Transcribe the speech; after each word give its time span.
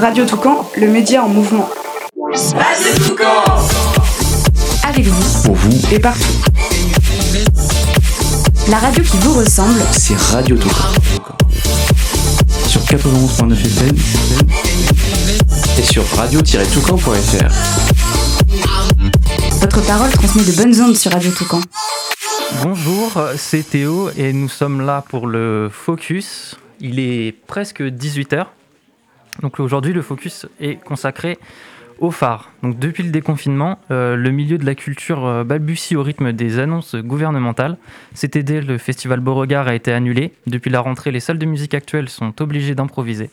Radio 0.00 0.24
Toucan, 0.24 0.66
le 0.78 0.88
média 0.88 1.22
en 1.22 1.28
mouvement. 1.28 1.68
Radio 2.32 3.04
Toucan 3.06 3.44
Avec 4.88 5.06
vous, 5.06 5.42
Pour 5.44 5.54
vous, 5.54 5.94
et 5.94 5.98
partout. 5.98 6.24
La 8.70 8.78
radio 8.78 9.02
qui 9.04 9.18
vous 9.18 9.34
ressemble, 9.34 9.82
c'est 9.92 10.16
Radio 10.16 10.56
Toucan. 10.56 10.88
Sur 12.66 12.80
91.9 12.82 13.52
FM 13.52 13.96
et 15.78 15.82
sur 15.82 16.06
radio-toucan.fr. 16.16 17.50
votre 19.60 19.86
parole 19.86 20.10
transmet 20.12 20.44
de 20.44 20.52
bonnes 20.52 20.80
ondes 20.80 20.96
sur 20.96 21.12
Radio 21.12 21.30
Toucan. 21.32 21.60
Bonjour, 22.62 23.20
c'est 23.36 23.68
Théo 23.68 24.08
et 24.16 24.32
nous 24.32 24.48
sommes 24.48 24.80
là 24.80 25.04
pour 25.06 25.26
le 25.26 25.68
Focus. 25.70 26.56
Il 26.80 26.98
est 26.98 27.34
presque 27.46 27.82
18h. 27.82 28.46
Donc 29.42 29.60
aujourd'hui, 29.60 29.92
le 29.92 30.02
Focus 30.02 30.46
est 30.60 30.76
consacré 30.82 31.38
au 32.00 32.10
phare. 32.10 32.50
Donc 32.62 32.78
depuis 32.78 33.02
le 33.02 33.10
déconfinement, 33.10 33.78
euh, 33.90 34.16
le 34.16 34.30
milieu 34.30 34.58
de 34.58 34.64
la 34.64 34.74
culture 34.74 35.26
euh, 35.26 35.44
balbutie 35.44 35.96
au 35.96 36.02
rythme 36.02 36.32
des 36.32 36.58
annonces 36.58 36.96
gouvernementales. 36.96 37.76
Cet 38.14 38.36
été, 38.36 38.60
le 38.60 38.78
festival 38.78 39.20
Beauregard 39.20 39.68
a 39.68 39.74
été 39.74 39.92
annulé. 39.92 40.32
Depuis 40.46 40.70
la 40.70 40.80
rentrée, 40.80 41.10
les 41.10 41.20
salles 41.20 41.38
de 41.38 41.46
musique 41.46 41.74
actuelles 41.74 42.08
sont 42.08 42.40
obligées 42.40 42.74
d'improviser. 42.74 43.30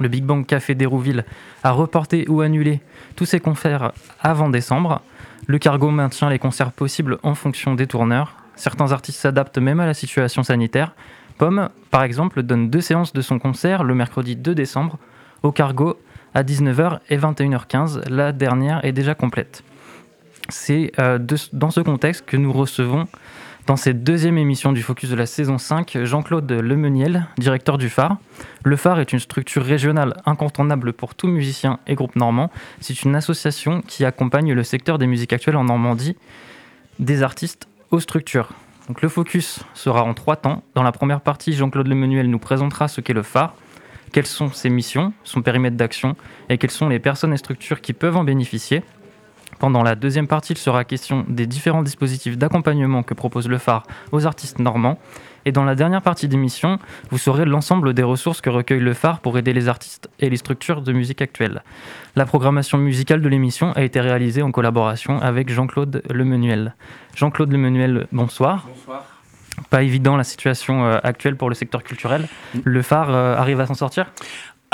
Le 0.00 0.08
Big 0.08 0.24
Bang 0.24 0.46
Café 0.46 0.74
d'Hérouville 0.74 1.24
a 1.62 1.70
reporté 1.70 2.24
ou 2.28 2.40
annulé 2.40 2.80
tous 3.14 3.26
ses 3.26 3.40
concerts 3.40 3.92
avant 4.20 4.48
décembre. 4.48 5.02
Le 5.46 5.58
Cargo 5.58 5.90
maintient 5.90 6.30
les 6.30 6.38
concerts 6.38 6.72
possibles 6.72 7.18
en 7.22 7.34
fonction 7.34 7.74
des 7.74 7.86
tourneurs. 7.86 8.34
Certains 8.56 8.92
artistes 8.92 9.20
s'adaptent 9.20 9.58
même 9.58 9.80
à 9.80 9.86
la 9.86 9.94
situation 9.94 10.42
sanitaire. 10.42 10.94
Pomme, 11.36 11.68
par 11.90 12.04
exemple, 12.04 12.42
donne 12.42 12.70
deux 12.70 12.80
séances 12.80 13.12
de 13.12 13.20
son 13.20 13.38
concert 13.38 13.84
le 13.84 13.94
mercredi 13.94 14.34
2 14.34 14.54
décembre 14.54 14.98
au 15.42 15.52
Cargo 15.52 15.98
à 16.34 16.42
19h 16.42 17.00
et 17.10 17.16
21h15. 17.16 18.08
La 18.08 18.32
dernière 18.32 18.84
est 18.84 18.92
déjà 18.92 19.14
complète. 19.14 19.62
C'est 20.48 20.92
euh, 20.98 21.18
dans 21.52 21.70
ce 21.70 21.80
contexte 21.80 22.26
que 22.26 22.36
nous 22.36 22.52
recevons 22.52 23.06
dans 23.66 23.76
cette 23.76 24.02
deuxième 24.02 24.38
émission 24.38 24.72
du 24.72 24.82
Focus 24.82 25.10
de 25.10 25.14
la 25.14 25.26
saison 25.26 25.56
5 25.56 25.98
Jean-Claude 26.02 26.50
Lemeniel, 26.50 27.28
directeur 27.38 27.78
du 27.78 27.88
Phare. 27.88 28.16
Le 28.64 28.74
Phare 28.76 28.98
est 28.98 29.12
une 29.12 29.20
structure 29.20 29.62
régionale 29.62 30.14
incontournable 30.26 30.92
pour 30.92 31.14
tout 31.14 31.28
musicien 31.28 31.78
et 31.86 31.94
groupe 31.94 32.16
normand. 32.16 32.50
C'est 32.80 33.04
une 33.04 33.14
association 33.14 33.80
qui 33.82 34.04
accompagne 34.04 34.52
le 34.52 34.64
secteur 34.64 34.98
des 34.98 35.06
musiques 35.06 35.32
actuelles 35.32 35.56
en 35.56 35.64
Normandie, 35.64 36.16
des 36.98 37.22
artistes 37.22 37.68
aux 37.92 38.00
structures. 38.00 38.48
Donc 38.88 39.00
le 39.00 39.08
focus 39.08 39.60
sera 39.74 40.02
en 40.02 40.12
trois 40.12 40.36
temps. 40.36 40.64
Dans 40.74 40.82
la 40.82 40.92
première 40.92 41.20
partie, 41.20 41.52
Jean-Claude 41.52 41.86
Lemenuel 41.86 42.28
nous 42.28 42.40
présentera 42.40 42.88
ce 42.88 43.00
qu'est 43.00 43.12
le 43.12 43.22
phare, 43.22 43.54
quelles 44.12 44.26
sont 44.26 44.50
ses 44.52 44.70
missions, 44.70 45.12
son 45.24 45.42
périmètre 45.42 45.76
d'action 45.76 46.16
et 46.48 46.58
quelles 46.58 46.70
sont 46.70 46.88
les 46.88 46.98
personnes 46.98 47.32
et 47.32 47.38
structures 47.38 47.80
qui 47.80 47.92
peuvent 47.92 48.16
en 48.16 48.24
bénéficier. 48.24 48.82
Pendant 49.58 49.82
la 49.82 49.94
deuxième 49.94 50.26
partie, 50.26 50.54
il 50.54 50.58
sera 50.58 50.84
question 50.84 51.24
des 51.28 51.46
différents 51.46 51.82
dispositifs 51.82 52.36
d'accompagnement 52.36 53.02
que 53.02 53.14
propose 53.14 53.48
le 53.48 53.58
phare 53.58 53.84
aux 54.10 54.26
artistes 54.26 54.58
normands. 54.58 54.98
Et 55.44 55.52
dans 55.52 55.64
la 55.64 55.74
dernière 55.74 56.02
partie 56.02 56.28
d'émission, 56.28 56.78
vous 57.10 57.18
saurez 57.18 57.44
l'ensemble 57.44 57.94
des 57.94 58.02
ressources 58.02 58.40
que 58.40 58.50
recueille 58.50 58.80
le 58.80 58.94
phare 58.94 59.20
pour 59.20 59.38
aider 59.38 59.52
les 59.52 59.68
artistes 59.68 60.08
et 60.20 60.30
les 60.30 60.36
structures 60.36 60.82
de 60.82 60.92
musique 60.92 61.22
actuelle. 61.22 61.62
La 62.16 62.26
programmation 62.26 62.78
musicale 62.78 63.20
de 63.20 63.28
l'émission 63.28 63.72
a 63.72 63.82
été 63.82 64.00
réalisée 64.00 64.42
en 64.42 64.52
collaboration 64.52 65.20
avec 65.20 65.48
Jean-Claude 65.48 66.02
Lemenuel. 66.10 66.74
Jean-Claude 67.14 67.52
Lemenuel, 67.52 68.06
bonsoir. 68.12 68.66
Bonsoir. 68.68 69.21
Pas 69.70 69.82
évident 69.82 70.16
la 70.16 70.24
situation 70.24 70.84
euh, 70.84 70.98
actuelle 71.02 71.36
pour 71.36 71.48
le 71.48 71.54
secteur 71.54 71.82
culturel. 71.82 72.28
Le 72.64 72.82
phare 72.82 73.10
euh, 73.10 73.36
arrive 73.36 73.60
à 73.60 73.66
s'en 73.66 73.74
sortir? 73.74 74.06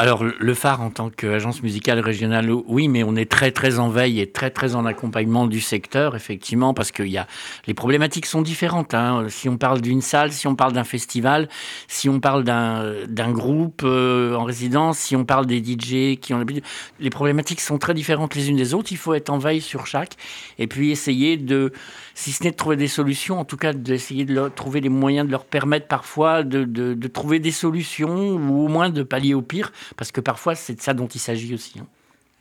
Alors, 0.01 0.23
le 0.23 0.55
phare 0.55 0.81
en 0.81 0.91
tant 0.91 1.11
qu'agence 1.11 1.61
musicale 1.61 1.99
régionale, 1.99 2.53
oui, 2.53 2.87
mais 2.87 3.03
on 3.03 3.17
est 3.17 3.29
très, 3.29 3.51
très 3.51 3.81
en 3.81 3.89
veille 3.89 4.21
et 4.21 4.31
très, 4.31 4.49
très 4.49 4.77
en 4.77 4.87
accompagnement 4.87 5.49
du 5.49 5.61
secteur, 5.61 6.15
effectivement, 6.15 6.73
parce 6.73 6.93
que 6.93 7.03
y 7.03 7.19
a, 7.19 7.27
les 7.67 7.75
problématiques 7.75 8.27
sont 8.27 8.41
différentes. 8.41 8.95
hein. 8.95 9.27
Si 9.29 9.49
on 9.49 9.57
parle 9.57 9.81
d'une 9.81 10.01
salle, 10.01 10.31
si 10.31 10.47
on 10.47 10.55
parle 10.55 10.73
d'un 10.73 10.85
festival, 10.85 11.49
si 11.89 12.09
on 12.09 12.21
parle 12.21 12.45
d'un 12.45 13.33
groupe 13.33 13.83
euh, 13.83 14.37
en 14.37 14.45
résidence, 14.45 14.99
si 14.99 15.17
on 15.17 15.25
parle 15.25 15.47
des 15.47 15.59
DJ 15.59 16.17
qui 16.21 16.33
ont 16.33 16.39
l'habitude, 16.39 16.63
les 17.01 17.11
problématiques 17.11 17.61
sont 17.61 17.79
très 17.79 17.93
différentes 17.93 18.37
les 18.37 18.51
unes 18.51 18.57
des 18.57 18.75
autres. 18.75 18.93
Il 18.93 18.99
faut 18.99 19.15
être 19.15 19.31
en 19.31 19.39
veille 19.39 19.61
sur 19.61 19.89
chaque 19.89 20.13
et 20.61 20.69
puis 20.69 20.93
essayer 20.93 21.37
de, 21.37 21.73
si 22.21 22.33
ce 22.33 22.43
n'est 22.43 22.51
de 22.51 22.57
trouver 22.57 22.75
des 22.77 22.89
solutions, 22.89 23.39
en 23.39 23.45
tout 23.45 23.57
cas 23.57 23.73
d'essayer 23.73 24.25
de 24.25 24.49
trouver 24.49 24.81
les 24.81 24.89
moyens 24.89 25.25
de 25.27 25.31
leur 25.31 25.45
permettre 25.45 25.87
parfois 25.87 26.43
de, 26.43 26.65
de- 26.65 26.95
de 26.95 27.09
trouver 27.09 27.39
des 27.39 27.53
solutions 27.53 28.31
ou 28.35 28.65
au 28.65 28.69
moins 28.69 28.91
de 28.91 29.05
pallier 29.05 29.35
au 29.35 29.43
pire, 29.43 29.71
parce 29.97 30.11
que 30.11 30.21
parfois 30.21 30.57
c'est 30.57 30.75
de 30.75 30.81
ça 30.81 30.95
dont 30.95 31.07
il 31.07 31.21
s'agit 31.21 31.55
aussi. 31.55 31.79
hein. 31.79 31.87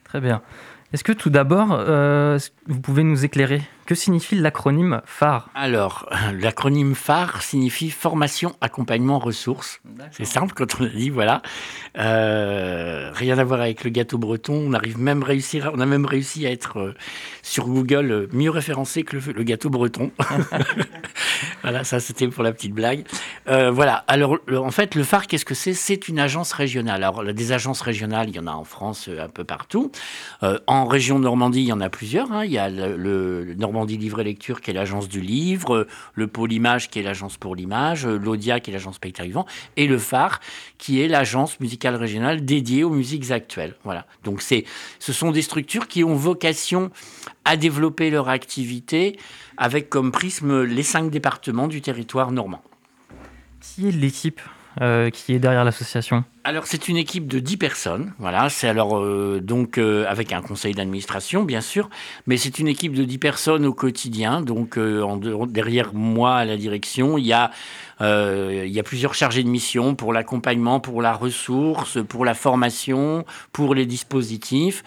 Très 0.04 0.20
bien. 0.20 0.42
Est-ce 0.94 1.04
que 1.04 1.12
tout 1.12 1.30
d'abord, 1.30 1.68
euh, 1.72 2.40
vous 2.68 2.80
pouvez 2.80 3.04
nous 3.04 3.26
éclairer? 3.26 3.62
Que 3.86 3.96
signifie 3.96 4.36
l'acronyme 4.36 5.02
phare? 5.06 5.50
Alors, 5.54 6.10
l'acronyme 6.42 6.96
phare 6.96 7.42
signifie 7.42 7.90
formation, 7.90 8.56
accompagnement, 8.62 9.20
ressources. 9.20 9.82
C'est 10.12 10.26
simple 10.26 10.54
quand 10.54 10.80
on 10.80 10.86
a 10.86 10.90
dit, 10.90 11.10
voilà. 11.10 11.42
Euh, 11.98 13.12
rien 13.14 13.38
à 13.38 13.44
voir 13.44 13.62
avec 13.62 13.84
le 13.84 13.90
gâteau 13.90 14.18
breton. 14.18 14.54
On 14.54 14.74
arrive 14.74 14.98
même 15.00 15.24
réussir, 15.24 15.72
on 15.74 15.80
a 15.82 15.86
même 15.86 16.06
réussi 16.06 16.46
à 16.48 16.52
être 16.52 16.80
euh, 16.80 16.96
sur 17.44 17.66
Google 17.68 18.28
mieux 18.32 18.50
référencé 18.50 19.04
que 19.04 19.18
le, 19.18 19.34
le 19.34 19.44
gâteau 19.44 19.70
breton. 19.70 20.12
voilà, 21.64 21.84
ça 21.84 22.00
c'était 22.00 22.28
pour 22.28 22.44
la 22.44 22.52
petite 22.54 22.74
blague. 22.74 23.06
Voilà. 23.46 24.04
Alors, 24.08 24.38
le- 24.48 24.60
en 24.60 24.72
fait, 24.72 24.96
le 24.96 25.04
phare, 25.04 25.28
qu'est-ce 25.28 25.46
que 25.46 25.56
c'est? 25.56 25.74
C'est 25.74 26.08
une 26.08 26.20
agence 26.20 26.52
régionale. 26.54 27.04
Alors, 27.04 27.24
des 27.26 27.52
agences 27.52 27.82
régionales, 27.82 28.30
il 28.30 28.36
y 28.36 28.40
en 28.40 28.48
a 28.48 28.52
en 28.52 28.64
France 28.66 29.10
un 29.18 29.30
peu 29.30 29.44
partout. 29.44 29.92
Euh, 30.44 30.60
en 30.78 30.86
région 30.86 31.20
Normandie, 31.20 31.62
il 31.62 31.68
y 31.68 31.74
en 31.74 31.82
a 31.82 31.90
plusieurs. 31.90 32.32
hein. 32.32 32.46
Il 32.46 32.52
y 32.52 32.58
a 32.58 32.70
le, 32.70 33.56
Normandie 33.58 33.98
Livre 33.98 34.22
et 34.22 34.24
Lecture, 34.24 34.62
qui 34.62 34.72
est 34.72 34.74
l'agence 34.74 35.08
du 35.10 35.22
livre, 35.22 35.88
le 36.14 36.28
Pôle 36.28 36.54
Image, 36.54 36.90
qui 36.90 37.00
est 37.00 37.04
l'agence 37.04 37.38
pour 37.38 37.56
l'image, 37.56 38.06
l'Audia, 38.06 38.60
qui 38.60 38.72
est 38.72 38.74
l'agence 38.74 38.96
spectacle 38.96 39.28
vivant, 39.28 39.46
et 39.76 39.88
le 39.88 39.98
phare, 39.98 40.40
qui 40.78 41.02
est 41.02 41.08
l'agence 41.08 41.60
musicale 41.60 41.96
régionale 41.96 42.46
dédiée 42.46 42.84
aux 42.84 42.90
musiques 42.90 43.32
actuelles. 43.32 43.76
Voilà. 43.84 44.06
Donc, 44.24 44.42
c'est, 44.42 44.66
ce 45.00 45.14
sont 45.14 45.32
des 45.32 45.42
structures 45.42 45.88
qui 45.88 46.04
ont 46.04 46.16
vocation 46.16 46.92
à 47.46 47.58
développer 47.58 48.10
leur 48.10 48.30
activité 48.30 49.18
avec 49.58 49.90
comme 49.90 50.12
prisme 50.12 50.64
les 50.64 50.84
cinq 50.84 51.10
départements 51.10 51.68
du 51.68 51.82
territoire 51.82 52.32
normand. 52.32 52.62
Qui 53.62 53.90
est 53.90 53.92
l'équipe? 53.92 54.42
Euh, 54.82 55.10
qui 55.10 55.34
est 55.34 55.40
derrière 55.40 55.64
l'association. 55.64 56.24
Alors 56.44 56.68
c'est 56.68 56.88
une 56.88 56.98
équipe 56.98 57.28
de 57.28 57.40
10 57.40 57.58
personnes, 57.58 58.14
voilà, 58.20 58.48
c'est 58.50 58.68
alors 58.68 58.98
euh, 59.00 59.40
donc 59.42 59.78
euh, 59.78 60.06
avec 60.08 60.32
un 60.32 60.42
conseil 60.42 60.74
d'administration 60.74 61.44
bien 61.44 61.62
sûr, 61.62 61.90
mais 62.26 62.38
c'est 62.38 62.60
une 62.60 62.68
équipe 62.68 62.94
de 62.94 63.04
10 63.04 63.18
personnes 63.18 63.66
au 63.66 63.74
quotidien, 63.74 64.42
donc 64.42 64.78
derrière 65.50 65.94
moi 65.94 66.36
à 66.36 66.46
la 66.46 66.58
direction, 66.58 67.18
il 67.18 67.26
y 67.26 67.34
a 67.34 67.52
il 68.00 68.72
y 68.72 68.80
a 68.80 68.84
plusieurs 68.84 69.16
chargés 69.16 69.44
de 69.44 69.50
mission 69.50 69.96
pour 69.96 70.14
l'accompagnement, 70.14 70.80
pour 70.80 71.02
la 71.02 71.14
ressource, 71.14 71.98
pour 72.08 72.26
la 72.26 72.36
formation, 72.36 73.26
pour 73.52 73.74
les 73.74 73.88
dispositifs. 73.88 74.84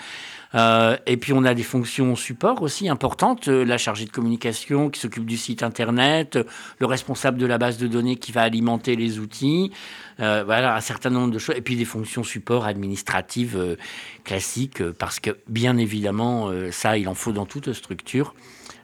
Euh, 0.55 0.97
et 1.06 1.16
puis 1.16 1.33
on 1.33 1.44
a 1.44 1.55
des 1.55 1.62
fonctions 1.62 2.16
support 2.16 2.62
aussi 2.62 2.88
importantes, 2.88 3.49
euh, 3.49 3.65
la 3.65 3.78
chargée 3.78 4.05
de 4.05 4.11
communication 4.11 4.91
qui 4.91 4.99
s'occupe 4.99 5.25
du 5.25 5.37
site 5.37 5.62
internet, 5.62 6.38
le 6.78 6.87
responsable 6.87 7.38
de 7.38 7.47
la 7.47 7.59
base 7.59 7.78
de 7.78 7.87
données 7.87 8.16
qui 8.16 8.33
va 8.33 8.43
alimenter 8.43 8.97
les 8.97 9.19
outils, 9.19 9.71
euh, 10.19 10.43
voilà 10.44 10.75
un 10.75 10.81
certain 10.81 11.10
nombre 11.10 11.33
de 11.33 11.39
choses, 11.39 11.55
et 11.56 11.62
puis 11.62 11.77
des 11.77 11.84
fonctions 11.84 12.25
support 12.25 12.66
administratives 12.66 13.77
classiques, 14.25 14.83
parce 14.93 15.21
que 15.21 15.39
bien 15.49 15.77
évidemment 15.77 16.50
ça 16.72 16.99
il 16.99 17.09
en 17.09 17.15
faut 17.15 17.33
dans 17.33 17.47
toute 17.47 17.72
structure. 17.72 18.34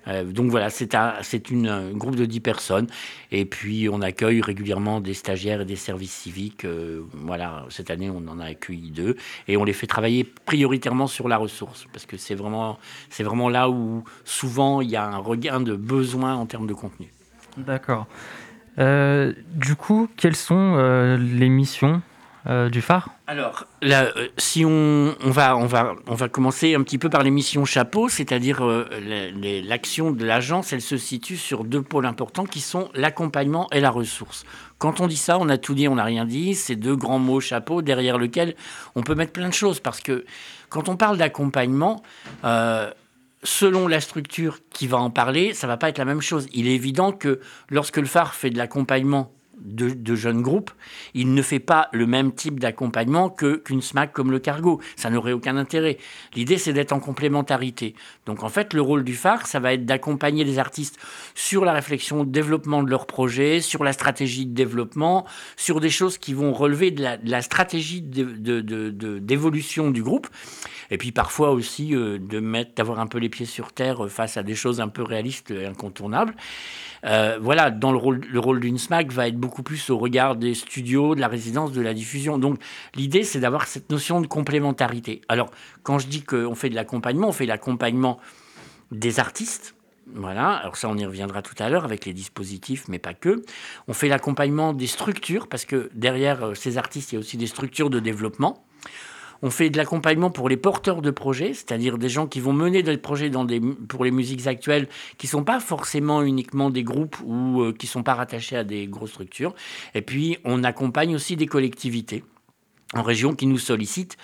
Euh, 0.08 0.24
donc 0.24 0.50
voilà, 0.50 0.70
c'est 0.70 0.94
un, 0.94 1.20
groupe 1.92 2.16
de 2.16 2.24
10 2.24 2.40
personnes. 2.40 2.86
Et 3.32 3.44
puis 3.44 3.88
on 3.88 4.00
accueille 4.00 4.40
régulièrement 4.40 5.00
des 5.00 5.14
stagiaires 5.14 5.62
et 5.62 5.64
des 5.64 5.76
services 5.76 6.12
civiques. 6.12 6.64
euh, 6.64 7.02
voilà, 7.12 7.64
cette 7.70 7.90
année 7.90 8.10
on 8.10 8.26
en 8.28 8.38
a 8.38 8.46
accueilli 8.46 8.90
deux. 8.90 9.16
Et 9.48 9.56
on 9.56 9.64
les 9.64 9.72
fait 9.72 9.86
travailler 9.86 10.24
prioritairement 10.24 11.06
sur 11.06 11.28
la 11.28 11.36
ressource. 11.36 11.86
Parce 11.92 12.06
que 12.06 12.16
c'est 12.16 12.34
vraiment, 12.34 12.78
vraiment 13.18 13.48
là 13.48 13.68
où 13.68 14.04
souvent 14.24 14.80
il 14.80 14.90
y 14.90 14.96
a 14.96 15.04
un 15.04 15.18
regain 15.18 15.60
de 15.60 15.74
besoin 15.74 16.34
en 16.34 16.46
termes 16.46 16.66
de 16.66 16.74
contenu. 16.74 17.12
D'accord. 17.56 18.06
Euh, 18.78 19.32
du 19.54 19.74
coup, 19.74 20.08
quelles 20.16 20.36
sont 20.36 21.16
les 21.16 21.48
missions 21.48 22.02
euh, 22.48 22.68
du 22.68 22.80
phare 22.80 23.08
Alors, 23.26 23.64
euh, 23.82 24.28
si 24.38 24.64
on, 24.64 25.16
va, 25.24 25.56
on, 25.56 25.66
va, 25.66 25.94
on 26.06 26.14
va 26.14 26.28
commencer 26.28 26.76
un 26.76 26.82
petit 26.84 26.98
peu 26.98 27.10
par 27.10 27.24
les 27.24 27.32
missions 27.32 27.64
chapeau, 27.64 28.08
c'est-à-dire 28.08 28.64
euh, 28.64 28.86
l'action 29.64 30.12
de 30.12 30.24
l'agence, 30.24 30.72
elle 30.72 30.80
se 30.80 30.96
situe 30.96 31.36
sur 31.36 31.64
deux 31.64 31.82
pôles 31.82 32.06
importants 32.06 32.44
qui 32.44 32.60
sont 32.60 32.88
l'accompagnement 32.94 33.66
et 33.72 33.80
la 33.80 33.90
ressource. 33.90 34.44
Quand 34.78 35.00
on 35.00 35.08
dit 35.08 35.16
ça, 35.16 35.38
on 35.40 35.48
a 35.48 35.58
tout 35.58 35.74
dit, 35.74 35.88
on 35.88 35.96
n'a 35.96 36.04
rien 36.04 36.24
dit, 36.24 36.54
c'est 36.54 36.76
deux 36.76 36.94
grands 36.94 37.18
mots 37.18 37.40
chapeau 37.40 37.82
derrière 37.82 38.16
lesquels 38.16 38.54
on 38.94 39.02
peut 39.02 39.16
mettre 39.16 39.32
plein 39.32 39.48
de 39.48 39.54
choses, 39.54 39.80
parce 39.80 40.00
que 40.00 40.24
quand 40.68 40.88
on 40.88 40.96
parle 40.96 41.16
d'accompagnement, 41.16 42.02
selon 43.42 43.88
la 43.88 44.00
structure 44.00 44.60
qui 44.70 44.86
va 44.86 44.98
en 44.98 45.10
parler, 45.10 45.52
ça 45.52 45.66
va 45.66 45.76
pas 45.76 45.88
être 45.88 45.98
la 45.98 46.04
même 46.04 46.20
chose. 46.20 46.46
Il 46.52 46.68
est 46.68 46.74
évident 46.74 47.10
que 47.10 47.40
lorsque 47.70 47.96
le 47.96 48.06
phare 48.06 48.34
fait 48.34 48.50
de 48.50 48.58
l'accompagnement 48.58 49.32
de, 49.60 50.14
jeunes 50.14 50.42
groupes, 50.42 50.70
il 51.14 51.34
ne 51.34 51.42
fait 51.42 51.58
pas 51.60 51.88
le 51.92 52.06
même 52.06 52.32
type 52.32 52.60
d'accompagnement 52.60 53.30
qu'une 53.30 53.82
SMAC 53.82 54.12
comme 54.12 54.30
le 54.30 54.38
Cargo. 54.38 54.80
Ça 54.96 55.10
n'aurait 55.10 55.32
aucun 55.32 55.56
intérêt. 55.56 55.98
L'idée, 56.34 56.58
c'est 56.58 56.72
d'être 56.72 56.92
en 56.92 57.00
complémentarité. 57.00 57.94
Donc 58.26 58.42
en 58.42 58.48
fait, 58.48 58.74
le 58.74 58.80
rôle 58.80 59.04
du 59.04 59.14
phare, 59.14 59.46
ça 59.46 59.60
va 59.60 59.72
être 59.72 59.84
d'accompagner 59.86 60.44
les 60.44 60.58
artistes 60.58 60.98
sur 61.34 61.64
la 61.64 61.72
réflexion, 61.72 62.20
le 62.20 62.26
développement 62.26 62.82
de 62.82 62.90
leur 62.90 63.06
projet, 63.06 63.60
sur 63.60 63.84
la 63.84 63.92
stratégie 63.92 64.46
de 64.46 64.54
développement, 64.54 65.26
sur 65.56 65.80
des 65.80 65.90
choses 65.90 66.18
qui 66.18 66.34
vont 66.34 66.52
relever 66.52 66.90
de 66.90 67.02
la, 67.02 67.42
stratégie 67.42 68.02
d'évolution 68.02 69.90
du 69.90 70.02
groupe. 70.02 70.28
Et 70.90 70.98
puis 70.98 71.12
parfois 71.12 71.50
aussi 71.50 71.94
euh, 71.94 72.18
de 72.18 72.40
mettre, 72.40 72.74
d'avoir 72.74 73.00
un 73.00 73.06
peu 73.06 73.18
les 73.18 73.28
pieds 73.28 73.46
sur 73.46 73.72
terre 73.72 74.08
face 74.08 74.36
à 74.36 74.42
des 74.42 74.54
choses 74.54 74.80
un 74.80 74.88
peu 74.88 75.02
réalistes 75.02 75.50
et 75.50 75.66
incontournables. 75.66 76.34
Euh, 77.04 77.38
voilà, 77.40 77.70
dans 77.70 77.92
le 77.92 77.98
rôle, 77.98 78.20
le 78.28 78.40
rôle 78.40 78.60
d'une 78.60 78.78
SMAC 78.78 79.12
va 79.12 79.28
être 79.28 79.36
beaucoup 79.36 79.62
plus 79.62 79.90
au 79.90 79.98
regard 79.98 80.36
des 80.36 80.54
studios, 80.54 81.14
de 81.14 81.20
la 81.20 81.28
résidence, 81.28 81.72
de 81.72 81.80
la 81.80 81.94
diffusion. 81.94 82.38
Donc 82.38 82.58
l'idée, 82.94 83.22
c'est 83.22 83.40
d'avoir 83.40 83.66
cette 83.66 83.90
notion 83.90 84.20
de 84.20 84.26
complémentarité. 84.26 85.20
Alors, 85.28 85.50
quand 85.82 85.98
je 85.98 86.06
dis 86.06 86.22
qu'on 86.22 86.54
fait 86.54 86.70
de 86.70 86.74
l'accompagnement, 86.74 87.28
on 87.28 87.32
fait 87.32 87.46
l'accompagnement 87.46 88.18
des 88.90 89.20
artistes. 89.20 89.74
Voilà, 90.14 90.52
alors 90.52 90.76
ça 90.76 90.88
on 90.88 90.96
y 90.96 91.04
reviendra 91.04 91.42
tout 91.42 91.56
à 91.58 91.68
l'heure 91.68 91.84
avec 91.84 92.04
les 92.04 92.12
dispositifs, 92.12 92.86
mais 92.88 93.00
pas 93.00 93.12
que. 93.12 93.42
On 93.88 93.92
fait 93.92 94.08
l'accompagnement 94.08 94.72
des 94.72 94.86
structures, 94.86 95.48
parce 95.48 95.64
que 95.64 95.90
derrière 95.94 96.44
euh, 96.44 96.54
ces 96.54 96.78
artistes, 96.78 97.12
il 97.12 97.16
y 97.16 97.18
a 97.18 97.20
aussi 97.20 97.36
des 97.36 97.48
structures 97.48 97.90
de 97.90 97.98
développement. 97.98 98.64
On 99.42 99.50
fait 99.50 99.70
de 99.70 99.76
l'accompagnement 99.76 100.30
pour 100.30 100.48
les 100.48 100.56
porteurs 100.56 101.02
de 101.02 101.10
projets, 101.10 101.54
c'est-à-dire 101.54 101.98
des 101.98 102.08
gens 102.08 102.26
qui 102.26 102.40
vont 102.40 102.52
mener 102.52 102.82
des 102.82 102.96
projets 102.96 103.30
pour 103.88 104.04
les 104.04 104.10
musiques 104.10 104.46
actuelles 104.46 104.88
qui 105.18 105.26
ne 105.26 105.30
sont 105.30 105.44
pas 105.44 105.60
forcément 105.60 106.22
uniquement 106.22 106.70
des 106.70 106.82
groupes 106.82 107.16
ou 107.24 107.62
euh, 107.62 107.72
qui 107.72 107.86
ne 107.86 107.90
sont 107.90 108.02
pas 108.02 108.14
rattachés 108.14 108.56
à 108.56 108.64
des 108.64 108.86
grosses 108.86 109.10
structures. 109.10 109.54
Et 109.94 110.02
puis, 110.02 110.38
on 110.44 110.64
accompagne 110.64 111.14
aussi 111.14 111.36
des 111.36 111.46
collectivités 111.46 112.24
en 112.94 113.02
région 113.02 113.34
qui 113.34 113.46
nous 113.46 113.58
sollicitent 113.58 114.16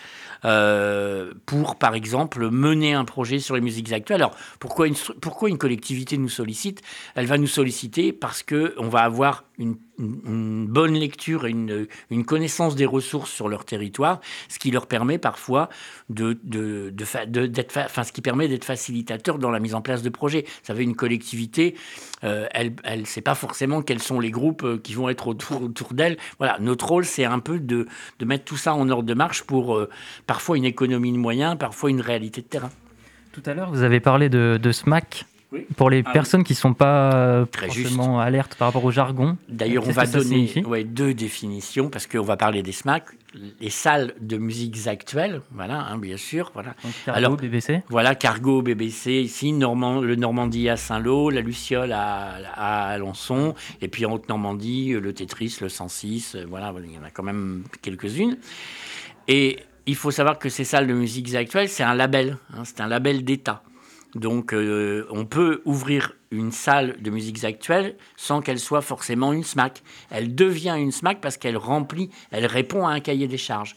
euh, 0.45 1.33
pour, 1.47 1.77
par 1.77 1.95
exemple, 1.95 2.51
mener 2.51 2.95
un 2.95 3.05
projet 3.05 3.39
sur 3.39 3.55
les 3.55 3.61
musiques 3.61 3.93
actuelles. 3.93 4.23
Alors, 4.23 4.37
pourquoi 4.61 4.87
une, 4.87 4.95
pourquoi 5.21 5.49
une 5.49 5.59
collectivité 5.59 6.17
nous 6.17 6.29
sollicite? 6.29 6.83
Elle 7.15 7.27
va 7.27 7.39
nous 7.39 7.47
solliciter 7.47 8.13
parce 8.13 8.43
qu'on 8.43 8.89
va 8.89 9.01
avoir 9.01 9.45
une 9.59 9.77
une, 10.03 10.67
bonne 10.67 10.95
lecture 10.95 11.47
et 11.47 11.51
une, 11.51 11.87
une, 12.11 12.25
connaissance 12.25 12.75
des 12.75 12.87
ressources 12.87 13.31
sur 13.31 13.49
leur 13.49 13.65
territoire, 13.65 14.21
ce 14.49 14.59
qui 14.59 14.71
leur 14.71 14.87
permet 14.87 15.19
parfois 15.19 15.69
de, 16.09 16.39
de, 16.43 16.91
de, 16.91 17.47
d'être, 17.47 17.73
ce 18.05 18.13
qui 18.13 18.21
permet 18.21 18.49
d'être 18.49 18.65
facilitateur 18.65 19.39
dans 19.39 19.51
la 19.51 19.61
mise 19.61 19.75
en 19.75 19.81
place 19.81 20.03
de 20.03 20.09
projets. 20.09 20.43
Vous 20.43 20.67
savez, 20.67 20.85
une 20.85 20.97
collectivité, 20.97 21.75
euh, 22.25 22.47
elle 22.53 23.01
ne 23.01 23.05
sait 23.05 23.21
pas 23.21 23.35
forcément 23.35 23.83
quels 23.83 24.03
sont 24.03 24.21
les 24.21 24.31
groupes 24.31 24.65
euh, 24.65 24.79
qui 24.83 24.95
vont 24.95 25.09
être 25.09 25.29
autour, 25.29 25.71
d'elle. 25.93 26.17
Voilà, 26.39 26.59
notre 26.61 26.87
rôle, 26.87 27.05
c'est 27.05 27.25
un 27.25 27.39
peu 27.39 27.59
de, 27.59 27.87
de 28.19 28.25
mettre 28.25 28.45
tout 28.45 28.57
ça 28.57 28.75
en 28.75 28.89
ordre 28.89 29.05
de 29.05 29.15
marche 29.15 29.43
pour 29.43 29.77
euh, 29.77 29.89
parfois 30.27 30.57
une 30.57 30.65
économie 30.65 31.13
de 31.13 31.19
moyens, 31.19 31.57
parfois 31.59 31.91
une 31.91 32.01
réalité 32.01 32.41
de 32.41 32.47
terrain. 32.47 32.71
Tout 33.33 33.43
à 33.47 33.55
l'heure, 33.55 33.71
vous 33.71 33.83
avez 33.83 34.01
parlé 34.01 34.29
de 34.29 34.73
SMAC. 34.73 35.25
Pour 35.77 35.91
les 35.91 36.03
ah 36.05 36.13
personnes 36.13 36.45
qui 36.45 36.53
ne 36.53 36.59
sont 36.59 36.75
pas 36.75 37.13
euh, 37.15 37.45
Très 37.47 37.67
forcément 37.67 38.21
alertes 38.21 38.55
par 38.55 38.69
rapport 38.69 38.85
au 38.85 38.91
jargon. 38.91 39.37
D'ailleurs, 39.49 39.85
on 39.87 39.91
va 39.91 40.07
donner 40.07 40.53
deux 40.85 41.15
définitions 41.15 41.89
parce 41.89 42.07
qu'on 42.07 42.23
va 42.23 42.37
parler 42.37 42.63
des 42.63 42.73
SMAC, 42.73 43.05
les 43.61 43.71
salles 43.71 44.15
de 44.21 44.37
musiques 44.37 44.87
actuelles, 44.87 45.41
voilà, 45.53 45.87
hein, 45.87 45.99
bien 45.99 46.17
sûr. 46.17 46.51
Voilà. 46.55 46.75
cargo, 47.05 47.19
Alors, 47.19 47.37
BBC 47.37 47.83
Voilà, 47.89 48.15
Cargo, 48.15 48.63
BBC, 48.63 49.13
ici, 49.13 49.53
Normand, 49.53 50.01
le 50.01 50.17
Normandie 50.17 50.69
à 50.69 50.77
Saint-Lô, 50.77 51.31
la 51.31 51.41
Luciole 51.41 51.93
à, 51.93 52.37
à, 52.55 52.89
Alençon, 52.89 53.55
et 53.81 53.89
puis 53.89 54.05
en 54.07 54.13
Haute-Normandie, 54.13 54.93
le 54.93 55.13
Tetris, 55.13 55.59
le 55.61 55.69
106, 55.69 56.35
euh, 56.35 56.45
voilà, 56.49 56.75
il 56.85 56.93
y 56.93 56.99
en 56.99 57.05
a 57.05 57.11
quand 57.11 57.23
même 57.23 57.65
quelques-unes. 57.81 58.37
Et 59.29 59.59
il 59.87 59.97
faut 59.97 60.11
savoir 60.11 60.39
que 60.39 60.49
ces 60.49 60.65
salles 60.65 60.87
de 60.87 60.95
musiques 60.95 61.35
actuelles, 61.35 61.69
c'est 61.69 61.83
un 61.83 61.95
label, 61.95 62.37
hein, 62.55 62.63
c'est 62.65 62.81
un 62.81 62.89
label 62.89 63.25
d'État. 63.25 63.63
Donc 64.15 64.53
euh, 64.53 65.07
on 65.11 65.25
peut 65.25 65.63
ouvrir 65.65 66.15
une 66.31 66.53
salle 66.53 66.97
de 67.01 67.11
musiques 67.11 67.45
actuelles 67.45 67.97
sans 68.17 68.41
qu'elle 68.41 68.59
soit 68.59 68.83
forcément 68.83 69.33
une 69.33 69.45
SMAC. 69.45 69.83
Elle 70.11 70.35
devient 70.35 70.77
une 70.79 70.93
SMAC 70.93 71.21
parce 71.21 71.37
qu'elle 71.37 71.57
remplit, 71.57 72.11
elle 72.31 72.47
répond 72.47 72.87
à 72.87 72.93
un 72.93 73.01
cahier 73.01 73.29
des 73.29 73.39
charges. 73.39 73.77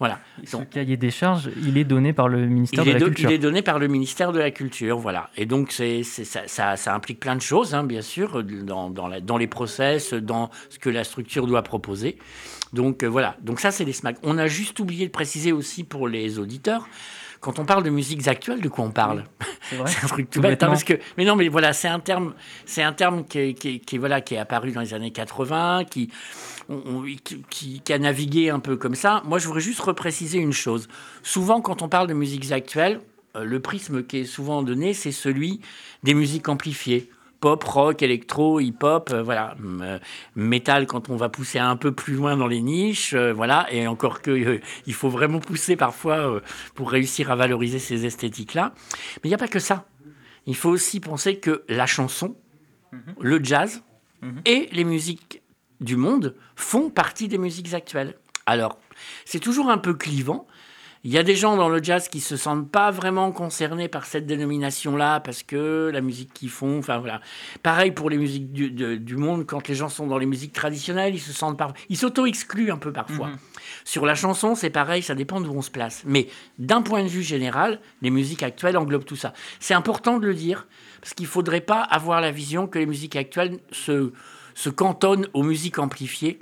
Voilà. 0.00 0.18
Ce 0.44 0.56
cahier 0.56 0.96
des 0.96 1.12
charges, 1.12 1.50
il 1.64 1.78
est 1.78 1.84
donné 1.84 2.12
par 2.12 2.28
le 2.28 2.46
ministère 2.46 2.84
de 2.84 2.90
la 2.90 2.98
Culture. 2.98 3.30
Il 3.30 3.34
est 3.34 3.38
donné 3.38 3.62
par 3.62 3.78
le 3.78 3.86
ministère 3.86 4.32
de 4.32 4.40
la 4.40 4.50
Culture, 4.50 4.98
voilà. 4.98 5.30
Et 5.36 5.46
donc 5.46 5.70
c'est, 5.70 6.02
ça, 6.02 6.76
ça, 6.76 6.94
implique 6.94 7.20
plein 7.20 7.36
de 7.36 7.40
choses, 7.40 7.74
hein, 7.74 7.84
bien 7.84 8.02
sûr, 8.02 8.42
dans, 8.42 8.90
dans, 8.90 9.06
la, 9.06 9.20
dans, 9.20 9.36
les 9.36 9.46
process, 9.46 10.12
dans 10.12 10.50
ce 10.68 10.80
que 10.80 10.90
la 10.90 11.04
structure 11.04 11.46
doit 11.46 11.62
proposer. 11.62 12.18
Donc 12.72 13.04
euh, 13.04 13.06
voilà. 13.06 13.36
Donc 13.42 13.60
ça, 13.60 13.70
c'est 13.70 13.84
les 13.84 13.92
SMAC. 13.92 14.16
On 14.24 14.36
a 14.36 14.48
juste 14.48 14.80
oublié 14.80 15.06
de 15.06 15.12
préciser 15.12 15.52
aussi 15.52 15.84
pour 15.84 16.08
les 16.08 16.40
auditeurs 16.40 16.88
quand 17.44 17.58
on 17.58 17.66
parle 17.66 17.82
de 17.82 17.90
musiques 17.90 18.26
actuelles, 18.26 18.62
de 18.62 18.70
quoi 18.70 18.86
on 18.86 18.90
parle 18.90 19.24
C'est 19.86 20.02
un 20.02 20.08
truc 20.08 20.30
tout 20.30 20.40
bête. 20.40 20.62
Hein, 20.62 20.68
parce 20.68 20.82
que, 20.82 20.94
mais 21.18 21.26
non, 21.26 21.36
mais 21.36 21.48
voilà, 21.48 21.74
c'est 21.74 21.88
un 21.88 22.00
terme, 22.00 22.32
c'est 22.64 22.82
un 22.82 22.94
terme 22.94 23.26
qui, 23.26 23.54
qui, 23.54 23.98
voilà, 23.98 24.22
qui 24.22 24.34
est 24.34 24.38
apparu 24.38 24.72
dans 24.72 24.80
les 24.80 24.94
années 24.94 25.10
80, 25.10 25.84
qui, 25.84 26.10
qui, 27.22 27.82
qui, 27.82 27.92
a 27.92 27.98
navigué 27.98 28.48
un 28.48 28.60
peu 28.60 28.78
comme 28.78 28.94
ça. 28.94 29.20
Moi, 29.26 29.38
je 29.38 29.46
voudrais 29.46 29.60
juste 29.60 29.80
repréciser 29.80 30.38
une 30.38 30.54
chose. 30.54 30.88
Souvent, 31.22 31.60
quand 31.60 31.82
on 31.82 31.88
parle 31.90 32.06
de 32.06 32.14
musiques 32.14 32.50
actuelles, 32.50 33.00
euh, 33.36 33.44
le 33.44 33.60
prisme 33.60 34.04
qui 34.04 34.20
est 34.20 34.24
souvent 34.24 34.62
donné, 34.62 34.94
c'est 34.94 35.12
celui 35.12 35.60
des 36.02 36.14
musiques 36.14 36.48
amplifiées 36.48 37.10
pop, 37.44 37.62
rock, 37.64 38.02
électro, 38.02 38.58
hip-hop, 38.58 39.10
euh, 39.12 39.22
voilà, 39.22 39.54
euh, 39.60 39.98
métal 40.34 40.86
quand 40.86 41.10
on 41.10 41.16
va 41.16 41.28
pousser 41.28 41.58
un 41.58 41.76
peu 41.76 41.92
plus 41.92 42.14
loin 42.14 42.38
dans 42.38 42.46
les 42.46 42.62
niches, 42.62 43.12
euh, 43.12 43.34
voilà, 43.34 43.66
et 43.70 43.86
encore 43.86 44.22
que 44.22 44.62
il 44.86 44.94
faut 44.94 45.10
vraiment 45.10 45.40
pousser 45.40 45.76
parfois 45.76 46.40
pour 46.74 46.90
réussir 46.90 47.30
à 47.30 47.36
valoriser 47.36 47.78
ces 47.78 48.06
esthétiques-là. 48.06 48.72
Mais 49.16 49.20
il 49.24 49.28
n'y 49.28 49.34
a 49.34 49.38
pas 49.38 49.48
que 49.48 49.58
ça. 49.58 49.84
Il 50.46 50.56
faut 50.56 50.70
aussi 50.70 51.00
penser 51.00 51.36
que 51.36 51.64
la 51.68 51.84
chanson, 51.84 52.34
mhm. 52.92 53.00
le 53.20 53.44
jazz 53.44 53.82
mhm. 54.22 54.40
et 54.46 54.70
les 54.72 54.84
musiques 54.84 55.42
du 55.82 55.96
monde 55.96 56.36
font 56.56 56.88
partie 56.88 57.28
des 57.28 57.36
musiques 57.36 57.74
actuelles. 57.74 58.14
Alors, 58.46 58.78
c'est 59.26 59.40
toujours 59.40 59.68
un 59.68 59.76
peu 59.76 59.92
clivant 59.92 60.46
il 61.04 61.12
y 61.12 61.18
a 61.18 61.22
des 61.22 61.36
gens 61.36 61.56
dans 61.58 61.68
le 61.68 61.82
jazz 61.82 62.08
qui 62.08 62.20
se 62.20 62.34
sentent 62.38 62.70
pas 62.70 62.90
vraiment 62.90 63.30
concernés 63.30 63.88
par 63.88 64.06
cette 64.06 64.26
dénomination-là 64.26 65.20
parce 65.20 65.42
que 65.42 65.90
la 65.92 66.00
musique 66.00 66.32
qu'ils 66.32 66.48
font, 66.48 66.78
enfin 66.78 66.98
voilà. 66.98 67.20
Pareil 67.62 67.90
pour 67.90 68.08
les 68.08 68.16
musiques 68.16 68.50
du, 68.52 69.16
monde, 69.16 69.44
quand 69.44 69.68
les 69.68 69.74
gens 69.74 69.90
sont 69.90 70.06
dans 70.06 70.16
les 70.16 70.24
musiques 70.24 70.54
traditionnelles, 70.54 71.14
ils 71.14 71.20
se 71.20 71.34
sentent 71.34 71.58
pas, 71.58 71.74
ils 71.90 71.98
s'auto-excluent 71.98 72.70
un 72.70 72.78
peu 72.78 72.90
parfois. 72.90 73.28
Mhm. 73.28 73.38
Sur 73.84 74.06
la 74.06 74.14
chanson, 74.14 74.54
c'est 74.54 74.70
pareil, 74.70 75.02
ça 75.02 75.14
dépend 75.14 75.42
d'où 75.42 75.52
on 75.52 75.60
se 75.60 75.70
place. 75.70 76.02
Mais 76.06 76.28
d'un 76.58 76.80
point 76.80 77.02
de 77.02 77.08
vue 77.08 77.22
général, 77.22 77.80
les 78.00 78.10
musiques 78.10 78.42
actuelles 78.42 78.78
englobent 78.78 79.04
tout 79.04 79.14
ça. 79.14 79.34
C'est 79.60 79.74
important 79.74 80.18
de 80.18 80.26
le 80.26 80.34
dire 80.34 80.66
parce 81.02 81.12
qu'il 81.12 81.26
faudrait 81.26 81.60
pas 81.60 81.82
avoir 81.82 82.22
la 82.22 82.30
vision 82.30 82.66
que 82.66 82.78
les 82.78 82.86
musiques 82.86 83.16
actuelles 83.16 83.58
se, 83.72 84.12
se 84.54 84.70
cantonnent 84.70 85.28
aux 85.34 85.42
musiques 85.42 85.78
amplifiées 85.78 86.38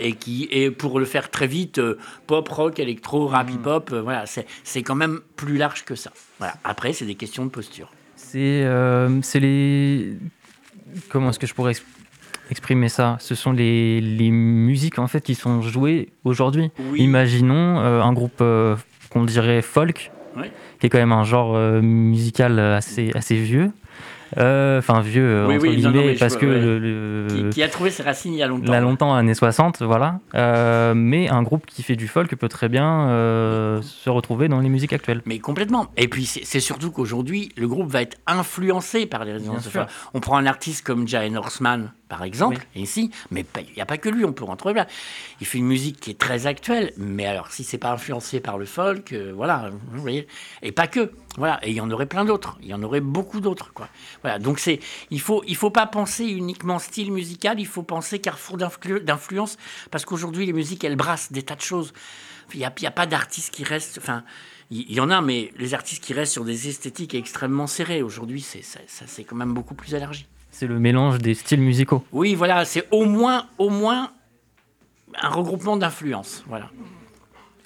et 0.00 0.12
qui 0.12 0.48
est 0.50 0.70
pour 0.70 0.98
le 0.98 1.06
faire 1.06 1.30
très 1.30 1.46
vite 1.46 1.78
euh, 1.78 1.98
pop 2.26 2.48
rock 2.48 2.78
électro 2.78 3.26
rap 3.26 3.50
hip 3.50 3.66
hop 3.66 3.90
euh, 3.92 4.02
voilà 4.02 4.24
c'est 4.26 4.82
quand 4.82 4.94
même 4.94 5.20
plus 5.36 5.56
large 5.56 5.84
que 5.84 5.94
ça. 5.94 6.12
Voilà. 6.38 6.54
Après 6.64 6.92
c'est 6.92 7.06
des 7.06 7.14
questions 7.14 7.44
de 7.44 7.50
posture. 7.50 7.90
C'est 8.16 8.62
euh, 8.64 9.20
c'est 9.22 9.40
les 9.40 10.16
comment 11.08 11.30
est-ce 11.30 11.38
que 11.38 11.46
je 11.46 11.54
pourrais 11.54 11.74
exprimer 12.50 12.88
ça? 12.88 13.16
Ce 13.20 13.34
sont 13.34 13.52
les, 13.52 14.00
les, 14.00 14.30
musiques 14.30 14.98
en 14.98 15.08
fait 15.08 15.20
qui 15.20 15.34
sont 15.34 15.62
jouées 15.62 16.10
aujourd'hui. 16.24 16.70
Imaginons 16.96 17.78
un 17.78 18.12
groupe 18.12 18.42
qu'on 19.10 19.24
dirait 19.24 19.62
folk 19.62 20.12
qui 20.78 20.86
est 20.86 20.90
quand 20.90 20.98
même 20.98 21.12
un 21.12 21.24
genre 21.24 21.58
musical 21.82 22.58
assez 22.58 23.10
assez 23.14 23.36
vieux 23.36 23.72
enfin 24.34 25.00
vieux 25.00 25.24
euh, 25.24 25.46
entre 25.46 25.66
guillemets, 25.66 26.14
parce 26.14 26.36
que 26.36 26.46
le, 26.46 27.50
qui, 27.50 27.62
a 27.62 27.68
trouvé 27.68 27.90
ses 27.90 28.02
racines 28.02 28.32
il 28.32 28.38
y 28.38 28.42
a 28.42 28.46
longtemps. 28.46 28.66
Il 28.66 28.72
y 28.72 28.74
a 28.74 28.80
longtemps, 28.80 29.14
années 29.14 29.34
60, 29.34 29.82
voilà. 29.82 30.20
Euh, 30.34 30.94
mais 30.94 31.28
un 31.28 31.42
groupe 31.42 31.66
qui 31.66 31.82
fait 31.82 31.96
du 31.96 32.08
folk 32.08 32.34
peut 32.36 32.48
très 32.48 32.68
bien 32.68 33.06
se 33.82 34.10
retrouver 34.10 34.48
dans 34.48 34.60
les 34.60 34.68
musiques 34.68 34.92
actuelles. 34.92 35.22
Mais 35.26 35.38
complètement. 35.38 35.86
Et 35.96 36.08
puis 36.08 36.26
c'est 36.26 36.60
surtout 36.60 36.90
qu'aujourd'hui, 36.90 37.50
le 37.56 37.68
groupe 37.68 37.90
va 37.90 38.02
être 38.02 38.16
influencé 38.26 39.06
par 39.06 39.24
les 39.24 39.32
résidences. 39.32 39.68
On 40.14 40.20
prend 40.20 40.36
un 40.36 40.46
artiste 40.46 40.84
comme 40.84 41.06
Jay 41.06 41.30
Northman 41.30 41.92
par 42.08 42.22
exemple, 42.22 42.64
ici, 42.76 43.10
mais 43.30 43.44
il 43.58 43.74
n'y 43.74 43.82
a 43.82 43.86
pas 43.86 43.98
que 43.98 44.08
lui, 44.08 44.24
on 44.24 44.32
peut 44.32 44.44
rentrer 44.44 44.72
là. 44.74 44.86
Il 45.40 45.46
fait 45.46 45.58
une 45.58 45.66
musique 45.66 45.98
qui 45.98 46.10
est 46.10 46.18
très 46.18 46.46
actuelle, 46.46 46.92
mais 46.96 47.26
alors 47.26 47.50
si 47.50 47.64
c'est 47.64 47.78
pas 47.78 47.90
influencé 47.90 48.38
par 48.40 48.58
le 48.58 48.64
folk, 48.64 49.12
voilà, 49.34 49.70
vous 49.92 50.00
voyez, 50.00 50.28
et 50.62 50.72
pas 50.72 50.86
que. 50.86 51.12
Voilà, 51.36 51.58
et 51.62 51.70
il 51.70 51.76
y 51.76 51.80
en 51.80 51.90
aurait 51.90 52.06
plein 52.06 52.24
d'autres. 52.24 52.56
Il 52.62 52.68
y 52.68 52.74
en 52.74 52.82
aurait 52.82 53.00
beaucoup 53.00 53.40
d'autres, 53.40 53.72
quoi. 53.74 53.88
Voilà, 54.22 54.38
donc 54.38 54.58
c'est, 54.58 54.78
il 55.10 55.20
faut, 55.20 55.42
il 55.46 55.56
faut 55.56 55.70
pas 55.70 55.86
penser 55.86 56.24
uniquement 56.24 56.78
style 56.78 57.12
musical. 57.12 57.60
Il 57.60 57.66
faut 57.66 57.82
penser 57.82 58.20
carrefour 58.20 58.56
d'influence, 58.56 59.58
parce 59.90 60.04
qu'aujourd'hui 60.04 60.46
les 60.46 60.52
musiques 60.52 60.84
elles 60.84 60.96
brassent 60.96 61.32
des 61.32 61.42
tas 61.42 61.56
de 61.56 61.60
choses. 61.60 61.92
Il 62.54 62.60
n'y 62.60 62.64
a, 62.64 62.72
a, 62.84 62.90
pas 62.92 63.06
d'artistes 63.06 63.52
qui 63.52 63.64
restent. 63.64 63.98
Enfin, 63.98 64.22
il 64.70 64.92
y, 64.92 65.00
en 65.00 65.10
a, 65.10 65.20
mais 65.20 65.52
les 65.56 65.74
artistes 65.74 66.02
qui 66.02 66.12
restent 66.12 66.32
sur 66.32 66.44
des 66.44 66.68
esthétiques 66.68 67.14
extrêmement 67.14 67.66
serrées 67.66 68.02
aujourd'hui, 68.02 68.40
c'est, 68.40 68.62
ça, 68.62 68.80
c'est 68.86 69.24
quand 69.24 69.36
même 69.36 69.52
beaucoup 69.52 69.74
plus 69.74 69.94
élargi. 69.94 70.26
C'est 70.58 70.66
le 70.66 70.78
mélange 70.78 71.18
des 71.18 71.34
styles 71.34 71.60
musicaux. 71.60 72.02
Oui, 72.12 72.34
voilà, 72.34 72.64
c'est 72.64 72.86
au 72.90 73.04
moins, 73.04 73.44
au 73.58 73.68
moins 73.68 74.10
un 75.20 75.28
regroupement 75.28 75.76
d'influences. 75.76 76.44
Voilà. 76.48 76.70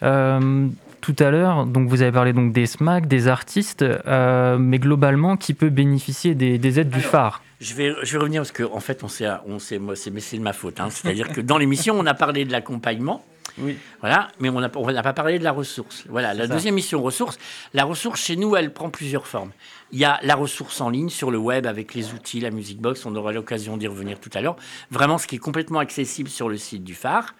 Euh, 0.02 0.66
tout 1.00 1.14
à 1.20 1.30
l'heure, 1.30 1.66
donc 1.66 1.88
vous 1.88 2.02
avez 2.02 2.10
parlé 2.10 2.32
donc 2.32 2.52
des 2.52 2.66
SMAC, 2.66 3.06
des 3.06 3.28
artistes, 3.28 3.82
euh, 3.82 4.58
mais 4.58 4.80
globalement, 4.80 5.36
qui 5.36 5.54
peut 5.54 5.70
bénéficier 5.70 6.34
des, 6.34 6.58
des 6.58 6.80
aides 6.80 6.90
du 6.90 7.00
phare? 7.00 7.42
je 7.60 7.74
vais, 7.74 7.94
je 8.02 8.12
vais 8.12 8.18
revenir 8.18 8.40
parce 8.40 8.50
qu'en 8.50 8.74
en 8.74 8.80
fait, 8.80 9.04
on 9.04 9.08
s'est, 9.08 9.28
on 9.46 9.60
c'est, 9.60 9.78
mais 9.78 10.20
c'est 10.20 10.38
de 10.38 10.42
ma 10.42 10.52
faute. 10.52 10.80
Hein. 10.80 10.88
C'est-à-dire 10.90 11.28
que 11.28 11.40
dans 11.40 11.58
l'émission, 11.58 11.94
on 11.96 12.06
a 12.06 12.14
parlé 12.14 12.44
de 12.44 12.50
l'accompagnement. 12.50 13.24
Oui. 13.58 13.76
Voilà, 14.00 14.28
mais 14.38 14.48
on 14.48 14.60
n'a 14.60 14.68
pas 14.68 15.12
parlé 15.12 15.38
de 15.38 15.44
la 15.44 15.52
ressource. 15.52 16.04
Voilà, 16.08 16.34
la 16.34 16.46
deuxième 16.46 16.74
mission 16.74 17.02
ressource. 17.02 17.38
La 17.74 17.84
ressource 17.84 18.20
chez 18.20 18.36
nous, 18.36 18.56
elle 18.56 18.72
prend 18.72 18.90
plusieurs 18.90 19.26
formes. 19.26 19.52
Il 19.92 19.98
y 19.98 20.04
a 20.04 20.20
la 20.22 20.34
ressource 20.34 20.80
en 20.80 20.90
ligne 20.90 21.08
sur 21.08 21.30
le 21.30 21.38
web 21.38 21.66
avec 21.66 21.94
les 21.94 22.12
outils, 22.12 22.40
la 22.40 22.50
Music 22.50 22.80
Box. 22.80 23.06
On 23.06 23.14
aura 23.16 23.32
l'occasion 23.32 23.76
d'y 23.76 23.86
revenir 23.86 24.20
tout 24.20 24.30
à 24.34 24.40
l'heure. 24.40 24.56
Vraiment, 24.90 25.18
ce 25.18 25.26
qui 25.26 25.36
est 25.36 25.40
complètement 25.40 25.80
accessible 25.80 26.28
sur 26.28 26.48
le 26.48 26.56
site 26.56 26.84
du 26.84 26.94
phare. 26.94 27.34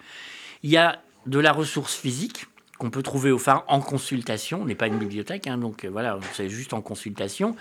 Il 0.63 0.69
y 0.69 0.77
a 0.77 1.01
de 1.25 1.39
la 1.39 1.51
ressource 1.51 1.95
physique 1.95 2.45
qu'on 2.77 2.89
peut 2.89 3.03
trouver 3.03 3.31
au 3.31 3.37
phare 3.37 3.63
en 3.67 3.79
consultation. 3.79 4.61
On 4.61 4.65
n'est 4.65 4.75
pas 4.75 4.87
une 4.87 4.97
bibliothèque, 4.97 5.45
hein, 5.47 5.57
donc 5.57 5.85
euh, 5.85 5.89
voilà, 5.89 6.19
c'est 6.33 6.49
juste 6.49 6.73
en 6.73 6.81
consultation. 6.81 7.55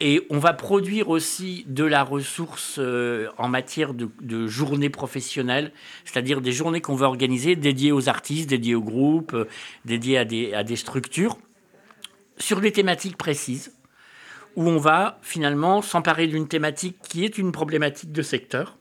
Et 0.00 0.26
on 0.28 0.38
va 0.38 0.52
produire 0.52 1.08
aussi 1.08 1.64
de 1.68 1.84
la 1.84 2.02
ressource 2.02 2.76
euh, 2.78 3.28
en 3.38 3.48
matière 3.48 3.94
de, 3.94 4.46
journées 4.46 4.90
professionnelles, 4.90 5.72
c'est-à-dire 6.04 6.42
des 6.42 6.52
journées 6.52 6.82
qu'on 6.82 6.96
va 6.96 7.06
organiser 7.06 7.56
dédiées 7.56 7.92
aux 7.92 8.08
artistes, 8.08 8.50
dédiées 8.50 8.74
aux 8.74 8.82
groupes, 8.82 9.32
euh, 9.32 9.48
dédiées 9.86 10.18
à 10.18 10.26
des, 10.26 10.52
à 10.52 10.64
des 10.64 10.76
structures, 10.76 11.38
sur 12.36 12.60
des 12.60 12.72
thématiques 12.72 13.16
précises, 13.16 13.72
où 14.54 14.68
on 14.68 14.78
va 14.78 15.18
finalement 15.22 15.80
s'emparer 15.80 16.26
d'une 16.26 16.48
thématique 16.48 16.98
qui 17.08 17.24
est 17.24 17.38
une 17.38 17.52
problématique 17.52 18.12
de 18.12 18.22
secteur, 18.22 18.76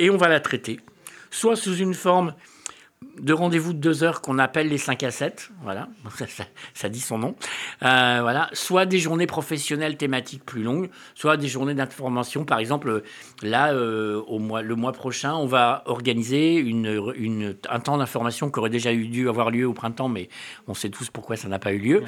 et 0.00 0.10
on 0.10 0.16
va 0.16 0.26
la 0.26 0.40
traiter, 0.40 0.80
soit 1.30 1.56
sous 1.56 1.76
une 1.76 1.94
forme 1.94 2.34
de 3.20 3.32
rendez-vous 3.32 3.72
de 3.72 3.78
deux 3.78 4.04
heures 4.04 4.20
qu'on 4.20 4.38
appelle 4.38 4.68
les 4.68 4.78
5 4.78 5.02
à 5.02 5.10
7, 5.10 5.50
voilà, 5.62 5.88
ça, 6.74 6.88
dit 6.88 7.00
son 7.00 7.18
nom, 7.18 7.34
euh, 7.82 8.18
voilà, 8.20 8.48
soit 8.52 8.86
des 8.86 8.98
journées 8.98 9.26
professionnelles 9.26 9.96
thématiques 9.96 10.44
plus 10.44 10.62
longues, 10.62 10.90
soit 11.14 11.36
des 11.36 11.48
journées 11.48 11.74
d'information. 11.74 12.44
Par 12.44 12.58
exemple, 12.58 13.02
là, 13.42 13.72
euh, 13.72 14.22
au 14.26 14.38
mois, 14.38 14.62
le 14.62 14.74
mois 14.74 14.92
prochain, 14.92 15.34
on 15.34 15.46
va 15.46 15.82
organiser 15.86 16.56
une, 16.56 17.12
une 17.16 17.56
un 17.70 17.80
temps 17.80 17.98
d'information 17.98 18.50
qui 18.50 18.58
aurait 18.58 18.70
déjà 18.70 18.92
eu 18.92 19.08
dû 19.08 19.28
avoir 19.28 19.50
lieu 19.50 19.66
au 19.66 19.72
printemps, 19.72 20.08
mais 20.08 20.28
on 20.66 20.74
sait 20.74 20.90
tous 20.90 21.10
pourquoi 21.10 21.36
ça 21.36 21.48
n'a 21.48 21.58
pas 21.58 21.72
eu 21.72 21.78
lieu, 21.78 22.02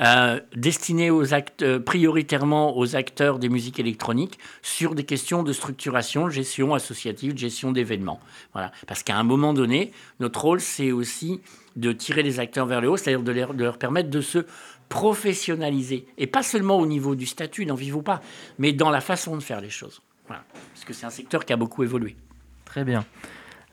euh, 0.00 0.40
destiné 0.54 1.10
aux 1.10 1.32
actes, 1.34 1.78
prioritairement 1.78 2.76
aux 2.76 2.96
acteurs 2.96 3.38
des 3.38 3.48
musiques 3.48 3.78
électroniques 3.78 4.38
sur 4.62 4.94
des 4.94 5.04
questions 5.04 5.42
de 5.42 5.52
structuration, 5.52 6.28
gestion 6.28 6.74
associative, 6.74 7.36
gestion 7.36 7.72
d'événements. 7.72 8.20
Voilà, 8.52 8.72
parce 8.86 9.02
qu'à 9.02 9.16
un 9.16 9.22
moment 9.22 9.54
donné, 9.54 9.92
notre 10.18 10.29
rôle, 10.38 10.60
c'est 10.60 10.92
aussi 10.92 11.40
de 11.76 11.92
tirer 11.92 12.22
les 12.22 12.40
acteurs 12.40 12.66
vers 12.66 12.80
le 12.80 12.90
haut, 12.90 12.96
c'est-à-dire 12.96 13.22
de, 13.22 13.62
leur, 13.62 13.78
permettre 13.78 14.10
de 14.10 14.20
se 14.20 14.44
professionnaliser. 14.88 16.06
Et 16.18 16.26
pas 16.26 16.42
seulement 16.42 16.78
au 16.78 16.86
niveau 16.86 17.14
du 17.14 17.26
statut, 17.26 17.64
n'en 17.66 17.74
vivons 17.74 18.02
pas, 18.02 18.20
mais 18.58 18.72
dans 18.72 18.90
la 18.90 19.00
façon 19.00 19.36
de 19.36 19.42
faire 19.42 19.60
les 19.60 19.70
choses. 19.70 20.02
Voilà. 20.26 20.42
Parce 20.74 20.84
que 20.84 20.92
c'est 20.92 21.06
un 21.06 21.10
secteur 21.10 21.44
qui 21.44 21.52
a 21.52 21.56
beaucoup 21.56 21.82
évolué. 21.82 22.16
Très 22.64 22.84
bien. 22.84 23.04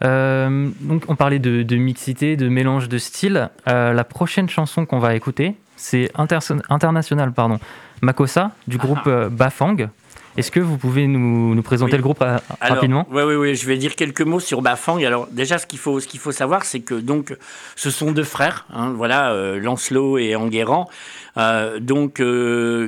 Euh, 0.04 0.70
donc 0.82 1.04
on 1.08 1.16
parlait 1.16 1.40
de, 1.40 1.76
mixité, 1.76 2.36
de 2.36 2.48
mélange 2.50 2.88
de 2.88 2.98
styles. 2.98 3.50
Euh, 3.68 3.94
la 3.94 4.04
prochaine 4.04 4.50
chanson 4.50 4.86
qu'on 4.86 5.00
va 5.00 5.16
écouter, 5.16 5.56
c'est 5.76 6.12
international, 6.16 7.32
pardon, 7.34 7.60
Makossa 8.02 8.52
du 8.68 8.78
groupe 8.78 9.00
ah. 9.06 9.10
euh, 9.10 9.30
Bafang. 9.30 9.90
Est-ce 10.38 10.52
que 10.52 10.60
vous 10.60 10.78
pouvez 10.78 11.08
nous, 11.08 11.60
présenter 11.64 11.98
le 11.98 12.04
groupe 12.04 12.22
euh, 12.22 12.38
rapidement? 12.62 13.08
Oui, 13.12 13.24
oui, 13.24 13.34
oui. 13.34 13.56
Je 13.56 13.66
vais 13.66 13.76
dire 13.76 13.96
quelques 13.96 14.22
mots 14.22 14.40
sur 14.40 14.62
Bafang. 14.62 15.04
Alors, 15.04 15.28
déjà, 15.32 15.58
ce 15.58 15.66
qu'il 15.66 15.80
faut, 15.80 16.00
ce 16.00 16.08
qu'il 16.08 16.20
faut 16.20 16.32
savoir, 16.32 16.64
c'est 16.64 16.82
que 16.82 16.94
donc, 16.94 17.36
ce 17.76 17.90
sont 17.90 18.12
deux 18.12 18.24
frères, 18.24 18.68
hein, 18.72 18.94
voilà, 18.96 19.32
euh, 19.32 19.60
Lancelot 19.60 20.20
et 20.20 20.36
Enguerrand, 20.36 20.90
euh, 21.38 21.80
donc, 21.80 22.22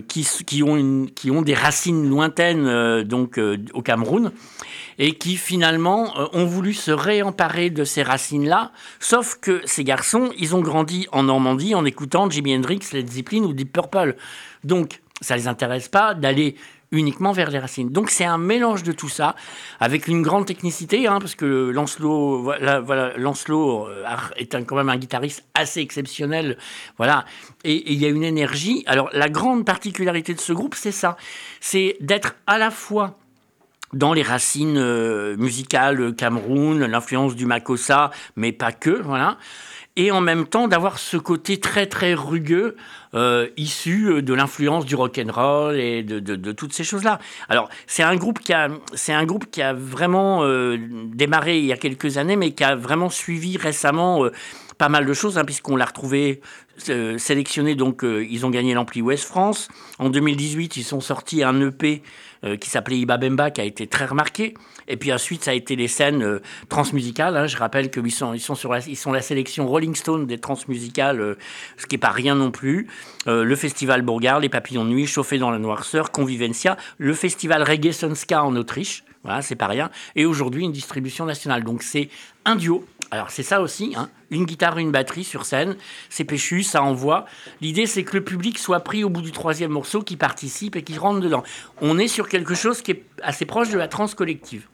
qui, 0.07 0.27
qui, 0.45 0.61
ont 0.61 0.77
une, 0.77 1.09
qui 1.09 1.31
ont 1.31 1.41
des 1.41 1.55
racines 1.55 2.07
lointaines 2.07 3.03
donc, 3.03 3.39
au 3.73 3.81
Cameroun 3.81 4.31
et 4.99 5.13
qui 5.13 5.37
finalement 5.37 6.13
ont 6.33 6.45
voulu 6.45 6.73
se 6.73 6.91
réemparer 6.91 7.69
de 7.71 7.83
ces 7.83 8.03
racines-là, 8.03 8.71
sauf 8.99 9.39
que 9.41 9.61
ces 9.65 9.83
garçons, 9.83 10.31
ils 10.37 10.55
ont 10.55 10.61
grandi 10.61 11.07
en 11.11 11.23
Normandie 11.23 11.73
en 11.73 11.85
écoutant 11.85 12.29
Jimi 12.29 12.55
Hendrix, 12.55 12.81
Led 12.91 13.09
Zeppelin 13.09 13.43
ou 13.43 13.53
Deep 13.53 13.71
Purple. 13.71 14.17
Donc, 14.63 15.01
ça 15.21 15.35
ne 15.35 15.39
les 15.39 15.47
intéresse 15.47 15.87
pas 15.87 16.13
d'aller 16.13 16.55
uniquement 16.91 17.31
vers 17.31 17.51
les 17.51 17.59
racines. 17.59 17.89
Donc 17.89 18.09
c'est 18.09 18.25
un 18.25 18.37
mélange 18.37 18.83
de 18.83 18.91
tout 18.91 19.09
ça, 19.09 19.35
avec 19.79 20.07
une 20.07 20.21
grande 20.21 20.45
technicité, 20.45 21.07
hein, 21.07 21.19
parce 21.19 21.35
que 21.35 21.69
Lancelot, 21.69 22.41
voilà, 22.41 23.17
Lancelot 23.17 23.87
euh, 23.87 24.03
est 24.35 24.55
quand 24.65 24.75
même 24.75 24.89
un 24.89 24.97
guitariste 24.97 25.45
assez 25.53 25.81
exceptionnel, 25.81 26.57
voilà, 26.97 27.25
et 27.63 27.91
il 27.91 27.99
y 27.99 28.05
a 28.05 28.09
une 28.09 28.23
énergie. 28.23 28.83
Alors 28.87 29.09
la 29.13 29.29
grande 29.29 29.65
particularité 29.65 30.33
de 30.33 30.39
ce 30.39 30.53
groupe, 30.53 30.75
c'est 30.75 30.91
ça, 30.91 31.17
c'est 31.59 31.97
d'être 31.99 32.35
à 32.47 32.57
la 32.57 32.71
fois 32.71 33.18
dans 33.93 34.13
les 34.13 34.21
racines 34.21 34.77
euh, 34.77 35.35
musicales 35.37 36.15
Cameroun, 36.15 36.85
l'influence 36.85 37.35
du 37.35 37.45
Makossa, 37.45 38.11
mais 38.35 38.51
pas 38.51 38.71
que, 38.71 39.01
voilà 39.01 39.37
et 39.99 40.11
en 40.11 40.21
même 40.21 40.47
temps 40.47 40.69
d'avoir 40.69 40.97
ce 40.97 41.17
côté 41.17 41.59
très 41.59 41.85
très 41.85 42.13
rugueux 42.13 42.77
euh, 43.15 43.49
issu 43.57 44.05
euh, 44.05 44.21
de 44.21 44.33
l'influence 44.33 44.85
du 44.85 44.95
rock 44.95 45.19
and 45.19 45.31
roll 45.31 45.75
et 45.75 46.03
de, 46.03 46.51
toutes 46.53 46.73
ces 46.73 46.85
choses-là. 46.85 47.19
Alors 47.49 47.69
c'est 47.85 48.03
un 48.03 48.15
groupe 48.15 48.39
qui 48.39 48.53
a 48.53 48.69
un 49.09 49.25
groupe 49.25 49.51
qui 49.51 49.61
a 49.61 49.73
vraiment 49.73 50.43
euh, 50.43 50.77
démarré 51.13 51.59
il 51.59 51.65
y 51.65 51.73
a 51.73 51.77
quelques 51.77 52.17
années, 52.17 52.37
mais 52.37 52.51
qui 52.51 52.63
a 52.63 52.75
vraiment 52.75 53.09
suivi 53.09 53.57
récemment 53.57 54.23
pas 54.79 54.89
mal 54.89 55.05
de 55.05 55.13
choses, 55.13 55.37
hein, 55.37 55.45
puisqu'on 55.45 55.75
l'a 55.75 55.85
retrouvé 55.85 56.41
sélectionné. 56.77 57.75
Donc 57.75 58.03
ils 58.03 58.45
ont 58.45 58.49
gagné 58.49 58.73
l'ampli 58.73 59.01
West 59.01 59.25
France 59.25 59.67
en 59.99 60.09
2018. 60.09 60.77
Ils 60.77 60.83
sont 60.83 61.01
sortis 61.01 61.43
un 61.43 61.59
EP 61.61 62.01
euh, 62.45 62.55
qui 62.55 62.69
s'appelait 62.69 62.97
Ibabemba, 62.99 63.51
qui 63.51 63.59
a 63.59 63.65
été 63.65 63.85
très 63.85 64.05
remarqué. 64.05 64.53
Et 64.87 64.95
puis 64.95 65.11
ensuite, 65.11 65.43
ça 65.43 65.51
a 65.51 65.53
été 65.53 65.75
les 65.75 65.89
scènes 65.89 66.23
euh, 66.23 66.39
transmusicales. 66.69 67.35
Hein. 67.35 67.47
Je 67.47 67.57
rappelle 67.57 67.91
qu'ils 67.91 68.13
sont, 68.13 68.33
ils 68.33 68.39
sont, 68.39 68.55
sur 68.55 68.71
la, 68.71 68.79
sont 68.79 69.11
la 69.11 69.21
sélection 69.21 69.67
Rolling 69.67 69.93
Stone 69.93 70.25
des 70.25 70.37
transmusicales, 70.37 71.19
euh, 71.19 71.37
ce 71.75 71.85
qui 71.85 71.95
n'est 71.95 71.99
pas 71.99 72.11
rien 72.11 72.35
non 72.35 72.49
plus. 72.49 72.87
le 73.25 73.55
festival 73.55 74.03
Bourgard, 74.03 74.39
les 74.39 74.47
Papillons 74.47 74.85
de 74.85 74.89
Nuit, 74.89 75.05
Chauffé 75.05 75.37
dans 75.37 75.51
la 75.51 75.59
Noirceur, 75.59 76.11
Convivencia, 76.11 76.77
le 76.97 77.13
festival 77.13 77.61
Reggae 77.61 77.91
en 78.33 78.55
Autriche. 78.55 79.03
Voilà, 79.23 79.41
c'est 79.41 79.57
pas 79.57 79.67
rien. 79.67 79.89
Et 80.15 80.25
aujourd'hui, 80.25 80.63
une 80.63 80.71
distribution 80.71 81.25
nationale. 81.25 81.65
Donc 81.65 81.83
c'est 81.83 82.09
un 82.45 82.55
duo 82.55 82.85
alors 83.11 83.31
c'est 83.31 83.43
ça 83.43 83.61
aussi, 83.61 83.93
hein. 83.97 84.09
une 84.29 84.45
guitare, 84.45 84.77
une 84.77 84.91
batterie 84.91 85.23
sur 85.23 85.45
scène, 85.45 85.75
c'est 86.09 86.23
péchu, 86.23 86.63
ça 86.63 86.83
envoie. 86.83 87.25
L'idée 87.61 87.85
c'est 87.85 88.03
que 88.03 88.15
le 88.17 88.23
public 88.23 88.57
soit 88.59 88.81
pris 88.81 89.03
au 89.03 89.09
bout 89.09 89.21
du 89.21 89.31
troisième 89.31 89.71
morceau, 89.71 90.01
qui 90.01 90.15
participe 90.15 90.75
et 90.75 90.83
qui 90.83 90.97
rentre 90.97 91.19
dedans. 91.19 91.43
On 91.81 91.97
est 91.97 92.07
sur 92.07 92.29
quelque 92.29 92.53
chose 92.53 92.81
qui 92.81 92.91
est 92.91 93.03
assez 93.23 93.45
proche 93.45 93.69
de 93.69 93.77
la 93.77 93.87
trance 93.87 94.13
collective. 94.13 94.67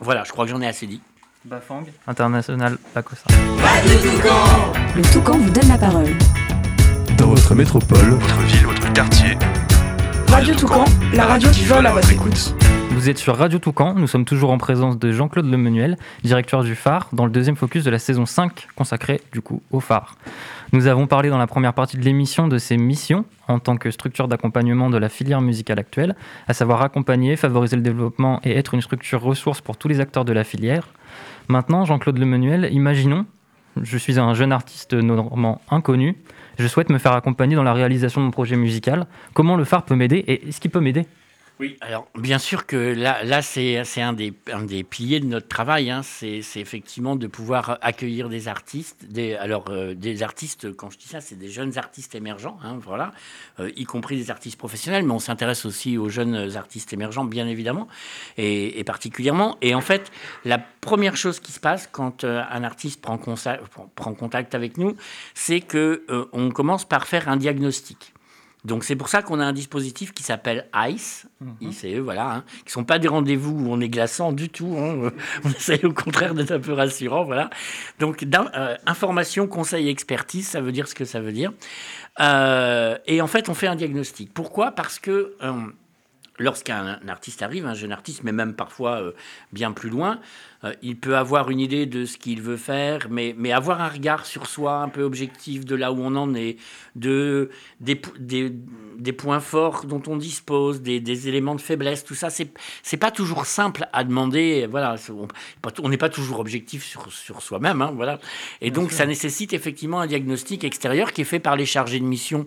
Voilà, 0.00 0.24
je 0.24 0.32
crois 0.32 0.44
que 0.44 0.50
j'en 0.50 0.60
ai 0.60 0.66
assez 0.66 0.86
dit. 0.86 1.00
Bafang, 1.44 1.84
international, 2.06 2.78
Pacosa. 2.94 3.22
Le 4.96 5.12
Toucan 5.12 5.38
vous 5.38 5.50
donne 5.50 5.68
la 5.68 5.78
parole. 5.78 6.10
Dans 7.18 7.28
votre 7.28 7.54
métropole, 7.54 8.10
votre 8.10 8.38
ville, 8.42 8.66
votre 8.66 8.92
quartier. 8.92 9.36
Radio 10.28 10.54
Toucan, 10.54 10.84
la 11.12 11.26
radio 11.26 11.50
qui 11.50 11.64
vole 11.64 11.86
à 11.86 11.92
votre 11.92 12.10
écoute. 12.10 12.54
Vous 13.02 13.10
êtes 13.10 13.18
sur 13.18 13.36
Radio 13.36 13.58
Toucan, 13.58 13.94
nous 13.94 14.06
sommes 14.06 14.24
toujours 14.24 14.52
en 14.52 14.58
présence 14.58 14.96
de 14.96 15.10
Jean-Claude 15.10 15.50
Lemenuel, 15.50 15.96
directeur 16.22 16.62
du 16.62 16.76
phare, 16.76 17.08
dans 17.12 17.24
le 17.24 17.32
deuxième 17.32 17.56
focus 17.56 17.82
de 17.82 17.90
la 17.90 17.98
saison 17.98 18.26
5 18.26 18.68
consacrée 18.76 19.20
du 19.32 19.40
coup 19.40 19.60
au 19.72 19.80
phare. 19.80 20.14
Nous 20.72 20.86
avons 20.86 21.08
parlé 21.08 21.28
dans 21.28 21.36
la 21.36 21.48
première 21.48 21.74
partie 21.74 21.96
de 21.96 22.04
l'émission 22.04 22.46
de 22.46 22.58
ses 22.58 22.76
missions 22.76 23.24
en 23.48 23.58
tant 23.58 23.76
que 23.76 23.90
structure 23.90 24.28
d'accompagnement 24.28 24.88
de 24.88 24.98
la 24.98 25.08
filière 25.08 25.40
musicale 25.40 25.80
actuelle, 25.80 26.14
à 26.46 26.54
savoir 26.54 26.80
accompagner, 26.80 27.34
favoriser 27.34 27.74
le 27.74 27.82
développement 27.82 28.40
et 28.44 28.56
être 28.56 28.72
une 28.72 28.82
structure 28.82 29.20
ressource 29.20 29.60
pour 29.60 29.76
tous 29.76 29.88
les 29.88 29.98
acteurs 29.98 30.24
de 30.24 30.32
la 30.32 30.44
filière. 30.44 30.86
Maintenant, 31.48 31.84
Jean-Claude 31.84 32.18
Lemenuel, 32.18 32.68
imaginons, 32.70 33.26
je 33.82 33.98
suis 33.98 34.20
un 34.20 34.32
jeune 34.34 34.52
artiste 34.52 34.94
normand 34.94 35.60
inconnu, 35.72 36.14
je 36.56 36.68
souhaite 36.68 36.88
me 36.88 36.98
faire 36.98 37.14
accompagner 37.14 37.56
dans 37.56 37.64
la 37.64 37.72
réalisation 37.72 38.20
de 38.20 38.26
mon 38.26 38.30
projet 38.30 38.54
musical. 38.54 39.08
Comment 39.34 39.56
le 39.56 39.64
phare 39.64 39.82
peut 39.82 39.96
m'aider 39.96 40.18
et 40.18 40.48
est-ce 40.48 40.60
qu'il 40.60 40.70
peut 40.70 40.78
m'aider? 40.78 41.08
Oui, 41.62 41.76
alors 41.80 42.08
bien 42.18 42.40
sûr 42.40 42.66
que 42.66 42.76
là, 42.76 43.22
là 43.22 43.40
c'est 43.40 43.78
un 44.00 44.12
des, 44.12 44.32
piliers 44.82 45.20
de 45.20 45.26
notre 45.26 45.46
travail. 45.46 45.92
Hein. 45.92 46.02
C'est 46.02 46.42
effectivement 46.56 47.14
de 47.14 47.28
pouvoir 47.28 47.78
accueillir 47.82 48.28
des 48.28 48.48
artistes. 48.48 49.06
Alors, 49.38 49.66
euh, 49.68 49.94
des 49.94 50.24
artistes, 50.24 50.74
quand 50.74 50.90
je 50.90 50.98
dis 50.98 51.06
ça, 51.06 51.20
c'est 51.20 51.38
des 51.38 51.48
jeunes 51.48 51.78
artistes 51.78 52.16
émergents, 52.16 52.58
hein, 52.64 52.78
voilà, 52.82 53.12
euh, 53.60 53.70
y 53.76 53.84
compris 53.84 54.16
des 54.16 54.32
artistes 54.32 54.58
professionnels, 54.58 55.04
mais 55.04 55.12
on 55.12 55.20
s'intéresse 55.20 55.64
aussi 55.64 55.96
aux 55.96 56.08
jeunes 56.08 56.56
artistes 56.56 56.92
émergents, 56.92 57.24
bien 57.24 57.46
évidemment, 57.46 57.86
et, 58.38 58.82
particulièrement. 58.82 59.56
Et 59.62 59.76
en 59.76 59.80
fait, 59.80 60.10
la 60.44 60.58
première 60.58 61.16
chose 61.16 61.38
qui 61.38 61.52
se 61.52 61.60
passe 61.60 61.88
quand 61.92 62.24
euh, 62.24 62.42
un 62.50 62.64
artiste 62.64 63.00
prend, 63.00 63.18
contact 63.18 64.56
avec 64.56 64.78
nous, 64.78 64.96
c'est 65.34 65.60
que 65.60 66.04
on 66.32 66.50
commence 66.50 66.84
par 66.84 67.06
faire 67.06 67.28
un 67.28 67.36
diagnostic. 67.36 68.11
Donc 68.64 68.84
c'est 68.84 68.94
pour 68.94 69.08
ça 69.08 69.22
qu'on 69.22 69.40
a 69.40 69.44
un 69.44 69.52
dispositif 69.52 70.12
qui 70.12 70.22
s'appelle 70.22 70.68
ICE, 70.74 71.26
Mhm. 71.40 71.56
ICE, 71.70 71.98
voilà, 71.98 72.30
hein, 72.30 72.44
qui 72.64 72.70
sont 72.72 72.84
pas 72.84 73.00
des 73.00 73.08
rendez-vous 73.08 73.50
où 73.50 73.72
on 73.72 73.80
est 73.80 73.88
glaçant 73.88 74.30
du 74.32 74.48
tout. 74.48 74.76
hein. 74.78 75.10
On 75.44 75.50
essaye 75.50 75.84
au 75.84 75.92
contraire 75.92 76.32
d'être 76.34 76.52
un 76.52 76.60
peu 76.60 76.72
rassurant, 76.72 77.24
voilà. 77.24 77.50
Donc 77.98 78.22
euh, 78.22 78.76
information, 78.86 79.48
conseil, 79.48 79.88
expertise, 79.88 80.46
ça 80.46 80.60
veut 80.60 80.70
dire 80.70 80.86
ce 80.86 80.94
que 80.94 81.04
ça 81.04 81.20
veut 81.20 81.32
dire. 81.32 81.52
Euh, 82.20 82.96
et 83.06 83.20
en 83.20 83.26
fait, 83.26 83.48
on 83.48 83.54
fait 83.54 83.66
un 83.66 83.76
diagnostic. 83.76 84.32
Pourquoi? 84.32 84.70
Parce 84.72 84.98
que 85.00 85.34
euh, 85.42 85.52
lorsqu'un 86.38 87.00
un 87.04 87.08
artiste 87.08 87.42
arrive, 87.42 87.66
un 87.66 87.74
jeune 87.74 87.92
artiste, 87.92 88.22
mais 88.22 88.32
même 88.32 88.54
parfois 88.54 89.02
bien 89.52 89.72
plus 89.72 89.90
loin, 89.90 90.20
euh, 90.64 90.72
il 90.82 90.96
peut 90.96 91.16
avoir 91.16 91.50
une 91.50 91.60
idée 91.60 91.86
de 91.86 92.04
ce 92.04 92.16
qu'il 92.18 92.40
veut 92.40 92.56
faire, 92.56 93.08
mais, 93.10 93.34
mais 93.36 93.52
avoir 93.52 93.80
un 93.80 93.88
regard 93.88 94.26
sur 94.26 94.46
soi 94.46 94.76
un 94.76 94.88
peu 94.88 95.02
objectif 95.02 95.64
de 95.64 95.74
là 95.74 95.92
où 95.92 96.00
on 96.00 96.14
en 96.16 96.34
est, 96.34 96.56
de, 96.96 97.50
des, 97.80 97.96
po- 97.96 98.12
des, 98.18 98.52
des 98.98 99.12
points 99.12 99.40
forts 99.40 99.84
dont 99.86 100.02
on 100.06 100.16
dispose, 100.16 100.82
des, 100.82 101.00
des 101.00 101.28
éléments 101.28 101.54
de 101.54 101.60
faiblesse, 101.60 102.04
tout 102.04 102.14
ça, 102.14 102.30
c'est 102.30 102.52
c'est 102.82 102.96
pas 102.96 103.10
toujours 103.10 103.46
simple 103.46 103.86
à 103.92 104.04
demander. 104.04 104.66
Voilà, 104.70 104.96
on 105.82 105.88
n'est 105.88 105.96
pas 105.96 106.08
toujours 106.08 106.38
objectif 106.40 106.84
sur, 106.84 107.12
sur 107.12 107.42
soi-même, 107.42 107.82
hein, 107.82 107.92
voilà. 107.94 108.18
Et 108.60 108.70
donc, 108.70 108.92
ça 108.92 109.06
nécessite 109.06 109.52
effectivement 109.52 110.00
un 110.00 110.06
diagnostic 110.06 110.64
extérieur 110.64 111.12
qui 111.12 111.22
est 111.22 111.24
fait 111.24 111.40
par 111.40 111.56
les 111.56 111.66
chargés 111.66 111.98
de 112.00 112.04
mission 112.04 112.46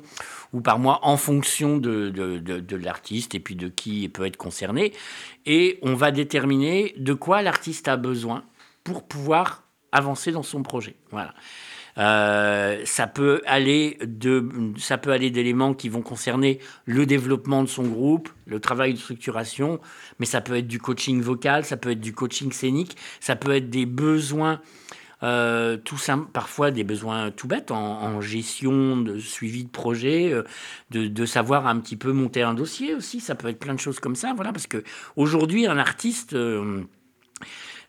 ou 0.54 0.62
par 0.62 0.80
moi 0.80 1.00
en 1.02 1.18
fonction 1.18 1.78
de, 1.78 2.10
de, 2.10 2.38
de- 2.38 2.60
de 2.60 2.76
l'artiste 2.78 3.36
et 3.36 3.40
puis 3.40 3.56
de 3.56 3.68
qui 3.68 4.08
peut 4.10 4.26
être 4.26 4.38
concerné. 4.38 4.94
Et 5.46 5.80
on 5.82 5.96
va 5.96 6.12
déterminer 6.12 6.94
de 6.98 7.14
quoi 7.14 7.42
l'artiste 7.42 7.88
a 7.88 7.98
besoin 8.06 8.44
pour 8.84 9.04
pouvoir 9.04 9.64
avancer 9.92 10.32
dans 10.32 10.44
son 10.44 10.64
projet. 10.64 10.96
Voilà. 11.12 11.34
Euh, 11.98 12.82
ça 12.84 13.08
peut 13.08 13.42
aller 13.46 13.98
de, 14.06 14.74
ça 14.78 14.98
peut 14.98 15.12
aller 15.12 15.32
d'éléments 15.32 15.74
qui 15.74 15.88
vont 15.88 16.02
concerner 16.02 16.60
le 16.86 17.06
développement 17.06 17.64
de 17.64 17.70
son 17.70 17.84
groupe, 17.84 18.30
le 18.46 18.60
travail 18.60 18.94
de 18.94 19.00
structuration, 19.00 19.80
mais 20.20 20.26
ça 20.26 20.42
peut 20.42 20.58
être 20.58 20.68
du 20.68 20.80
coaching 20.80 21.22
vocal, 21.22 21.64
ça 21.64 21.78
peut 21.78 21.92
être 21.92 22.02
du 22.02 22.14
coaching 22.14 22.52
scénique, 22.52 22.98
ça 23.22 23.38
peut 23.38 23.56
être 23.56 23.70
des 23.70 23.86
besoins 23.86 24.60
euh, 25.24 25.78
tout 25.78 25.98
simple, 25.98 26.30
parfois 26.34 26.72
des 26.72 26.84
besoins 26.84 27.32
tout 27.32 27.48
bêtes 27.48 27.72
en, 27.72 28.20
gestion, 28.20 28.98
de 28.98 29.18
suivi 29.18 29.64
de 29.64 29.70
projet, 29.70 30.34
euh, 30.34 30.44
de, 30.92 31.08
de 31.08 31.26
savoir 31.26 31.68
un 31.68 31.80
petit 31.80 31.96
peu 31.96 32.12
monter 32.12 32.42
un 32.42 32.54
dossier 32.54 32.94
aussi. 32.94 33.22
Ça 33.22 33.36
peut 33.36 33.48
être 33.48 33.60
plein 33.60 33.74
de 33.74 33.80
choses 33.80 34.00
comme 34.00 34.16
ça, 34.16 34.34
voilà, 34.36 34.52
parce 34.52 34.68
que 34.68 34.84
aujourd'hui, 35.16 35.68
un 35.68 35.78
artiste, 35.78 36.34
euh, 36.34 36.84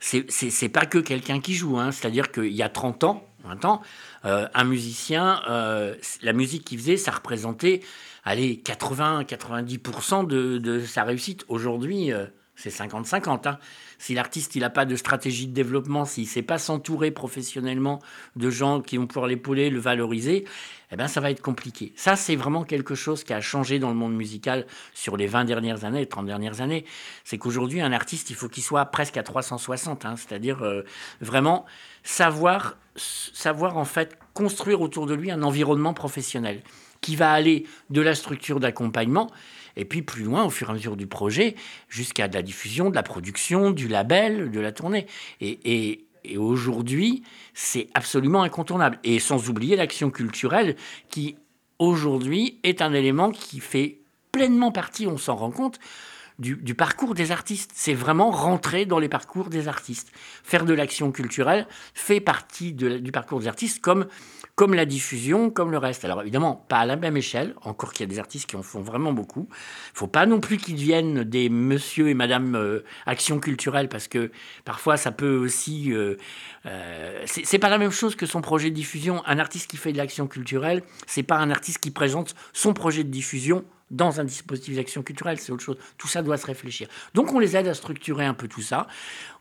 c'est 0.00 0.68
pas 0.68 0.86
que 0.86 0.98
quelqu'un 0.98 1.40
qui 1.40 1.54
joue. 1.54 1.78
hein. 1.78 1.92
C'est-à-dire 1.92 2.30
qu'il 2.30 2.52
y 2.52 2.62
a 2.62 2.68
30 2.68 3.04
ans, 3.04 3.26
20 3.44 3.64
ans, 3.64 3.82
euh, 4.24 4.48
un 4.54 4.64
musicien, 4.64 5.40
euh, 5.48 5.94
la 6.22 6.32
musique 6.32 6.64
qu'il 6.64 6.78
faisait, 6.78 6.96
ça 6.96 7.12
représentait, 7.12 7.80
allez, 8.24 8.62
80-90% 8.64 10.26
de, 10.26 10.58
de 10.58 10.80
sa 10.80 11.04
réussite. 11.04 11.44
Aujourd'hui, 11.48 12.12
euh, 12.12 12.26
c'est 12.56 12.70
50-50. 12.70 13.48
hein. 13.48 13.58
Si 13.98 14.14
l'artiste 14.14 14.56
n'a 14.56 14.70
pas 14.70 14.84
de 14.84 14.96
stratégie 14.96 15.46
de 15.46 15.52
développement, 15.52 16.04
s'il 16.04 16.24
ne 16.24 16.28
sait 16.28 16.42
pas 16.42 16.58
s'entourer 16.58 17.10
professionnellement 17.10 18.00
de 18.34 18.50
gens 18.50 18.80
qui 18.80 18.96
vont 18.96 19.06
pouvoir 19.06 19.26
l'épauler, 19.26 19.70
le 19.70 19.78
valoriser, 19.78 20.44
eh 20.90 20.96
ben, 20.96 21.08
ça 21.08 21.20
va 21.20 21.30
être 21.30 21.42
compliqué. 21.42 21.92
Ça, 21.96 22.16
c'est 22.16 22.36
vraiment 22.36 22.64
quelque 22.64 22.94
chose 22.94 23.24
qui 23.24 23.32
a 23.32 23.40
changé 23.40 23.78
dans 23.78 23.88
le 23.90 23.96
monde 23.96 24.14
musical 24.14 24.66
sur 24.94 25.16
les 25.16 25.26
20 25.26 25.44
dernières 25.44 25.84
années, 25.84 26.00
les 26.00 26.08
30 26.08 26.26
dernières 26.26 26.60
années. 26.60 26.84
C'est 27.24 27.38
qu'aujourd'hui, 27.38 27.80
un 27.80 27.92
artiste, 27.92 28.30
il 28.30 28.36
faut 28.36 28.48
qu'il 28.48 28.62
soit 28.62 28.84
presque 28.86 29.16
à 29.16 29.22
360, 29.22 30.04
hein, 30.04 30.16
c'est-à-dire 30.16 30.62
euh, 30.62 30.82
vraiment 31.20 31.66
savoir, 32.04 32.78
savoir 32.96 33.76
en 33.76 33.84
fait 33.84 34.18
construire 34.32 34.80
autour 34.80 35.06
de 35.06 35.14
lui 35.14 35.30
un 35.30 35.42
environnement 35.42 35.94
professionnel 35.94 36.62
qui 37.06 37.14
va 37.14 37.30
aller 37.30 37.66
de 37.88 38.00
la 38.00 38.16
structure 38.16 38.58
d'accompagnement 38.58 39.30
et 39.76 39.84
puis 39.84 40.02
plus 40.02 40.24
loin, 40.24 40.44
au 40.44 40.50
fur 40.50 40.66
et 40.66 40.70
à 40.72 40.74
mesure 40.74 40.96
du 40.96 41.06
projet, 41.06 41.54
jusqu'à 41.88 42.26
de 42.26 42.34
la 42.34 42.42
diffusion, 42.42 42.90
de 42.90 42.96
la 42.96 43.04
production, 43.04 43.70
du 43.70 43.86
label, 43.86 44.50
de 44.50 44.58
la 44.58 44.72
tournée. 44.72 45.06
Et, 45.40 46.02
aujourd'hui, 46.36 47.22
c'est 47.54 47.86
absolument 47.94 48.42
incontournable. 48.42 48.98
Et 49.04 49.20
sans 49.20 49.48
oublier 49.48 49.76
l'action 49.76 50.10
culturelle 50.10 50.74
qui, 51.08 51.36
aujourd'hui, 51.78 52.58
est 52.64 52.82
un 52.82 52.92
élément 52.92 53.30
qui 53.30 53.60
fait 53.60 54.00
pleinement 54.32 54.72
partie, 54.72 55.06
on 55.06 55.16
s'en 55.16 55.36
rend 55.36 55.52
compte, 55.52 55.78
du, 56.40 56.74
parcours 56.74 57.14
des 57.14 57.30
artistes. 57.30 57.70
C'est 57.74 57.94
vraiment 57.94 58.32
rentrer 58.32 58.84
dans 58.84 58.98
les 58.98 59.08
parcours 59.08 59.48
des 59.48 59.68
artistes. 59.68 60.10
Faire 60.42 60.64
de 60.64 60.74
l'action 60.74 61.12
culturelle 61.12 61.68
fait 61.94 62.20
partie 62.20 62.72
du 62.72 63.12
parcours 63.12 63.38
des 63.38 63.46
artistes 63.46 63.80
comme, 63.80 64.06
comme 64.56 64.72
la 64.72 64.86
diffusion, 64.86 65.50
comme 65.50 65.70
le 65.70 65.76
reste. 65.76 66.04
Alors 66.06 66.22
évidemment, 66.22 66.64
pas 66.68 66.78
à 66.78 66.86
la 66.86 66.96
même 66.96 67.16
échelle, 67.16 67.54
encore 67.60 67.92
qu'il 67.92 68.06
y 68.06 68.10
a 68.10 68.12
des 68.12 68.18
artistes 68.18 68.48
qui 68.48 68.56
en 68.56 68.62
font 68.62 68.80
vraiment 68.80 69.12
beaucoup. 69.12 69.48
Il 69.50 69.98
faut 69.98 70.06
pas 70.06 70.24
non 70.24 70.40
plus 70.40 70.56
qu'ils 70.56 70.76
deviennent 70.76 71.24
des 71.24 71.50
monsieur 71.50 72.08
et 72.08 72.14
madame 72.14 72.56
euh, 72.56 72.82
action 73.04 73.38
culturelle, 73.38 73.90
parce 73.90 74.08
que 74.08 74.32
parfois 74.64 74.96
ça 74.96 75.12
peut 75.12 75.36
aussi... 75.36 75.92
euh, 75.92 76.16
euh, 76.64 77.22
c'est 77.26 77.58
pas 77.58 77.68
la 77.68 77.76
même 77.76 77.90
chose 77.90 78.16
que 78.16 78.24
son 78.24 78.40
projet 78.40 78.70
de 78.70 78.74
diffusion. 78.74 79.22
Un 79.26 79.38
artiste 79.38 79.70
qui 79.70 79.76
fait 79.76 79.92
de 79.92 79.98
l'action 79.98 80.26
culturelle, 80.26 80.82
c'est 81.06 81.22
pas 81.22 81.36
un 81.36 81.50
artiste 81.50 81.78
qui 81.78 81.90
présente 81.90 82.34
son 82.54 82.72
projet 82.72 83.04
de 83.04 83.10
diffusion 83.10 83.62
dans 83.90 84.20
un 84.20 84.24
dispositif 84.24 84.74
d'action 84.76 85.02
culturelle, 85.02 85.38
c'est 85.38 85.52
autre 85.52 85.62
chose. 85.62 85.76
Tout 85.98 86.08
ça 86.08 86.22
doit 86.22 86.36
se 86.36 86.46
réfléchir. 86.46 86.88
Donc 87.14 87.32
on 87.32 87.38
les 87.38 87.56
aide 87.56 87.68
à 87.68 87.74
structurer 87.74 88.24
un 88.24 88.34
peu 88.34 88.48
tout 88.48 88.62
ça. 88.62 88.86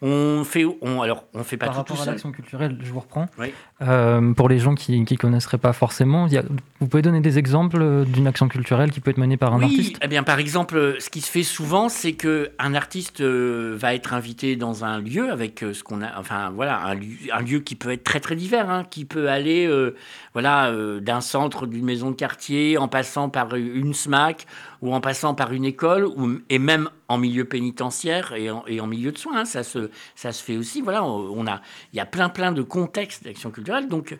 On 0.01 0.43
fait, 0.43 0.65
on, 0.81 1.01
alors 1.01 1.23
on 1.34 1.43
fait 1.43 1.58
pas 1.58 1.65
Par 1.67 1.75
tout, 1.75 1.79
rapport 1.79 1.97
tout 1.97 2.03
à 2.03 2.05
l'action 2.05 2.31
culturelle, 2.31 2.77
je 2.84 2.91
vous 2.91 2.99
reprends. 2.99 3.27
Oui. 3.39 3.53
Euh, 3.81 4.34
pour 4.34 4.47
les 4.49 4.60
gens 4.60 4.75
qui 4.75 4.99
ne 4.99 5.15
connaisseraient 5.17 5.58
pas 5.58 5.73
forcément, 5.73 6.27
il 6.27 6.34
y 6.34 6.38
a- 6.38 6.43
vous 6.79 6.88
pouvez 6.88 7.01
donner 7.01 7.21
des 7.21 7.38
exemples 7.39 7.81
euh, 7.81 8.05
d'une 8.05 8.27
action 8.27 8.47
culturelle 8.47 8.91
qui 8.91 8.99
peut 8.99 9.12
être 9.12 9.17
menée 9.17 9.38
par 9.38 9.53
un 9.53 9.58
oui, 9.58 9.63
artiste? 9.65 9.97
eh 10.01 10.08
bien, 10.08 10.23
par 10.23 10.39
exemple, 10.39 10.77
euh, 10.77 10.99
ce 10.99 11.10
qui 11.10 11.21
se 11.21 11.31
fait 11.31 11.43
souvent, 11.43 11.89
c'est 11.89 12.13
que 12.13 12.51
un 12.60 12.73
artiste 12.75 13.21
va 13.21 13.95
être 13.95 14.13
invité 14.13 14.55
dans 14.55 14.86
un 14.86 14.99
lieu 14.99 15.31
avec 15.31 15.60
ce 15.73 15.84
qu'on 15.84 16.01
a, 16.01 16.19
enfin 16.19 16.51
voilà, 16.51 16.79
un 16.81 16.93
lieu, 16.95 17.15
un 17.34 17.41
lieu 17.41 17.60
qui 17.60 17.75
peut 17.75 17.91
être 17.91 18.03
très 18.03 18.19
très 18.19 18.36
divers, 18.36 18.69
hein, 18.69 18.84
qui 18.89 19.05
peut 19.05 19.29
aller, 19.29 19.65
euh, 19.65 19.95
voilà, 20.34 20.67
euh, 20.67 20.99
d'un 20.99 21.21
centre 21.21 21.65
d'une 21.65 21.84
maison 21.86 22.12
de 22.12 22.15
quartier, 22.15 22.77
en 22.77 22.88
passant 22.88 23.29
par 23.29 23.55
une 23.55 23.93
SMAC 23.93 24.35
ou 24.82 24.93
en 24.93 25.02
passant 25.02 25.36
par 25.36 25.54
une 25.54 25.65
école, 25.65 26.06
ou, 26.06 26.39
et 26.50 26.60
même 26.60 26.89
en 27.08 27.17
milieu 27.17 27.45
pénitentiaire 27.45 28.34
et 28.34 28.50
en, 28.50 28.88
milieu 28.88 29.12
de 29.12 29.17
soins, 29.17 29.39
hein, 29.39 29.45
ça 29.45 29.63
se, 29.63 29.89
ça 30.15 30.32
se 30.32 30.43
fait 30.43 30.58
aussi. 30.58 30.82
Voilà, 30.82 31.04
on 31.04 31.48
a, 31.48 31.62
il 31.93 31.98
y 31.98 32.00
a 32.00 32.06
plein 32.06 32.30
plein 32.30 32.52
de 32.52 32.62
contextes 32.62 33.24
d'action 33.24 33.52
culturelle, 33.52 33.88
donc 33.88 34.17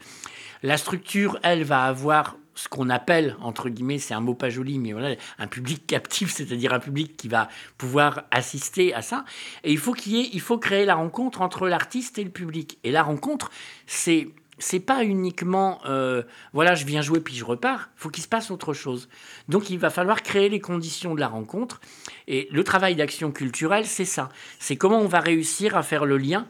la 0.64 0.78
structure, 0.78 1.40
elle, 1.44 1.64
va 1.64 1.84
avoir 1.84 2.38
ce 2.56 2.70
qu'on 2.70 2.90
appelle, 2.90 3.36
entre 3.42 3.70
guillemets, 3.70 4.00
c'est 4.00 4.14
un 4.14 4.22
mot 4.22 4.34
pas 4.34 4.50
joli, 4.50 4.80
mais 4.80 4.94
voilà, 4.94 5.16
un 5.38 5.48
public 5.48 5.86
captif, 5.88 6.32
c'est-à-dire 6.32 6.74
un 6.74 6.80
public 6.80 7.18
qui 7.18 7.28
va 7.28 7.50
pouvoir 7.78 8.24
assister 8.32 8.94
à 8.94 9.02
ça. 9.02 9.26
Et 9.64 9.72
il 9.72 9.78
faut 9.78 9.94
qu'il 9.94 10.14
y 10.14 10.22
ait, 10.22 10.30
il 10.34 10.42
faut 10.42 10.58
créer 10.58 10.86
la 10.86 10.96
rencontre 10.96 11.42
entre 11.42 11.68
l'artiste 11.68 12.18
et 12.18 12.24
le 12.24 12.30
public. 12.30 12.80
Et 12.84 12.92
la 12.92 13.04
rencontre, 13.04 13.52
c'est 13.86 14.30
c'est 14.58 14.80
pas 14.80 15.04
uniquement 15.04 15.82
euh, 15.86 16.24
voilà 16.54 16.76
je 16.76 16.86
viens 16.86 17.02
jouer 17.02 17.20
puis 17.20 17.36
je 17.36 17.46
repars. 17.46 17.90
Faut 17.96 18.10
qu'il 18.10 18.24
se 18.24 18.28
passe 18.28 18.52
autre 18.52 18.74
chose. 18.74 19.10
Donc 19.50 19.70
il 19.70 19.80
va 19.80 19.90
falloir 19.90 20.22
créer 20.24 20.50
les 20.50 20.60
conditions 20.60 21.14
de 21.16 21.20
la 21.20 21.28
rencontre. 21.28 21.82
Et 22.28 22.48
le 22.52 22.64
travail 22.64 22.96
d'action 22.96 23.32
culturelle 23.32 23.86
c'est 23.86 24.06
ça. 24.06 24.30
C'est 24.60 24.76
comment 24.76 25.00
on 25.00 25.08
va 25.08 25.20
réussir 25.20 25.76
à 25.76 25.84
faire 25.84 26.06
le 26.06 26.18
lien 26.18 26.48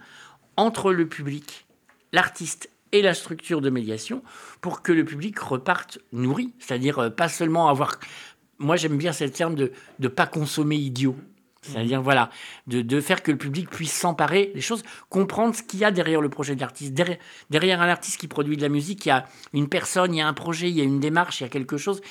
entre 0.57 0.93
le 0.93 1.07
public 1.07 1.65
l'artiste 2.15 2.69
et 2.91 3.01
la 3.01 3.13
structure 3.13 3.61
de 3.61 3.69
médiation 3.69 4.23
pour 4.61 4.81
que 4.81 4.93
le 4.93 5.03
public 5.03 5.37
reparte 5.37 5.99
nourri, 6.13 6.53
c'est-à-dire 6.59 6.99
euh, 6.99 7.09
pas 7.09 7.29
seulement 7.29 7.67
avoir... 7.67 7.99
Moi 8.57 8.77
j'aime 8.77 8.97
bien 8.97 9.11
ce 9.11 9.25
terme 9.25 9.55
de 9.55 9.73
ne 9.99 10.07
pas 10.07 10.25
consommer 10.25 10.77
idiot. 10.77 11.17
C'est-à-dire, 11.65 12.01
voilà, 12.01 12.29
de, 12.67 12.99
faire 13.01 13.23
que 13.23 13.31
le 13.31 13.37
public 13.37 13.69
puisse 13.69 13.93
s'emparer 13.93 14.51
des 14.53 14.61
choses, 14.61 14.83
comprendre 15.09 15.55
ce 15.55 15.63
qu'il 15.63 15.79
y 15.79 15.85
a 15.85 15.91
derrière 15.91 16.21
le 16.21 16.29
projet 16.29 16.55
de 16.55 16.61
l'artiste. 16.61 16.93
Derrière, 17.49 17.81
un 17.81 17.89
artiste 17.89 18.19
qui 18.19 18.27
produit 18.27 18.57
de 18.57 18.61
la 18.61 18.69
musique, 18.69 19.05
il 19.05 19.09
y 19.09 19.11
a 19.11 19.25
une 19.53 19.69
personne, 19.69 20.13
il 20.13 20.17
y 20.17 20.21
a 20.21 20.27
un 20.27 20.33
projet, 20.33 20.69
il 20.69 20.75
y 20.75 20.81
a 20.81 20.83
une 20.83 20.99
démarche, 20.99 21.41
il 21.41 21.43
y 21.43 21.45
a 21.45 21.49
quelque 21.49 21.77
chose. 21.77 22.01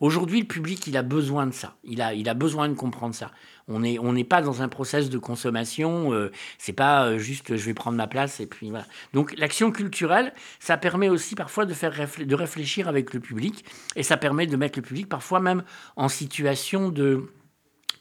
Aujourd'hui, 0.00 0.40
le 0.40 0.46
public, 0.46 0.86
il 0.86 0.96
a 0.96 1.02
besoin 1.02 1.46
de 1.46 1.52
ça. 1.52 1.76
Il 1.84 2.02
a, 2.02 2.12
il 2.14 2.28
a 2.28 2.34
besoin 2.34 2.68
de 2.68 2.74
comprendre 2.74 3.14
ça. 3.14 3.30
On 3.68 3.80
n'est 3.80 3.98
on 3.98 4.20
pas 4.24 4.42
dans 4.42 4.62
un 4.62 4.68
process 4.68 5.10
de 5.10 5.18
consommation. 5.18 6.12
Euh, 6.12 6.32
c'est 6.58 6.72
pas 6.72 7.06
euh, 7.06 7.18
juste 7.18 7.56
je 7.56 7.64
vais 7.64 7.74
prendre 7.74 7.96
ma 7.96 8.06
place 8.06 8.40
et 8.40 8.46
puis. 8.46 8.72
Donc 9.12 9.34
l'action 9.38 9.70
culturelle, 9.70 10.34
ça 10.58 10.76
permet 10.76 11.08
aussi 11.08 11.34
parfois 11.34 11.66
de 11.66 11.74
faire 11.74 11.92
de 12.18 12.34
réfléchir 12.34 12.88
avec 12.88 13.14
le 13.14 13.20
public 13.20 13.64
et 13.94 14.02
ça 14.02 14.16
permet 14.16 14.46
de 14.46 14.56
mettre 14.56 14.78
le 14.78 14.82
public 14.82 15.08
parfois 15.08 15.40
même 15.40 15.62
en 15.96 16.08
situation 16.08 16.88
de 16.88 17.30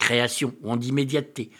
création 0.01 0.53
ou 0.61 0.71
en 0.71 0.75
d'immédiateté. 0.75 1.51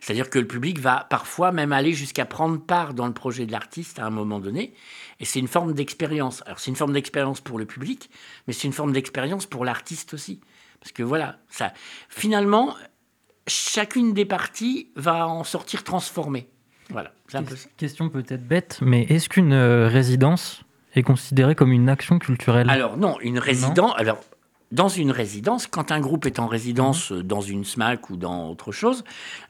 C'est-à-dire 0.00 0.30
que 0.30 0.38
le 0.38 0.46
public 0.46 0.78
va 0.78 1.06
parfois 1.10 1.52
même 1.52 1.72
aller 1.72 1.92
jusqu'à 1.92 2.24
prendre 2.24 2.58
part 2.58 2.94
dans 2.94 3.06
le 3.06 3.12
projet 3.12 3.44
de 3.44 3.52
l'artiste 3.52 3.98
à 3.98 4.06
un 4.06 4.10
moment 4.10 4.40
donné. 4.40 4.72
Et 5.18 5.26
c'est 5.26 5.40
une 5.40 5.48
forme 5.48 5.74
d'expérience. 5.74 6.42
Alors 6.46 6.58
c'est 6.58 6.70
une 6.70 6.76
forme 6.76 6.94
d'expérience 6.94 7.42
pour 7.42 7.58
le 7.58 7.66
public, 7.66 8.08
mais 8.46 8.54
c'est 8.54 8.66
une 8.66 8.72
forme 8.72 8.92
d'expérience 8.92 9.44
pour 9.44 9.66
l'artiste 9.66 10.14
aussi. 10.14 10.40
Parce 10.80 10.92
que 10.92 11.02
voilà, 11.02 11.38
ça, 11.50 11.74
finalement, 12.08 12.74
chacune 13.46 14.14
des 14.14 14.24
parties 14.24 14.90
va 14.96 15.28
en 15.28 15.44
sortir 15.44 15.84
transformée. 15.84 16.48
Voilà, 16.88 17.12
un 17.34 17.42
peu. 17.42 17.56
Question 17.76 18.08
peut-être 18.08 18.46
bête, 18.46 18.78
mais 18.80 19.02
est-ce 19.02 19.28
qu'une 19.28 19.52
euh, 19.52 19.86
résidence 19.86 20.62
est 20.94 21.02
considérée 21.02 21.54
comme 21.54 21.72
une 21.72 21.88
action 21.90 22.18
culturelle? 22.18 22.70
Alors 22.70 22.96
non, 22.96 23.20
une 23.20 23.38
résidence. 23.38 23.92
Alors 23.96 24.20
dans 24.72 24.88
une 24.88 25.10
résidence, 25.10 25.66
quand 25.66 25.90
un 25.90 25.98
groupe 26.00 26.26
est 26.26 26.38
en 26.38 26.46
résidence 26.46 27.10
euh, 27.10 27.22
dans 27.24 27.40
une 27.40 27.64
SMAC 27.64 28.10
ou 28.10 28.16
dans 28.16 28.48
autre 28.50 28.70
chose, 28.72 29.02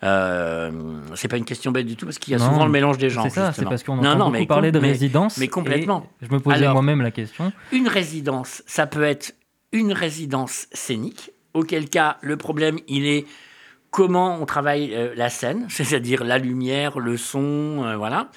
euh, 0.02 0.70
c'est 1.14 1.28
pas 1.28 1.36
une 1.36 1.44
question 1.44 1.72
bête 1.72 1.86
du 1.86 1.96
tout 1.96 2.06
parce 2.06 2.18
qu'il 2.18 2.32
y 2.32 2.36
a 2.36 2.38
Non, 2.38 2.46
souvent 2.52 2.64
le 2.64 2.70
mélange 2.70 2.98
des 2.98 3.10
gens. 3.10 3.22
C'est 3.24 3.30
ça, 3.30 3.52
c'est 3.52 3.64
parce 3.64 3.82
qu'on 3.82 3.98
entend 3.98 4.16
non, 4.16 4.24
beaucoup 4.26 4.30
mais 4.38 4.46
parler 4.46 4.72
de 4.72 4.78
mais- 4.80 4.88
résidence. 4.88 5.36
mais 5.38 5.48
complètement. 5.48 6.06
et 6.22 6.26
Je 6.26 6.32
me 6.32 6.40
posais 6.40 6.66
moi-même 6.68 7.02
la 7.02 7.10
question. 7.10 7.52
Une 7.72 7.88
résidence, 7.88 8.62
ça 8.66 8.86
peut 8.86 9.02
être 9.04 9.34
une 9.72 9.92
résidence 9.92 10.66
scénique, 10.72 11.30
auquel 11.54 11.88
cas 11.88 12.16
le 12.22 12.36
problème 12.36 12.78
il 12.88 13.06
est 13.06 13.26
comment 13.90 14.40
on 14.40 14.46
travaille 14.46 14.94
euh, 14.94 15.12
la 15.16 15.28
scène, 15.28 15.66
c'est-à-dire 15.68 16.24
la 16.24 16.38
lumière, 16.38 16.98
le 16.98 17.16
son, 17.16 17.84
euh, 17.84 17.96
voilà. 17.96 18.30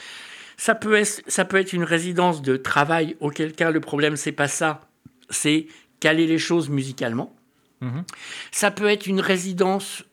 Ça 0.57 0.75
peut, 0.75 0.95
être, 0.95 1.21
ça 1.27 1.45
peut 1.45 1.57
être 1.57 1.73
une 1.73 1.83
résidence 1.83 2.41
de 2.41 2.55
travail, 2.57 3.15
auquel 3.19 3.53
cas 3.53 3.71
le 3.71 3.79
problème 3.79 4.15
c'est 4.15 4.31
pas 4.31 4.47
ça, 4.47 4.81
c'est 5.29 5.67
caler 6.03 6.27
les 6.27 6.37
choses 6.37 6.67
musicalement. 6.69 7.33
Mhm. 7.79 8.03
Ça 8.51 8.71
peut 8.71 8.89
être 8.89 9.07
une 9.07 9.21
résidence 9.21 10.03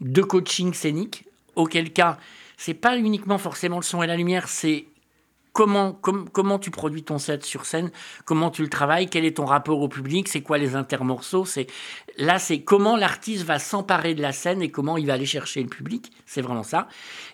de 0.00 0.22
coaching 0.22 0.74
scénique, 0.74 1.24
auquel 1.56 1.92
cas 1.92 2.18
c'est 2.58 2.74
pas 2.74 2.96
uniquement 2.98 3.38
forcément 3.38 3.76
le 3.76 3.82
son 3.84 4.02
et 4.02 4.06
la 4.06 4.16
lumière, 4.16 4.48
c'est 4.48 4.84
comment, 5.54 5.92
com- 5.92 6.28
comment 6.30 6.58
tu 6.58 6.70
produis 6.70 7.02
ton 7.04 7.18
set 7.18 7.44
sur 7.44 7.64
scène, 7.64 7.90
comment 8.26 8.50
tu 8.50 8.62
le 8.62 8.68
travailles, 8.68 9.08
quel 9.08 9.24
est 9.24 9.36
ton 9.38 9.44
rapport 9.46 9.80
au 9.80 9.88
public, 9.88 10.28
c'est 10.28 10.42
quoi 10.42 10.58
les 10.58 10.76
intermorceaux, 10.76 11.44
c'est 11.46 11.66
là 12.16 12.38
c'est 12.38 12.60
comment 12.60 12.96
l'artiste 12.96 13.44
va 13.44 13.58
s'emparer 13.58 14.14
de 14.14 14.22
la 14.22 14.32
scène 14.32 14.60
et 14.62 14.70
comment 14.70 14.96
il 14.98 15.06
va 15.06 15.14
aller 15.14 15.26
chercher 15.26 15.62
le 15.62 15.68
public, 15.68 16.12
c'est 16.26 16.42
vraiment 16.42 16.62
ça. 16.64 16.86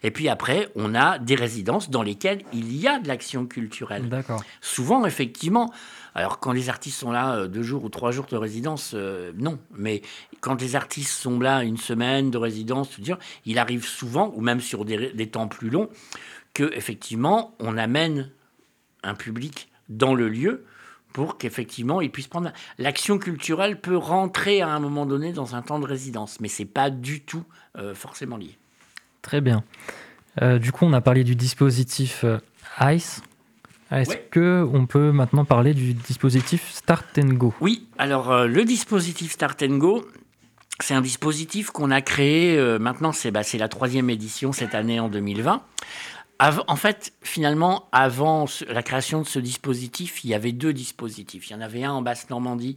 Et 0.02 0.10
puis 0.10 0.28
après, 0.28 0.68
on 0.74 0.94
a 0.94 1.18
des 1.18 1.34
résidences 1.34 1.90
dans 1.90 2.02
lesquelles 2.02 2.42
il 2.52 2.76
y 2.76 2.86
a 2.86 2.98
de 2.98 3.08
l'action 3.08 3.46
culturelle. 3.46 4.08
D'accord. 4.08 4.42
Souvent, 4.60 5.04
effectivement, 5.06 5.72
alors 6.14 6.38
quand 6.38 6.52
les 6.52 6.68
artistes 6.68 6.98
sont 6.98 7.10
là 7.10 7.36
euh, 7.36 7.48
deux 7.48 7.62
jours 7.62 7.84
ou 7.84 7.88
trois 7.88 8.12
jours 8.12 8.26
de 8.26 8.36
résidence, 8.36 8.92
euh, 8.94 9.32
non. 9.36 9.58
Mais 9.76 10.02
quand 10.40 10.60
les 10.60 10.76
artistes 10.76 11.10
sont 11.10 11.40
là 11.40 11.64
une 11.64 11.76
semaine 11.76 12.30
de 12.30 12.38
résidence, 12.38 12.96
il 13.44 13.58
arrive 13.58 13.84
souvent, 13.84 14.32
ou 14.36 14.40
même 14.40 14.60
sur 14.60 14.84
des, 14.84 15.26
temps 15.26 15.48
plus 15.48 15.70
longs, 15.70 15.88
que 16.54 16.72
effectivement, 16.74 17.54
on 17.58 17.76
amène 17.76 18.30
un 19.02 19.14
public 19.14 19.68
dans 19.88 20.14
le 20.14 20.28
lieu 20.28 20.64
pour 21.12 21.36
qu'effectivement 21.36 22.00
il 22.00 22.10
puisse 22.10 22.28
prendre. 22.28 22.52
L'action 22.78 23.18
culturelle 23.18 23.80
peut 23.80 23.96
rentrer 23.96 24.62
à 24.62 24.68
un 24.68 24.80
moment 24.80 25.06
donné 25.06 25.32
dans 25.32 25.54
un 25.56 25.62
temps 25.62 25.78
de 25.78 25.86
résidence, 25.86 26.40
mais 26.40 26.48
c'est 26.48 26.64
pas 26.64 26.90
du 26.90 27.20
tout 27.20 27.44
euh, 27.76 27.94
forcément 27.94 28.36
lié. 28.36 28.56
Très 29.22 29.40
bien. 29.40 29.64
Du 30.58 30.72
coup, 30.72 30.84
on 30.84 30.92
a 30.92 31.00
parlé 31.00 31.22
du 31.22 31.36
dispositif 31.36 32.24
ICE. 32.80 33.22
Est-ce 33.90 34.10
Ouais. 34.10 34.28
que 34.30 34.66
on 34.72 34.86
peut 34.86 35.12
maintenant 35.12 35.44
parler 35.44 35.74
du 35.74 35.94
dispositif 35.94 36.72
Start 36.72 37.18
and 37.18 37.34
Go? 37.34 37.54
Oui, 37.60 37.86
alors 37.98 38.30
euh, 38.32 38.46
le 38.46 38.64
dispositif 38.64 39.32
Start 39.32 39.62
and 39.62 39.76
Go, 39.76 40.04
c'est 40.80 40.94
un 40.94 41.00
dispositif 41.02 41.70
qu'on 41.70 41.90
a 41.90 42.00
créé, 42.00 42.56
euh, 42.56 42.78
maintenant 42.78 43.12
c'est 43.12 43.30
bah, 43.30 43.42
la 43.58 43.68
troisième 43.68 44.10
édition 44.10 44.52
cette 44.52 44.74
année 44.74 44.98
en 45.00 45.08
2020. 45.08 45.62
Av- 46.40 46.64
en 46.66 46.76
fait, 46.76 47.12
finalement, 47.22 47.88
avant 47.92 48.46
la 48.68 48.82
création 48.82 49.20
de 49.22 49.26
ce 49.26 49.38
dispositif, 49.38 50.24
il 50.24 50.30
y 50.30 50.34
avait 50.34 50.50
deux 50.52 50.72
dispositifs. 50.72 51.48
Il 51.48 51.52
y 51.52 51.56
en 51.56 51.60
avait 51.60 51.84
un 51.84 51.92
en 51.92 52.02
Basse-Normandie 52.02 52.76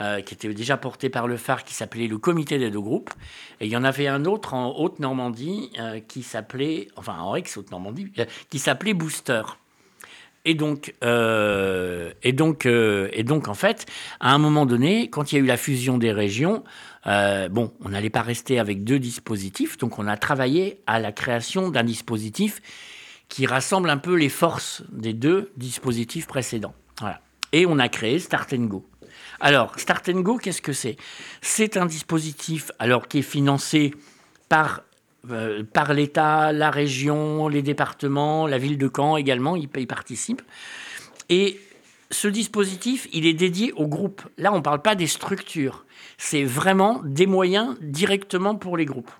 euh, 0.00 0.20
qui 0.20 0.34
était 0.34 0.52
déjà 0.52 0.76
porté 0.76 1.08
par 1.08 1.26
le 1.26 1.38
phare 1.38 1.64
qui 1.64 1.72
s'appelait 1.72 2.06
le 2.08 2.18
comité 2.18 2.58
des 2.58 2.70
deux 2.70 2.80
groupes. 2.80 3.10
Et 3.60 3.66
il 3.66 3.72
y 3.72 3.76
en 3.78 3.84
avait 3.84 4.08
un 4.08 4.26
autre 4.26 4.52
en 4.52 4.76
Haute-Normandie 4.76 5.70
euh, 5.78 6.00
qui 6.00 6.22
s'appelait, 6.22 6.88
enfin 6.96 7.18
en 7.20 7.34
ex-Haute-Normandie, 7.34 8.12
euh, 8.18 8.24
qui 8.50 8.58
s'appelait 8.58 8.92
Booster. 8.94 9.40
Et 10.44 10.54
donc, 10.54 10.94
euh, 11.04 12.12
euh, 12.24 13.08
et 13.12 13.22
donc, 13.22 13.48
en 13.48 13.54
fait, 13.54 13.86
à 14.20 14.32
un 14.32 14.38
moment 14.38 14.66
donné, 14.66 15.08
quand 15.08 15.32
il 15.32 15.36
y 15.36 15.38
a 15.38 15.44
eu 15.44 15.46
la 15.46 15.56
fusion 15.56 15.98
des 15.98 16.12
régions, 16.12 16.64
euh, 17.06 17.48
bon, 17.48 17.72
on 17.84 17.90
n'allait 17.90 18.10
pas 18.10 18.22
rester 18.22 18.58
avec 18.58 18.84
deux 18.84 18.98
dispositifs, 18.98 19.78
donc 19.78 19.98
on 19.98 20.06
a 20.06 20.16
travaillé 20.16 20.80
à 20.86 20.98
la 20.98 21.12
création 21.12 21.70
d'un 21.70 21.84
dispositif 21.84 22.60
qui 23.28 23.46
rassemble 23.46 23.88
un 23.88 23.98
peu 23.98 24.14
les 24.14 24.28
forces 24.28 24.82
des 24.90 25.12
deux 25.12 25.52
dispositifs 25.56 26.26
précédents. 26.26 26.74
Voilà. 27.00 27.20
Et 27.52 27.66
on 27.66 27.78
a 27.78 27.88
créé 27.88 28.18
Start 28.18 28.54
Go. 28.54 28.84
Alors, 29.40 29.78
Start 29.78 30.10
Go, 30.10 30.38
qu'est-ce 30.38 30.62
que 30.62 30.72
c'est? 30.72 30.96
C'est 31.40 31.76
un 31.76 31.86
dispositif 31.86 32.70
alors 32.78 33.08
qui 33.08 33.18
est 33.18 33.22
financé 33.22 33.94
par 34.48 34.82
euh, 35.30 35.62
par 35.64 35.92
l'État, 35.92 36.52
la 36.52 36.70
région, 36.70 37.48
les 37.48 37.62
départements, 37.62 38.46
la 38.46 38.58
ville 38.58 38.78
de 38.78 38.90
Caen 38.94 39.16
également, 39.16 39.56
ils 39.56 39.68
participent. 39.86 40.42
Et 41.28 41.60
ce 42.10 42.28
dispositif, 42.28 43.08
il 43.12 43.26
est 43.26 43.32
dédié 43.32 43.72
au 43.72 43.86
groupe. 43.86 44.22
Là, 44.36 44.52
on 44.52 44.56
ne 44.56 44.62
parle 44.62 44.82
pas 44.82 44.94
des 44.94 45.06
structures. 45.06 45.84
C'est 46.18 46.44
vraiment 46.44 47.00
des 47.04 47.26
moyens 47.26 47.76
directement 47.80 48.54
pour 48.54 48.76
les 48.76 48.84
groupes. 48.84 49.10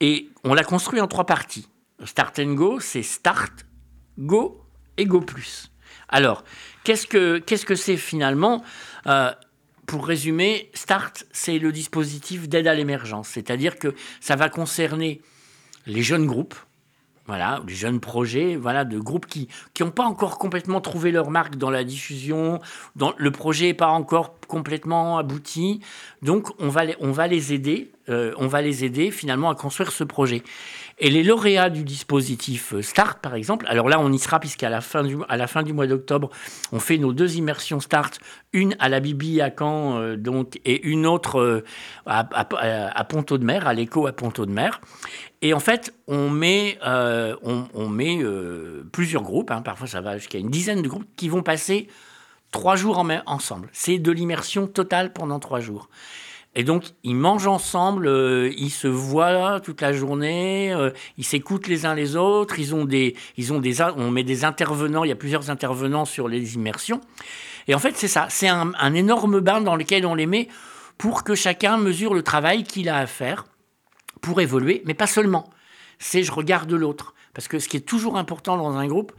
Et 0.00 0.28
on 0.44 0.54
l'a 0.54 0.64
construit 0.64 1.00
en 1.00 1.06
trois 1.06 1.26
parties. 1.26 1.68
Start 2.04 2.38
and 2.40 2.54
Go, 2.54 2.80
c'est 2.80 3.02
Start, 3.02 3.66
Go 4.18 4.60
et 4.96 5.06
Go 5.06 5.20
Plus. 5.20 5.70
Alors, 6.08 6.44
qu'est-ce 6.84 7.06
que 7.06 7.38
qu'est-ce 7.38 7.64
que 7.64 7.74
c'est 7.74 7.96
finalement? 7.96 8.62
Euh, 9.06 9.32
Pour 9.92 10.06
résumer, 10.06 10.70
Start, 10.72 11.26
c'est 11.32 11.58
le 11.58 11.70
dispositif 11.70 12.48
d'aide 12.48 12.66
à 12.66 12.74
l'émergence. 12.74 13.28
C'est-à-dire 13.28 13.78
que 13.78 13.94
ça 14.22 14.36
va 14.36 14.48
concerner 14.48 15.20
les 15.86 16.02
jeunes 16.02 16.24
groupes, 16.24 16.54
voilà, 17.26 17.62
les 17.68 17.74
jeunes 17.74 18.00
projets, 18.00 18.56
voilà, 18.56 18.86
de 18.86 18.98
groupes 18.98 19.26
qui 19.26 19.48
qui 19.74 19.82
n'ont 19.82 19.90
pas 19.90 20.04
encore 20.04 20.38
complètement 20.38 20.80
trouvé 20.80 21.12
leur 21.12 21.30
marque 21.30 21.56
dans 21.56 21.68
la 21.68 21.84
diffusion, 21.84 22.58
dans, 22.96 23.12
le 23.18 23.30
projet 23.30 23.66
n'est 23.66 23.74
pas 23.74 23.88
encore 23.88 24.34
complètement 24.48 25.18
abouti, 25.18 25.80
donc 26.22 26.48
on 26.58 26.70
va 26.70 26.84
on 27.00 27.12
va 27.12 27.26
les 27.26 27.52
aider, 27.52 27.92
euh, 28.08 28.32
on 28.38 28.46
va 28.46 28.62
les 28.62 28.86
aider 28.86 29.10
finalement 29.10 29.50
à 29.50 29.54
construire 29.54 29.92
ce 29.92 30.04
projet. 30.04 30.42
Et 30.98 31.10
les 31.10 31.22
lauréats 31.22 31.70
du 31.70 31.84
dispositif 31.84 32.74
euh, 32.74 32.82
Start, 32.82 33.18
par 33.20 33.34
exemple, 33.34 33.66
alors 33.68 33.88
là 33.88 33.98
on 34.00 34.12
y 34.12 34.18
sera 34.18 34.40
puisqu'à 34.40 34.70
la 34.70 34.80
fin 34.80 35.02
du 35.02 35.16
à 35.28 35.36
la 35.36 35.46
fin 35.46 35.62
du 35.62 35.72
mois 35.72 35.86
d'octobre, 35.86 36.30
on 36.72 36.80
fait 36.80 36.98
nos 36.98 37.12
deux 37.12 37.36
immersions 37.36 37.80
Start, 37.80 38.18
une 38.52 38.76
à 38.78 38.88
la 38.88 39.00
Bibi 39.00 39.40
à 39.40 39.50
Caen, 39.56 39.98
euh, 39.98 40.16
donc 40.16 40.60
et 40.64 40.86
une 40.86 41.06
autre 41.06 41.40
euh, 41.40 41.64
à, 42.06 42.20
à, 42.20 42.98
à 42.98 43.04
Ponto 43.04 43.38
de 43.38 43.44
Mer, 43.44 43.66
à 43.66 43.74
l'écho 43.74 44.06
à 44.06 44.12
Ponto 44.12 44.46
de 44.46 44.52
Mer. 44.52 44.80
Et 45.40 45.54
en 45.54 45.60
fait, 45.60 45.92
on 46.06 46.30
met, 46.30 46.78
on, 46.84 47.88
met 47.88 48.20
plusieurs 48.92 49.24
groupes, 49.24 49.50
hein, 49.50 49.60
parfois 49.60 49.88
ça 49.88 50.00
va 50.00 50.16
jusqu'à 50.16 50.38
une 50.38 50.50
dizaine 50.50 50.82
de 50.82 50.88
groupes, 50.88 51.08
qui 51.16 51.28
vont 51.28 51.42
passer 51.42 51.88
trois 52.52 52.76
jours 52.76 53.04
ensemble. 53.26 53.68
C'est 53.72 53.98
de 53.98 54.12
l'immersion 54.12 54.68
totale 54.68 55.12
pendant 55.12 55.40
trois 55.40 55.58
jours. 55.58 55.88
Et 56.54 56.64
donc, 56.64 56.84
ils 57.02 57.14
mangent 57.14 57.46
ensemble, 57.46 58.06
euh, 58.06 58.52
ils 58.58 58.70
se 58.70 58.86
voient 58.86 59.60
toute 59.60 59.80
la 59.80 59.92
journée, 59.92 60.72
euh, 60.72 60.90
ils 61.16 61.24
s'écoutent 61.24 61.66
les 61.66 61.86
uns 61.86 61.94
les 61.94 62.14
autres, 62.14 62.58
ils 62.58 62.74
ont 62.74 62.84
des, 62.84 63.16
ils 63.38 63.52
ont 63.52 63.58
des, 63.58 63.80
on 63.80 64.10
met 64.10 64.22
des 64.22 64.44
intervenants, 64.44 65.04
il 65.04 65.08
y 65.08 65.12
a 65.12 65.16
plusieurs 65.16 65.48
intervenants 65.48 66.04
sur 66.04 66.28
les 66.28 66.54
immersions. 66.54 67.00
Et 67.68 67.74
en 67.74 67.78
fait, 67.78 67.96
c'est 67.96 68.08
ça, 68.08 68.26
c'est 68.28 68.48
un 68.48 68.94
énorme 68.94 69.40
bain 69.40 69.60
dans 69.60 69.76
lequel 69.76 70.04
on 70.04 70.14
les 70.14 70.26
met 70.26 70.48
pour 70.98 71.24
que 71.24 71.34
chacun 71.34 71.78
mesure 71.78 72.12
le 72.12 72.22
travail 72.22 72.64
qu'il 72.64 72.88
a 72.88 72.98
à 72.98 73.06
faire 73.06 73.46
pour 74.20 74.40
évoluer, 74.40 74.82
mais 74.84 74.94
pas 74.94 75.06
seulement. 75.06 75.48
C'est 75.98 76.22
je 76.22 76.32
regarde 76.32 76.72
l'autre. 76.72 77.14
Parce 77.34 77.48
que 77.48 77.58
ce 77.58 77.68
qui 77.68 77.76
est 77.76 77.80
toujours 77.80 78.18
important 78.18 78.56
dans 78.56 78.76
un 78.76 78.86
groupe, 78.86 79.12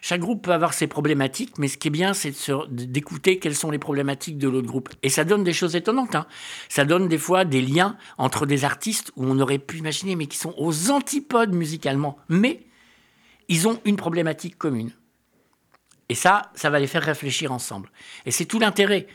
chaque 0.00 0.20
groupe 0.20 0.42
peut 0.42 0.52
avoir 0.52 0.72
ses 0.72 0.86
problématiques, 0.86 1.58
mais 1.58 1.68
ce 1.68 1.76
qui 1.76 1.88
est 1.88 1.90
bien, 1.90 2.14
c'est 2.14 2.34
d'écouter 2.70 3.38
quelles 3.38 3.54
sont 3.54 3.70
les 3.70 3.78
problématiques 3.78 4.38
de 4.38 4.48
l'autre 4.48 4.66
groupe. 4.66 4.88
Et 5.02 5.10
ça 5.10 5.24
donne 5.24 5.44
des 5.44 5.52
choses 5.52 5.76
étonnantes. 5.76 6.14
hein. 6.14 6.26
Ça 6.68 6.84
donne 6.84 7.08
des 7.08 7.18
fois 7.18 7.44
des 7.44 7.60
liens 7.60 7.96
entre 8.16 8.46
des 8.46 8.64
artistes 8.64 9.12
où 9.16 9.24
on 9.24 9.38
aurait 9.38 9.58
pu 9.58 9.78
imaginer, 9.78 10.16
mais 10.16 10.26
qui 10.26 10.38
sont 10.38 10.54
aux 10.56 10.90
antipodes 10.90 11.54
musicalement. 11.54 12.16
Mais 12.28 12.60
ils 13.48 13.68
ont 13.68 13.78
une 13.84 13.96
problématique 13.96 14.56
commune. 14.56 14.92
Et 16.08 16.14
ça, 16.14 16.50
ça 16.54 16.70
va 16.70 16.80
les 16.80 16.86
faire 16.86 17.02
réfléchir 17.02 17.52
ensemble. 17.52 17.90
Et 18.26 18.30
c'est 18.30 18.46
tout 18.46 18.58
l'intérêt. 18.58 19.06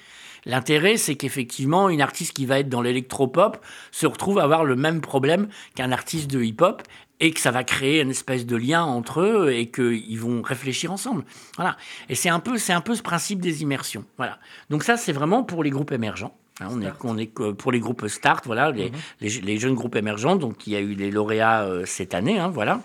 L'intérêt, 0.46 0.98
c'est 0.98 1.16
qu'effectivement, 1.16 1.90
une 1.90 2.02
artiste 2.02 2.34
qui 2.34 2.46
va 2.46 2.60
être 2.60 2.70
dans 2.70 2.82
l'électropop 2.82 3.58
se 3.92 4.06
retrouve 4.06 4.38
à 4.38 4.44
avoir 4.44 4.64
le 4.64 4.76
même 4.76 5.02
problème 5.02 5.48
qu'un 5.74 5.92
artiste 5.92 6.30
de 6.30 6.42
hip-hop 6.44 6.84
et 7.20 7.32
que 7.32 7.40
ça 7.40 7.52
va 7.52 7.64
créer 7.64 8.02
une 8.02 8.10
espèce 8.10 8.46
de 8.46 8.56
lien 8.56 8.84
entre 8.84 9.22
eux 9.22 9.52
et 9.52 9.70
qu'ils 9.70 10.20
vont 10.20 10.42
réfléchir 10.42 10.92
ensemble. 10.92 11.24
Voilà. 11.56 11.78
Et 12.10 12.16
c'est 12.16 12.30
un 12.30 12.40
peu, 12.40 12.58
c'est 12.58 12.74
un 12.74 12.82
peu 12.82 12.96
ce 12.96 13.02
principe 13.02 13.40
des 13.40 13.62
immersions. 13.62 14.06
Voilà. 14.18 14.40
Donc 14.70 14.84
ça, 14.84 14.98
c'est 14.98 15.14
vraiment 15.14 15.44
pour 15.44 15.64
les 15.64 15.70
groupes 15.70 15.92
émergents. 15.92 16.36
Hein, 16.62 16.68
on, 16.72 16.82
est, 16.82 16.94
on 17.04 17.18
est 17.18 17.54
pour 17.54 17.72
les 17.72 17.80
groupes 17.80 18.08
Start, 18.08 18.46
voilà, 18.46 18.72
les, 18.72 18.92
les, 19.20 19.30
les 19.30 19.58
jeunes 19.58 19.76
groupes 19.76 19.96
émergents. 19.96 20.36
Donc 20.36 20.68
il 20.68 20.74
y 20.74 20.76
a 20.76 20.80
eu 20.80 20.94
les 20.94 21.12
lauréats 21.12 21.64
euh, 21.64 21.84
cette 21.86 22.14
année, 22.14 22.40
hein, 22.40 22.50
voilà. 22.50 22.82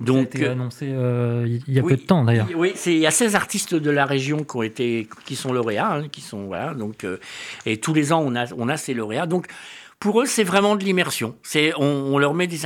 Donc, 0.00 0.16
ça 0.16 0.20
a 0.20 0.22
été 0.22 0.44
euh, 0.44 0.52
annoncé 0.52 0.88
euh, 0.90 1.44
il 1.46 1.74
y 1.74 1.78
a 1.78 1.82
oui, 1.82 1.92
peu 1.92 1.96
de 1.96 2.06
temps 2.06 2.24
d'ailleurs. 2.24 2.48
Oui, 2.56 2.74
il 2.86 2.98
y 2.98 3.06
a 3.06 3.10
16 3.10 3.34
artistes 3.36 3.74
de 3.74 3.90
la 3.90 4.06
région 4.06 4.38
qui 4.44 4.56
ont 4.56 4.62
été, 4.62 5.08
qui 5.24 5.36
sont 5.36 5.52
lauréats, 5.52 5.92
hein, 5.92 6.08
qui 6.08 6.20
sont 6.20 6.46
voilà. 6.46 6.74
Donc, 6.74 7.04
euh, 7.04 7.18
et 7.66 7.78
tous 7.78 7.94
les 7.94 8.12
ans 8.12 8.22
on 8.24 8.34
a, 8.34 8.52
on 8.56 8.68
a 8.68 8.76
ces 8.76 8.94
lauréats. 8.94 9.26
Donc, 9.26 9.46
pour 10.04 10.20
eux, 10.20 10.26
c'est 10.26 10.44
vraiment 10.44 10.76
de 10.76 10.84
l'immersion. 10.84 11.34
On, 11.78 12.18
leur 12.18 12.34
met 12.34 12.46
des. 12.46 12.58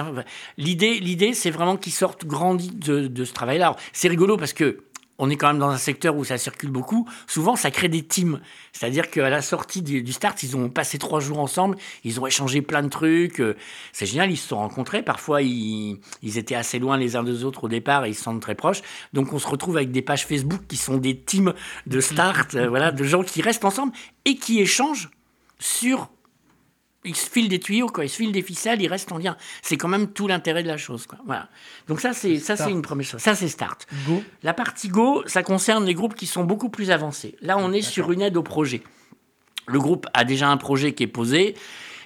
L'idée, 0.56 0.98
l'idée, 0.98 1.34
c'est 1.34 1.52
vraiment 1.52 1.76
qu'ils 1.76 1.92
sortent 1.92 2.26
grandis 2.26 2.72
de, 2.74 3.24
ce 3.24 3.32
travail-là. 3.32 3.76
C'est 3.92 4.08
rigolo 4.08 4.36
parce 4.36 4.52
que 4.52 4.80
on 5.20 5.30
est 5.30 5.36
quand 5.36 5.46
même 5.46 5.60
dans 5.60 5.68
un 5.68 5.78
secteur 5.78 6.16
où 6.16 6.24
ça 6.24 6.36
circule 6.36 6.70
beaucoup, 6.70 7.08
souvent 7.28 7.54
ça 7.54 7.70
crée 7.70 7.88
des 7.88 8.02
teams. 8.02 8.40
C'est-à-dire 8.72 9.08
qu'à 9.08 9.30
la 9.30 9.40
sortie 9.40 9.82
du, 9.82 10.12
start, 10.12 10.42
ils 10.42 10.56
ont 10.56 10.68
passé 10.68 10.98
trois 10.98 11.20
jours 11.20 11.38
ensemble, 11.38 11.76
ils 12.02 12.18
ont 12.18 12.26
échangé 12.26 12.60
plein 12.60 12.82
de 12.82 12.88
trucs. 12.88 13.40
C'est 13.92 14.06
génial, 14.06 14.32
ils 14.32 14.36
se 14.36 14.48
sont 14.48 14.58
rencontrés. 14.58 15.04
Parfois, 15.04 15.40
ils, 15.40 16.00
ils 16.24 16.38
étaient 16.38 16.56
assez 16.56 16.80
loin 16.80 16.96
les 16.96 17.14
uns 17.14 17.22
des 17.22 17.44
autres 17.44 17.64
au 17.64 17.68
départ 17.68 18.04
et 18.04 18.08
ils 18.08 18.14
se 18.16 18.22
sentent 18.24 18.42
très 18.42 18.56
proches. 18.56 18.82
Donc, 19.12 19.32
on 19.32 19.38
se 19.38 19.46
retrouve 19.46 19.76
avec 19.76 19.92
des 19.92 20.02
pages 20.02 20.26
Facebook 20.26 20.62
qui 20.66 20.76
sont 20.76 20.96
des 20.96 21.16
teams 21.16 21.54
de 21.86 22.00
start, 22.00 22.56
euh, 22.56 22.68
voilà, 22.68 22.90
de 22.90 23.04
gens 23.04 23.22
qui 23.22 23.42
restent 23.42 23.64
ensemble 23.64 23.92
et 24.24 24.34
qui 24.34 24.58
échangent 24.58 25.10
sur 25.60 26.10
ils 27.08 27.16
se 27.16 27.28
filent 27.30 27.48
des 27.48 27.58
tuyaux, 27.58 27.88
quoi. 27.88 28.04
Ils 28.04 28.08
se 28.08 28.16
filent 28.16 28.32
des 28.32 28.42
ficelles, 28.42 28.80
ils 28.82 28.88
restent 28.88 29.10
en 29.12 29.18
lien. 29.18 29.36
C'est 29.62 29.76
quand 29.76 29.88
même 29.88 30.08
tout 30.12 30.28
l'intérêt 30.28 30.62
de 30.62 30.68
la 30.68 30.76
chose, 30.76 31.06
quoi. 31.06 31.18
Voilà. 31.26 31.48
Donc 31.88 32.00
ça, 32.00 32.12
c'est 32.12 32.38
ça, 32.38 32.56
c'est 32.56 32.70
une 32.70 32.82
première 32.82 33.06
chose. 33.06 33.20
Ça, 33.20 33.34
c'est 33.34 33.48
start. 33.48 33.86
Go. 34.06 34.22
La 34.42 34.54
partie 34.54 34.88
Go, 34.88 35.22
ça 35.26 35.42
concerne 35.42 35.84
les 35.84 35.94
groupes 35.94 36.14
qui 36.14 36.26
sont 36.26 36.44
beaucoup 36.44 36.68
plus 36.68 36.90
avancés. 36.90 37.36
Là, 37.42 37.56
on 37.58 37.72
est 37.72 37.82
sur 37.82 38.12
une 38.12 38.22
aide 38.22 38.36
au 38.36 38.42
projet. 38.42 38.82
Le 39.66 39.78
groupe 39.78 40.06
a 40.14 40.24
déjà 40.24 40.48
un 40.48 40.56
projet 40.56 40.92
qui 40.92 41.02
est 41.02 41.08
posé. 41.08 41.54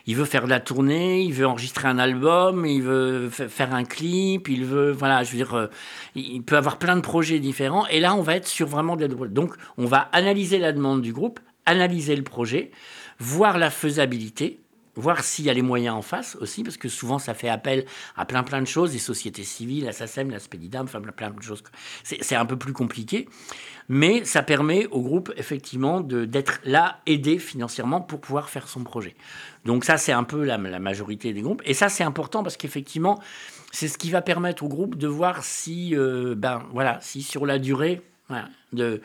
Il 0.04 0.16
veut 0.16 0.24
faire 0.24 0.46
de 0.46 0.50
la 0.50 0.58
tournée, 0.58 1.22
il 1.22 1.32
veut 1.32 1.46
enregistrer 1.46 1.86
un 1.86 1.96
album, 2.00 2.66
il 2.66 2.82
veut 2.82 3.30
fa- 3.30 3.48
faire 3.48 3.72
un 3.72 3.84
clip, 3.84 4.48
il 4.48 4.64
veut, 4.64 4.90
voilà, 4.90 5.22
je 5.22 5.30
veux 5.30 5.36
dire, 5.36 5.54
euh, 5.54 5.68
il 6.16 6.42
peut 6.42 6.56
avoir 6.56 6.78
plein 6.78 6.96
de 6.96 7.00
projets 7.02 7.38
différents. 7.38 7.86
Et 7.86 8.00
là, 8.00 8.16
on 8.16 8.20
va 8.20 8.34
être 8.34 8.48
sur 8.48 8.66
vraiment 8.66 8.96
de 8.96 9.02
l'aide. 9.06 9.14
Donc, 9.32 9.54
on 9.78 9.86
va 9.86 10.08
analyser 10.10 10.58
la 10.58 10.72
demande 10.72 11.02
du 11.02 11.12
groupe, 11.12 11.38
analyser 11.66 12.16
le 12.16 12.24
projet, 12.24 12.72
voir 13.20 13.58
la 13.58 13.70
faisabilité, 13.70 14.58
voir 14.94 15.24
s'il 15.24 15.46
y 15.46 15.50
a 15.50 15.54
les 15.54 15.62
moyens 15.62 15.96
en 15.96 16.02
face 16.02 16.36
aussi, 16.40 16.62
parce 16.62 16.76
que 16.76 16.88
souvent 16.88 17.18
ça 17.18 17.34
fait 17.34 17.48
appel 17.48 17.84
à 18.16 18.24
plein 18.24 18.42
plein 18.42 18.60
de 18.60 18.66
choses, 18.66 18.92
les 18.92 18.98
sociétés 18.98 19.44
civiles, 19.44 19.84
la 19.84 19.92
SACEM, 19.92 20.30
la 20.30 20.38
Spedidam, 20.38 20.84
enfin 20.84 21.00
plein, 21.00 21.12
plein 21.12 21.30
de 21.30 21.42
choses. 21.42 21.62
C'est 22.02 22.36
un 22.36 22.46
peu 22.46 22.56
plus 22.56 22.72
compliqué, 22.72 23.28
mais 23.88 24.24
ça 24.24 24.42
permet 24.42 24.86
au 24.88 25.00
groupe 25.00 25.32
effectivement 25.36 26.00
d'être 26.00 26.60
là, 26.64 27.00
aidé 27.06 27.38
financièrement 27.38 28.00
pour 28.00 28.20
pouvoir 28.20 28.50
faire 28.50 28.68
son 28.68 28.84
projet. 28.84 29.14
Donc 29.64 29.84
ça 29.84 29.96
c'est 29.96 30.12
un 30.12 30.24
peu 30.24 30.44
la, 30.44 30.58
la 30.58 30.78
majorité 30.78 31.32
des 31.32 31.40
groupes, 31.40 31.62
et 31.64 31.74
ça 31.74 31.88
c'est 31.88 32.04
important 32.04 32.42
parce 32.42 32.56
qu'effectivement 32.56 33.20
c'est 33.72 33.88
ce 33.88 33.96
qui 33.96 34.10
va 34.10 34.20
permettre 34.20 34.62
au 34.62 34.68
groupe 34.68 34.96
de 34.96 35.08
voir 35.08 35.42
si, 35.42 35.96
euh, 35.96 36.34
ben 36.36 36.62
voilà, 36.72 36.98
si 37.00 37.22
sur 37.22 37.46
la 37.46 37.58
durée, 37.58 38.02
voilà, 38.32 38.48
de, 38.72 39.00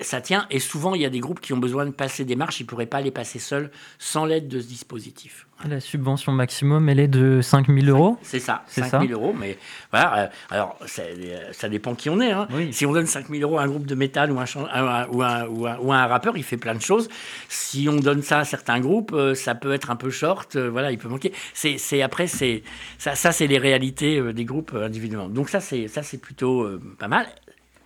ça 0.00 0.20
tient. 0.20 0.46
Et 0.50 0.58
souvent, 0.60 0.94
il 0.94 1.00
y 1.02 1.06
a 1.06 1.10
des 1.10 1.20
groupes 1.20 1.40
qui 1.40 1.52
ont 1.52 1.58
besoin 1.58 1.86
de 1.86 1.90
passer 1.90 2.24
des 2.24 2.36
marches, 2.36 2.60
ils 2.60 2.64
ne 2.64 2.68
pourraient 2.68 2.86
pas 2.86 3.00
les 3.00 3.10
passer 3.10 3.38
seuls 3.38 3.70
sans 3.98 4.24
l'aide 4.26 4.48
de 4.48 4.60
ce 4.60 4.66
dispositif. 4.66 5.46
La 5.68 5.80
subvention 5.80 6.30
maximum, 6.30 6.88
elle 6.88 7.00
est 7.00 7.08
de 7.08 7.40
5000 7.42 7.88
euros? 7.88 8.16
C'est 8.22 8.38
ça, 8.38 8.62
C'est 8.68 8.82
5 8.82 8.88
ça? 8.90 9.00
000 9.00 9.12
euros. 9.12 9.34
Mais 9.36 9.58
voilà, 9.90 10.18
euh, 10.18 10.26
alors 10.50 10.78
ça, 10.86 11.02
euh, 11.02 11.48
ça 11.52 11.68
dépend 11.68 11.94
qui 11.96 12.10
on 12.10 12.20
est. 12.20 12.30
hein. 12.30 12.46
Oui. 12.52 12.72
Si 12.72 12.86
on 12.86 12.92
donne 12.92 13.06
5 13.06 13.28
000 13.28 13.42
euros 13.42 13.58
à 13.58 13.62
un 13.62 13.66
groupe 13.66 13.86
de 13.86 13.94
métal 13.96 14.30
ou 14.30 14.38
un, 14.38 14.46
chan- 14.46 14.68
un- 14.72 15.06
ou, 15.08 15.22
un, 15.22 15.46
ou, 15.48 15.66
un, 15.66 15.76
ou 15.78 15.92
un 15.92 16.06
rappeur, 16.06 16.36
il 16.36 16.44
fait 16.44 16.58
plein 16.58 16.74
de 16.76 16.82
choses. 16.82 17.08
Si 17.48 17.88
on 17.90 17.96
donne 17.96 18.22
ça 18.22 18.40
à 18.40 18.44
certains 18.44 18.78
groupes, 18.78 19.12
euh, 19.14 19.34
ça 19.34 19.54
peut 19.56 19.72
être 19.72 19.90
un 19.90 19.96
peu 19.96 20.10
short. 20.10 20.56
voilà, 20.56 20.92
il 20.92 20.98
peut 20.98 21.08
manquer. 21.08 21.32
C'est, 21.54 22.02
après, 22.02 22.26
ça, 22.28 23.14
ça 23.16 23.32
c'est 23.32 23.46
les 23.48 23.58
réalités 23.58 24.32
des 24.32 24.44
groupes 24.44 24.74
individuellement. 24.80 25.28
Donc 25.28 25.48
ça, 25.48 25.60
c'est 25.60 25.88
ça, 25.88 26.02
c'est 26.04 26.18
plutôt 26.18 26.68
pas 26.98 27.08
mal. 27.08 27.26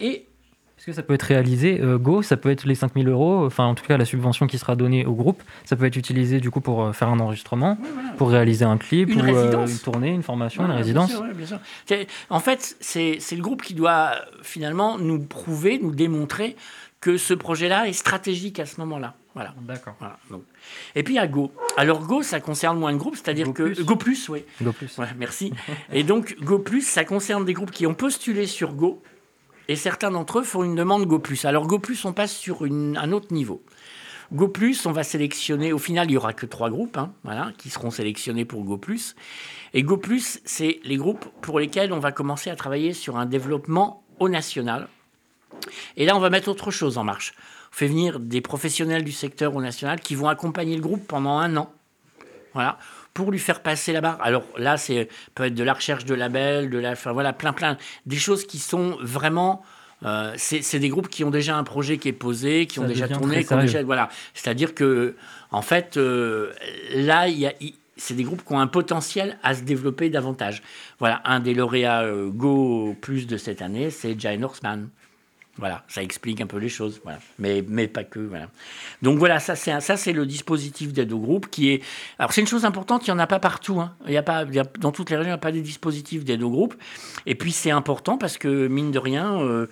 Et 0.01 0.27
Est-ce 0.83 0.87
que 0.89 0.93
ça 0.97 1.05
peut 1.05 1.15
être 1.15 1.23
réalisé 1.23 1.81
euh, 1.81 1.97
Go, 1.97 2.23
ça 2.23 2.37
peut 2.37 2.51
être 2.51 2.65
les 2.65 2.75
5000 2.75 3.09
euros, 3.09 3.47
enfin 3.47 3.67
en 3.67 3.77
tout 3.77 3.85
cas 3.85 3.97
la 3.97 4.05
subvention 4.05 4.49
qui 4.49 4.59
sera 4.59 4.75
donnée 4.75 5.07
au 5.07 5.15
groupe, 5.15 5.41
ça 5.65 5.77
peut 5.77 5.85
être 5.85 5.95
utilisé 5.95 6.41
du 6.41 6.51
coup 6.51 6.61
pour 6.61 6.83
euh, 6.83 6.93
faire 6.93 7.09
un 7.09 7.21
enregistrement, 7.21 7.79
pour 8.19 8.31
réaliser 8.31 8.65
un 8.65 8.79
clip, 8.79 9.09
Une 9.09 9.21
ou 9.21 9.25
euh, 9.25 9.65
une 9.69 9.79
tournée, 9.79 10.09
une 10.09 10.25
formation, 10.25 10.65
Voilà, 10.65 10.81
une 10.81 10.85
bien 10.85 11.03
résidence. 11.03 11.11
sûr, 11.13 11.21
ouais, 11.23 11.35
bien 11.35 11.47
sûr. 11.47 11.61
En 12.31 12.41
fait, 12.41 12.77
c'est 12.81 13.21
le 13.31 13.41
groupe 13.43 13.63
qui 13.63 13.75
doit 13.75 14.11
finalement 14.43 14.99
nous 14.99 15.21
prouver, 15.21 15.79
nous 15.81 15.93
démontrer 15.93 16.57
que 17.01 17.17
ce 17.17 17.33
projet-là 17.33 17.87
est 17.87 17.93
stratégique 17.93 18.59
à 18.59 18.67
ce 18.67 18.81
moment-là. 18.81 19.15
Voilà. 19.35 19.55
D'accord. 19.63 19.95
Voilà. 20.01 20.19
Et 20.97 21.05
puis 21.05 21.17
à 21.17 21.29
Go. 21.29 21.53
Alors 21.77 22.05
Go, 22.05 22.25
ça 22.25 22.41
concerne 22.41 22.77
moins 22.81 22.93
de 22.93 22.99
groupes, 22.99 23.15
c'est-à-dire 23.15 23.47
Go 23.47 23.53
que 23.53 23.63
Plus. 23.63 23.85
Go 23.85 23.95
Plus, 23.95 24.29
oui. 24.31 24.45
Go 24.61 24.73
plus. 24.73 24.99
Ouais, 24.99 25.07
merci. 25.17 25.53
Et 25.93 26.03
donc 26.03 26.37
Go 26.43 26.59
Plus, 26.59 26.85
ça 26.85 27.05
concerne 27.05 27.45
des 27.45 27.53
groupes 27.53 27.71
qui 27.71 27.87
ont 27.87 27.95
postulé 27.95 28.47
sur 28.49 28.75
Go, 28.75 29.01
et 29.73 29.77
certains 29.77 30.11
d'entre 30.11 30.41
eux 30.41 30.43
font 30.43 30.65
une 30.65 30.75
demande 30.75 31.07
Go. 31.07 31.23
Alors 31.45 31.67
Go 31.67 31.81
on 32.05 32.13
passe 32.13 32.37
sur 32.37 32.65
un 32.65 33.13
autre 33.13 33.33
niveau. 33.33 33.63
Go 34.31 34.53
on 34.85 34.93
va 34.93 35.03
sélectionner. 35.03 35.73
Au 35.73 35.79
final, 35.79 36.11
il 36.11 36.13
y 36.13 36.17
aura 36.19 36.35
que 36.35 36.45
trois 36.45 36.69
groupes, 36.69 36.99
hein, 36.99 37.15
voilà, 37.25 37.53
qui 37.57 37.71
seront 37.71 37.91
sélectionnés 37.91 38.45
pour 38.45 38.65
Go. 38.65 38.79
Et 39.73 39.83
Go 39.83 39.99
c'est 40.45 40.79
les 40.85 40.99
groupes 40.99 41.25
pour 41.41 41.59
lesquels 41.59 41.95
on 41.95 42.01
va 42.01 42.13
commencer 42.13 42.51
à 42.51 42.57
travailler 42.57 42.93
sur 42.93 43.17
un 43.17 43.25
développement 43.25 44.05
au 44.19 44.29
national. 44.29 44.89
Et 45.97 46.05
là, 46.05 46.19
on 46.19 46.21
va 46.21 46.29
mettre 46.29 46.49
autre 46.49 46.71
chose 46.71 46.99
en 46.99 47.05
marche. 47.05 47.33
On 47.73 47.75
fait 47.75 47.87
venir 47.87 48.21
des 48.21 48.43
professionnels 48.43 49.05
du 49.05 49.13
secteur 49.13 49.57
au 49.57 49.63
national 49.63 50.01
qui 50.01 50.15
vont 50.15 50.29
accompagner 50.29 50.77
le 50.77 50.83
groupe 50.83 51.07
pendant 51.07 51.39
un 51.39 51.57
an. 51.57 51.73
Voilà, 52.53 52.77
pour 53.15 53.31
lui 53.31 53.39
faire 53.39 53.61
passer 53.61 53.93
la 53.93 54.01
barre. 54.01 54.19
Alors 54.23 54.45
là, 54.57 54.77
c'est 54.77 55.09
peut 55.35 55.45
être 55.45 55.55
de 55.55 55.65
la 55.65 55.75
recherche 55.75 56.05
de 56.05 56.15
labels, 56.15 56.71
de 56.71 56.79
la, 56.79 56.93
enfin, 56.93 57.13
voilà, 57.13 57.33
plein, 57.33 57.53
plein, 57.53 57.77
des 58.07 58.17
choses 58.17 58.47
qui 58.47 58.59
sont 58.59 58.97
vraiment. 59.01 59.63
euh, 60.05 60.33
c'est 60.37 60.79
des 60.79 60.89
groupes 60.89 61.09
qui 61.09 61.25
ont 61.25 61.31
déjà 61.31 61.57
un 61.57 61.65
projet 61.65 61.99
qui 61.99 62.09
est 62.09 62.13
posé, 62.13 62.67
qui 62.67 62.77
Ça 62.77 62.81
ont 62.81 62.87
déjà 62.87 63.09
tourné, 63.09 63.45
qui 63.45 63.53
ont 63.53 63.61
déjà, 63.61 63.83
voilà. 63.83 64.09
C'est-à-dire 64.35 64.75
que, 64.75 65.15
en 65.51 65.63
fait, 65.63 65.97
euh, 65.97 66.53
là, 66.95 67.29
il 67.29 67.39
y 67.39 67.47
a, 67.47 67.53
c'est 67.97 68.15
des 68.15 68.25
groupes 68.25 68.45
qui 68.45 68.53
ont 68.53 68.59
un 68.59 68.67
potentiel 68.67 69.39
à 69.43 69.55
se 69.55 69.63
développer 69.63 70.11
davantage. 70.11 70.63
Voilà, 70.99 71.23
un 71.25 71.39
des 71.41 71.55
lauréats 71.55 72.03
euh, 72.03 72.31
Go 72.31 72.97
plus 73.01 73.27
de 73.27 73.37
cette 73.37 73.63
année, 73.63 73.91
c'est 73.91 74.19
Jay 74.19 74.37
Northman. 74.39 74.89
Voilà, 75.59 75.85
ça 75.87 76.03
explique 76.03 76.41
un 76.41 76.47
peu 76.47 76.57
les 76.57 76.71
choses, 76.71 77.01
voilà. 77.05 77.19
mais, 77.39 77.63
mais 77.69 77.87
pas 77.87 78.05
que. 78.05 78.19
Voilà. 78.21 78.49
Donc 79.03 79.19
voilà, 79.19 79.39
ça 79.39 79.55
c'est 79.55 79.79
ça 79.83 79.99
c'est 79.99 80.15
le 80.15 80.25
dispositif 80.25 80.95
d'aide 80.95 81.13
au 81.13 81.19
groupe 81.19 81.49
qui 81.51 81.69
est. 81.71 81.83
Alors 82.19 82.33
c'est 82.33 82.41
une 82.41 82.47
chose 82.47 82.65
importante, 82.65 83.07
il 83.07 83.11
n'y 83.11 83.15
en 83.15 83.19
a 83.19 83.27
pas 83.27 83.39
partout. 83.39 83.79
hein. 83.79 83.95
Il 84.07 84.13
y 84.15 84.17
a 84.17 84.23
pas, 84.23 84.47
dans 84.79 84.93
toutes 84.93 85.11
les 85.11 85.17
régions, 85.17 85.29
il 85.29 85.33
n'y 85.35 85.35
a 85.35 85.39
pas 85.39 85.53
des 85.53 85.61
dispositifs 85.61 86.25
d'aide 86.25 86.43
au 86.43 86.49
groupe. 86.49 86.75
Et 87.27 87.35
puis 87.35 87.53
c'est 87.53 87.71
important 87.71 88.17
parce 88.17 88.39
que 88.39 88.67
mine 88.67 88.93
de 88.93 88.99
rien, 88.99 89.43
euh, 89.43 89.67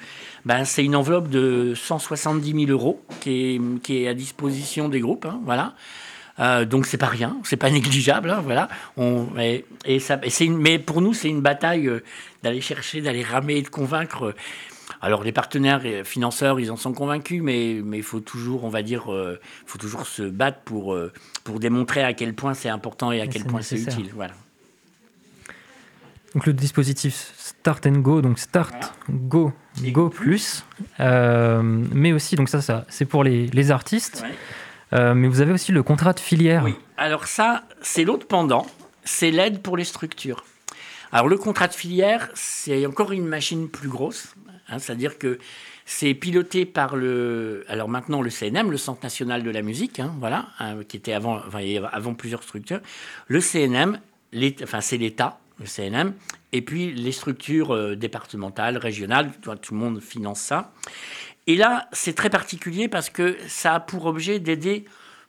ben, 0.44 0.66
c'est 0.66 0.84
une 0.84 0.94
enveloppe 0.94 1.28
de 1.28 1.72
170 1.74 2.66
000 2.66 2.70
euros 2.70 3.02
qui 3.22 3.30
est, 3.56 3.60
qui 3.82 4.04
est 4.04 4.08
à 4.08 4.12
disposition 4.14 4.90
des 4.90 5.00
groupes. 5.00 5.24
hein, 5.24 5.40
voilà. 5.46 5.74
Euh, 6.40 6.66
donc 6.66 6.84
c'est 6.86 6.98
pas 6.98 7.06
rien, 7.06 7.38
c'est 7.42 7.56
pas 7.56 7.70
négligeable, 7.78 8.28
hein, 8.30 8.42
voilà. 8.44 8.68
On, 8.98 9.28
et, 9.86 9.98
ça, 9.98 10.20
et 10.22 10.44
une- 10.44 10.58
mais 10.58 10.78
pour 10.78 11.00
nous 11.00 11.14
c'est 11.14 11.28
une 11.30 11.40
bataille 11.40 11.86
euh, 11.88 12.02
d'aller 12.42 12.60
chercher, 12.60 13.00
d'aller 13.00 13.22
ramer 13.22 13.56
et 13.56 13.62
de 13.62 13.68
convaincre. 13.70 14.34
Alors 15.00 15.24
les 15.24 15.32
partenaires 15.32 15.86
et 15.86 16.04
financeurs, 16.04 16.60
ils 16.60 16.70
en 16.70 16.76
sont 16.76 16.92
convaincus, 16.92 17.42
mais 17.42 17.80
mais 17.82 17.98
il 17.98 18.02
faut 18.02 18.20
toujours, 18.20 18.64
on 18.64 18.68
va 18.68 18.82
dire, 18.82 19.12
euh, 19.12 19.40
faut 19.66 19.78
toujours 19.78 20.06
se 20.06 20.22
battre 20.22 20.60
pour 20.64 20.94
euh, 20.94 21.12
pour 21.44 21.58
démontrer 21.58 22.02
à 22.02 22.12
quel 22.12 22.34
point 22.34 22.54
c'est 22.54 22.68
important 22.68 23.10
et 23.10 23.20
à 23.20 23.24
Et 23.24 23.28
quel 23.28 23.44
point 23.44 23.62
c'est 23.62 23.80
utile. 23.80 24.10
Voilà. 24.14 24.34
Donc 26.34 26.46
le 26.46 26.52
dispositif 26.52 27.32
Start 27.36 27.86
and 27.86 27.98
Go, 27.98 28.22
donc 28.22 28.38
Start, 28.38 28.94
Go, 29.10 29.52
Go 29.82 30.08
plus, 30.10 30.64
euh, 31.00 31.60
mais 31.62 32.12
aussi, 32.12 32.36
donc 32.36 32.48
ça, 32.48 32.60
ça 32.60 32.84
c'est 32.88 33.04
pour 33.04 33.24
les, 33.24 33.48
les 33.48 33.70
artistes, 33.70 34.22
Ouais. 34.22 34.34
Euh, 34.92 35.14
mais 35.14 35.28
vous 35.28 35.40
avez 35.40 35.52
aussi 35.52 35.70
le 35.72 35.82
contrat 35.82 36.12
de 36.12 36.20
filière. 36.20 36.64
Oui. 36.64 36.74
Alors 36.96 37.26
ça, 37.26 37.62
c'est 37.80 38.04
l'autre 38.04 38.26
pendant, 38.26 38.66
c'est 39.04 39.30
l'aide 39.30 39.62
pour 39.62 39.76
les 39.76 39.84
structures. 39.84 40.44
Alors 41.12 41.28
le 41.28 41.36
contrat 41.36 41.68
de 41.68 41.74
filière, 41.74 42.28
c'est 42.34 42.86
encore 42.86 43.12
une 43.12 43.26
machine 43.26 43.68
plus 43.68 43.88
grosse, 43.88 44.34
hein, 44.70 44.78
c'est-à-dire 44.78 45.18
que 45.18 45.38
c'est 45.84 46.14
piloté 46.14 46.66
par 46.66 46.96
le, 46.96 47.64
alors 47.68 47.88
maintenant 47.88 48.22
le 48.22 48.30
CNM, 48.30 48.70
le 48.70 48.76
Centre 48.76 49.02
national 49.02 49.42
de 49.42 49.50
la 49.50 49.62
musique, 49.62 50.00
hein, 50.00 50.14
voilà, 50.20 50.48
hein, 50.58 50.84
qui 50.88 50.96
était 50.96 51.12
avant, 51.12 51.36
enfin, 51.38 51.60
avant 51.92 52.14
plusieurs 52.14 52.42
structures. 52.42 52.80
Le 53.26 53.40
CNM, 53.40 53.98
enfin 54.62 54.80
c'est 54.80 54.98
l'État, 54.98 55.40
le 55.58 55.66
CNM, 55.66 56.14
et 56.52 56.62
puis 56.62 56.92
les 56.92 57.12
structures 57.12 57.74
euh, 57.74 57.96
départementales, 57.96 58.76
régionales, 58.76 59.32
tout 59.42 59.54
tout 59.56 59.74
le 59.74 59.80
monde 59.80 60.00
finance 60.00 60.40
ça. 60.40 60.72
Et 61.46 61.56
là, 61.56 61.88
c'est 61.92 62.14
très 62.14 62.30
particulier 62.30 62.88
parce 62.88 63.10
que 63.10 63.36
ça 63.48 63.74
a 63.74 63.80
pour 63.80 64.06
objet 64.06 64.38
d'aider 64.38 64.84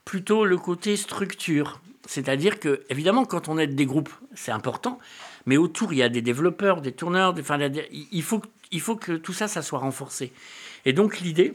plutôt 0.05 0.45
le 0.45 0.57
côté 0.57 0.95
structure. 0.97 1.81
C'est-à-dire 2.05 2.59
que, 2.59 2.83
évidemment, 2.89 3.25
quand 3.25 3.47
on 3.47 3.57
aide 3.57 3.75
des 3.75 3.85
groupes, 3.85 4.11
c'est 4.35 4.51
important, 4.51 4.99
mais 5.45 5.57
autour, 5.57 5.93
il 5.93 5.97
y 5.97 6.03
a 6.03 6.09
des 6.09 6.21
développeurs, 6.21 6.81
des 6.81 6.91
tourneurs, 6.91 7.33
des, 7.33 7.41
enfin, 7.41 7.57
il, 7.91 8.23
faut, 8.23 8.39
que- 8.39 8.47
il 8.71 8.81
faut 8.81 8.95
que 8.95 9.13
tout 9.13 9.33
ça, 9.33 9.47
ça 9.47 9.61
soit 9.61 9.79
renforcé. 9.79 10.31
Et 10.85 10.93
donc, 10.93 11.19
l'idée, 11.19 11.53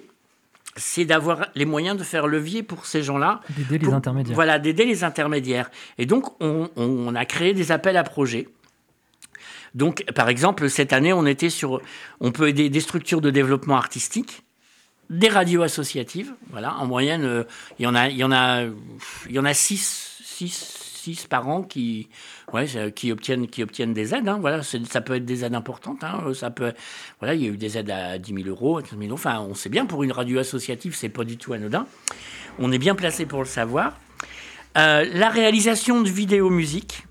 c'est 0.76 1.04
d'avoir 1.04 1.46
les 1.54 1.64
moyens 1.64 1.96
de 1.96 2.04
faire 2.04 2.26
levier 2.26 2.62
pour 2.62 2.84
ces 2.86 3.02
gens-là. 3.02 3.40
D'aider 3.50 3.78
les 3.78 3.92
intermédiaires. 3.92 4.34
Voilà, 4.34 4.58
d'aider 4.58 4.84
les 4.84 5.04
intermédiaires. 5.04 5.70
Et 5.98 6.06
donc, 6.06 6.40
on, 6.42 6.68
on 6.76 7.14
a 7.14 7.24
créé 7.24 7.54
des 7.54 7.72
appels 7.72 7.96
à 7.96 8.02
projets. 8.04 8.48
Donc, 9.74 10.04
par 10.14 10.28
exemple, 10.28 10.68
cette 10.70 10.92
année, 10.92 11.12
on 11.12 11.26
était 11.26 11.50
sur, 11.50 11.80
on 12.20 12.32
peut 12.32 12.48
aider 12.48 12.70
des 12.70 12.80
structures 12.80 13.20
de 13.20 13.30
développement 13.30 13.76
artistique, 13.76 14.42
des 15.10 15.28
radios 15.28 15.62
associatives. 15.62 16.32
Voilà, 16.50 16.74
en 16.76 16.86
moyenne, 16.86 17.24
euh, 17.24 17.44
il 17.78 17.82
y 17.84 17.86
en 17.86 17.94
a, 17.94 18.08
il 18.08 18.16
y 18.16 18.24
en 18.24 18.32
a, 18.32 18.62
il 18.62 19.32
y 19.34 19.38
en 19.38 19.44
a 19.44 19.54
six, 19.54 20.18
six, 20.24 20.85
6 21.14 21.26
par 21.26 21.48
an 21.48 21.62
qui, 21.62 22.08
ouais, 22.52 22.66
qui, 22.94 23.12
obtiennent, 23.12 23.46
qui 23.46 23.62
obtiennent 23.62 23.92
des 23.92 24.12
aides. 24.12 24.28
Hein, 24.28 24.38
voilà, 24.40 24.62
ça 24.62 25.00
peut 25.00 25.14
être 25.14 25.24
des 25.24 25.44
aides 25.44 25.54
importantes. 25.54 26.02
Hein, 26.02 26.32
ça 26.34 26.50
peut, 26.50 26.72
voilà, 27.20 27.34
il 27.34 27.42
y 27.42 27.46
a 27.46 27.48
eu 27.48 27.56
des 27.56 27.78
aides 27.78 27.90
à 27.90 28.18
10 28.18 28.34
000 28.42 28.48
euros, 28.48 28.80
15 28.80 28.90
000 28.90 29.02
euros. 29.02 29.14
Enfin, 29.14 29.40
on 29.40 29.54
sait 29.54 29.68
bien, 29.68 29.86
pour 29.86 30.02
une 30.02 30.10
radio 30.10 30.40
associative, 30.40 30.96
c'est 30.96 31.08
pas 31.08 31.24
du 31.24 31.36
tout 31.36 31.52
anodin. 31.52 31.86
On 32.58 32.72
est 32.72 32.78
bien 32.78 32.96
placé 32.96 33.24
pour 33.24 33.38
le 33.38 33.46
savoir. 33.46 33.96
Euh, 34.76 35.08
la 35.14 35.30
réalisation 35.30 36.02
de 36.02 36.08
vidéos 36.08 36.50
musique 36.50 37.04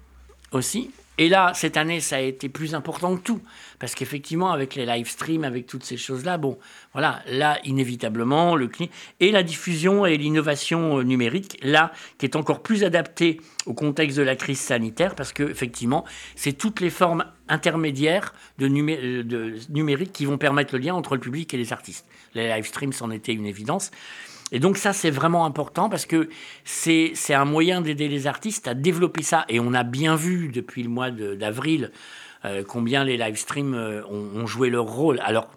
aussi. 0.52 0.92
Et 1.18 1.30
là, 1.30 1.52
cette 1.54 1.78
année, 1.78 2.00
ça 2.02 2.18
a 2.18 2.20
été 2.20 2.50
plus 2.50 2.76
important 2.76 3.16
que 3.16 3.22
tout. 3.22 3.42
Parce 3.80 3.96
qu'effectivement, 3.96 4.52
avec 4.52 4.76
les 4.76 4.86
live 4.86 5.10
streams, 5.10 5.44
avec 5.44 5.68
toutes 5.68 5.84
ces 5.84 5.98
choses-là, 5.98 6.38
bon, 6.38 6.58
voilà, 6.94 7.22
là, 7.28 7.60
inévitablement, 7.64 8.56
le 8.56 8.70
et 9.20 9.32
la 9.32 9.44
diffusion 9.44 10.06
et 10.06 10.18
l'innovation 10.18 10.98
euh, 10.98 11.04
numérique, 11.04 11.58
là, 11.62 11.92
qui 12.18 12.26
est 12.26 12.36
encore 12.36 12.62
plus 12.62 12.84
adaptée 12.84 13.40
au 13.66 13.74
contexte 13.74 14.18
de 14.18 14.24
la 14.24 14.36
crise 14.36 14.60
sanitaire, 14.60 15.16
parce 15.16 15.32
que 15.32 15.44
effectivement, 15.44 16.04
c'est 16.36 16.54
toutes 16.54 16.82
les 16.82 16.90
formes 16.90 17.26
intermédiaires 17.48 18.34
de, 18.58 18.68
euh, 18.68 19.24
de 19.24 19.56
numérique 19.70 20.12
qui 20.12 20.26
vont 20.26 20.38
permettre 20.38 20.76
le 20.76 20.82
lien 20.82 20.94
entre 20.94 21.16
le 21.16 21.22
public 21.22 21.54
et 21.54 21.58
les 21.58 21.72
artistes. 21.72 22.06
Les 22.34 22.48
live 22.48 22.66
streams, 22.66 22.94
c'en 22.94 23.12
était 23.12 23.34
une 23.34 23.46
évidence. 23.46 23.92
Et 24.56 24.60
donc 24.60 24.78
ça, 24.78 24.94
c'est 24.94 25.10
vraiment 25.10 25.44
important 25.44 25.90
parce 25.90 26.06
que 26.06 26.30
c'est 26.64 27.34
un 27.34 27.44
moyen 27.44 27.82
d'aider 27.82 28.08
les 28.08 28.26
artistes 28.26 28.70
à 28.70 28.74
développer 28.74 29.22
ça. 29.22 29.44
Et 29.50 29.60
on 29.60 29.74
a 29.74 29.84
bien 29.84 30.16
vu 30.16 30.48
depuis 30.48 30.82
le 30.82 30.88
mois 30.88 31.12
d'avril 31.12 31.92
euh, 32.46 32.64
combien 32.66 33.04
les 33.04 33.18
live 33.18 33.36
streams 33.36 33.74
euh, 33.74 34.02
ont, 34.06 34.48
joué 34.48 34.70
leur 34.70 34.86
rôle. 34.86 35.20
Alors, 35.26 35.50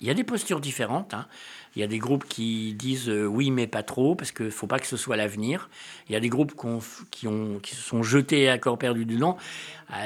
il 0.00 0.06
y 0.06 0.10
a 0.10 0.14
des 0.14 0.24
postures 0.24 0.60
différentes. 0.60 1.12
Hein. 1.12 1.26
Il 1.76 1.80
y 1.80 1.82
a 1.82 1.86
des 1.86 1.98
groupes 1.98 2.24
qui 2.24 2.72
disent 2.72 3.10
euh, 3.10 3.26
oui, 3.26 3.50
mais 3.50 3.66
pas 3.66 3.82
trop, 3.82 4.14
parce 4.14 4.32
qu'il 4.32 4.46
ne 4.46 4.50
faut 4.50 4.66
pas 4.66 4.78
que 4.78 4.86
ce 4.86 4.96
soit 4.96 5.18
l'avenir. 5.18 5.68
Il 6.08 6.14
y 6.14 6.16
a 6.16 6.20
des 6.20 6.30
groupes 6.30 6.54
qui, 7.10 7.28
ont, 7.28 7.58
qui 7.58 7.74
se 7.74 7.82
sont 7.82 8.02
jetés 8.02 8.48
à 8.48 8.56
corps 8.56 8.78
perdu 8.78 9.04
dedans. 9.04 9.36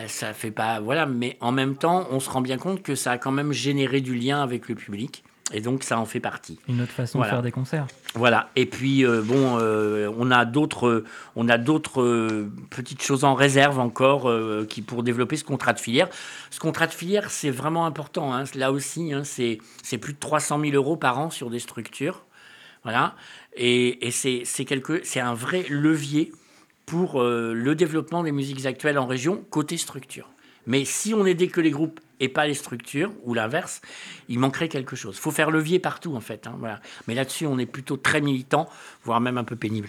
ça 0.08 0.32
fait 0.32 0.50
pas. 0.50 0.80
Voilà, 0.80 1.06
mais 1.06 1.36
en 1.38 1.52
même 1.52 1.76
temps, 1.76 2.08
on 2.10 2.18
se 2.18 2.28
rend 2.28 2.40
bien 2.40 2.58
compte 2.58 2.82
que 2.82 2.96
ça 2.96 3.12
a 3.12 3.18
quand 3.18 3.30
même 3.30 3.52
généré 3.52 4.00
du 4.00 4.16
lien 4.16 4.42
avec 4.42 4.68
le 4.68 4.74
public. 4.74 5.22
Et 5.52 5.60
donc, 5.60 5.82
ça 5.82 5.98
en 5.98 6.06
fait 6.06 6.20
partie. 6.20 6.58
Une 6.68 6.80
autre 6.80 6.92
façon 6.92 7.20
de 7.20 7.24
faire 7.24 7.42
des 7.42 7.52
concerts. 7.52 7.86
Voilà. 8.14 8.50
Et 8.56 8.66
puis, 8.66 9.04
euh, 9.04 9.22
bon, 9.22 9.58
euh, 9.58 10.10
on 10.18 10.30
a 10.30 10.44
d'autres, 10.44 11.04
on 11.36 11.48
a 11.48 11.58
d'autres 11.58 12.02
euh, 12.02 12.50
petites 12.70 13.02
choses 13.02 13.24
en 13.24 13.34
réserve 13.34 13.78
encore 13.78 14.30
qui 14.68 14.82
pour 14.82 15.02
développer 15.02 15.36
ce 15.36 15.44
contrat 15.44 15.72
de 15.72 15.80
filière. 15.80 16.08
Ce 16.50 16.60
contrat 16.60 16.86
de 16.86 16.92
filière, 16.92 17.30
c'est 17.30 17.50
vraiment 17.50 17.86
important. 17.86 18.34
Hein. 18.34 18.44
Là 18.54 18.72
aussi, 18.72 19.12
hein, 19.12 19.24
c'est, 19.24 19.58
c'est 19.82 19.98
plus 19.98 20.14
de 20.14 20.18
300 20.18 20.60
000 20.60 20.72
euros 20.74 20.96
par 20.96 21.18
an 21.18 21.30
sur 21.30 21.50
des 21.50 21.58
structures. 21.58 22.24
Voilà. 22.82 23.14
Et, 23.54 24.06
et 24.06 24.10
c'est, 24.10 24.42
c'est, 24.44 24.64
quelque, 24.64 25.00
c'est 25.04 25.20
un 25.20 25.34
vrai 25.34 25.64
levier 25.68 26.32
pour 26.86 27.22
le 27.22 27.74
développement 27.74 28.22
des 28.22 28.32
musiques 28.32 28.66
actuelles 28.66 28.98
en 28.98 29.06
région 29.06 29.44
côté 29.50 29.76
structure. 29.76 30.31
Mais 30.66 30.84
si 30.84 31.14
on 31.14 31.26
aidait 31.26 31.48
que 31.48 31.60
les 31.60 31.70
groupes 31.70 32.00
et 32.22 32.28
pas 32.28 32.46
les 32.46 32.54
structures, 32.54 33.10
ou 33.24 33.34
l'inverse, 33.34 33.82
il 34.28 34.38
manquerait 34.38 34.68
quelque 34.68 34.94
chose. 34.94 35.16
Il 35.18 35.20
faut 35.20 35.32
faire 35.32 35.50
levier 35.50 35.80
partout, 35.80 36.14
en 36.14 36.20
fait. 36.20 36.46
Hein, 36.46 36.54
voilà. 36.58 36.80
Mais 37.08 37.14
là-dessus, 37.14 37.46
on 37.46 37.58
est 37.58 37.66
plutôt 37.66 37.96
très 37.96 38.20
militant, 38.20 38.68
voire 39.04 39.20
même 39.20 39.38
un 39.38 39.44
peu 39.44 39.56
pénible. 39.56 39.88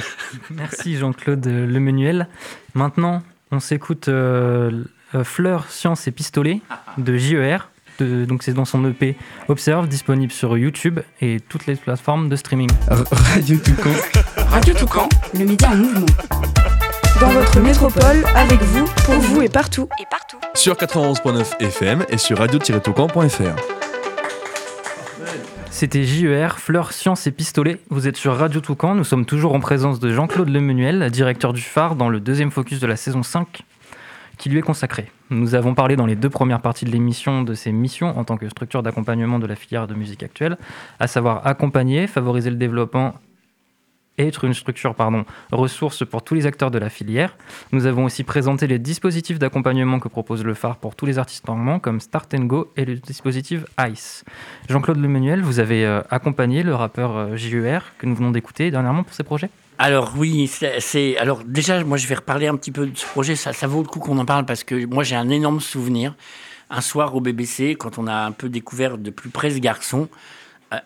Merci 0.50 0.96
Jean-Claude 0.96 1.44
Lemenuel. 1.44 2.28
Maintenant, 2.74 3.22
on 3.50 3.58
s'écoute 3.58 4.06
euh, 4.08 4.84
euh, 5.16 5.24
Fleurs, 5.24 5.70
Sciences 5.70 6.06
et 6.06 6.12
Pistolets 6.12 6.60
de 6.98 7.16
JER. 7.16 7.68
donc 7.98 8.44
c'est 8.44 8.54
dans 8.54 8.64
son 8.64 8.88
EP 8.88 9.16
Observe, 9.48 9.88
disponible 9.88 10.32
sur 10.32 10.56
YouTube 10.56 11.00
et 11.20 11.40
toutes 11.40 11.66
les 11.66 11.74
plateformes 11.74 12.28
de 12.28 12.36
streaming. 12.36 12.70
Radio 12.88 13.58
Toucan. 13.58 13.90
Radio 14.36 14.74
Toucan, 14.74 15.08
le 15.34 15.44
média 15.44 15.70
en 15.70 15.76
mouvement 15.76 16.06
dans 17.22 17.28
votre 17.28 17.60
métropole, 17.60 18.24
avec 18.34 18.60
vous, 18.62 18.84
pour 19.04 19.14
vous 19.14 19.42
et 19.42 19.48
partout. 19.48 19.88
Et 20.00 20.06
partout. 20.10 20.38
Sur 20.54 20.74
91.9 20.74 21.60
FM 21.60 22.04
et 22.08 22.18
sur 22.18 22.38
radio-toucan.fr. 22.38 23.62
C'était 25.70 26.02
JER, 26.02 26.58
Fleurs, 26.58 26.92
Sciences 26.92 27.28
et 27.28 27.30
Pistolets. 27.30 27.78
Vous 27.90 28.08
êtes 28.08 28.16
sur 28.16 28.34
Radio 28.34 28.60
Toucan. 28.60 28.96
Nous 28.96 29.04
sommes 29.04 29.24
toujours 29.24 29.54
en 29.54 29.60
présence 29.60 30.00
de 30.00 30.12
Jean-Claude 30.12 30.48
Lemenuel, 30.48 31.12
directeur 31.12 31.52
du 31.52 31.60
phare, 31.60 31.94
dans 31.94 32.08
le 32.08 32.18
deuxième 32.18 32.50
focus 32.50 32.80
de 32.80 32.88
la 32.88 32.96
saison 32.96 33.22
5 33.22 33.62
qui 34.36 34.48
lui 34.48 34.58
est 34.58 34.62
consacré. 34.62 35.08
Nous 35.30 35.54
avons 35.54 35.74
parlé 35.74 35.94
dans 35.94 36.06
les 36.06 36.16
deux 36.16 36.30
premières 36.30 36.60
parties 36.60 36.86
de 36.86 36.90
l'émission 36.90 37.42
de 37.42 37.54
ses 37.54 37.70
missions 37.70 38.18
en 38.18 38.24
tant 38.24 38.36
que 38.36 38.48
structure 38.48 38.82
d'accompagnement 38.82 39.38
de 39.38 39.46
la 39.46 39.54
filière 39.54 39.86
de 39.86 39.94
musique 39.94 40.24
actuelle, 40.24 40.58
à 40.98 41.06
savoir 41.06 41.46
accompagner, 41.46 42.08
favoriser 42.08 42.50
le 42.50 42.56
développement 42.56 43.14
être 44.18 44.44
une 44.44 44.54
structure 44.54 44.94
pardon, 44.94 45.24
ressource 45.50 46.04
pour 46.04 46.22
tous 46.22 46.34
les 46.34 46.46
acteurs 46.46 46.70
de 46.70 46.78
la 46.78 46.90
filière. 46.90 47.36
Nous 47.72 47.86
avons 47.86 48.04
aussi 48.04 48.24
présenté 48.24 48.66
les 48.66 48.78
dispositifs 48.78 49.38
d'accompagnement 49.38 50.00
que 50.00 50.08
propose 50.08 50.44
le 50.44 50.54
phare 50.54 50.76
pour 50.76 50.94
tous 50.94 51.06
les 51.06 51.18
artistes 51.18 51.46
normands 51.46 51.78
comme 51.78 52.00
Start 52.00 52.34
and 52.34 52.44
Go 52.44 52.72
et 52.76 52.84
le 52.84 52.96
dispositif 52.96 53.64
ICE. 53.78 54.24
Jean-Claude 54.68 54.98
Lemenuel, 54.98 55.42
vous 55.42 55.60
avez 55.60 55.84
euh, 55.84 56.02
accompagné 56.10 56.62
le 56.62 56.74
rappeur 56.74 57.16
euh, 57.16 57.36
JER 57.36 57.80
que 57.98 58.06
nous 58.06 58.14
venons 58.14 58.30
d'écouter 58.30 58.70
dernièrement 58.70 59.02
pour 59.02 59.14
ces 59.14 59.24
projets? 59.24 59.50
Alors 59.78 60.12
oui, 60.16 60.48
c'est 60.48 61.16
alors 61.16 61.42
déjà 61.44 61.82
moi 61.82 61.96
je 61.96 62.06
vais 62.06 62.14
reparler 62.14 62.46
un 62.46 62.56
petit 62.56 62.70
peu 62.70 62.86
de 62.86 62.96
ce 62.96 63.06
projet, 63.06 63.34
ça, 63.34 63.52
ça 63.52 63.66
vaut 63.66 63.82
le 63.82 63.88
coup 63.88 63.98
qu'on 63.98 64.18
en 64.18 64.24
parle 64.24 64.44
parce 64.44 64.62
que 64.62 64.84
moi 64.84 65.02
j'ai 65.02 65.16
un 65.16 65.28
énorme 65.30 65.60
souvenir. 65.60 66.14
Un 66.70 66.80
soir 66.80 67.14
au 67.14 67.20
BBC, 67.20 67.74
quand 67.74 67.98
on 67.98 68.06
a 68.06 68.14
un 68.14 68.32
peu 68.32 68.48
découvert 68.48 68.96
de 68.96 69.10
plus 69.10 69.28
près 69.28 69.50
ce 69.50 69.58
garçon, 69.58 70.08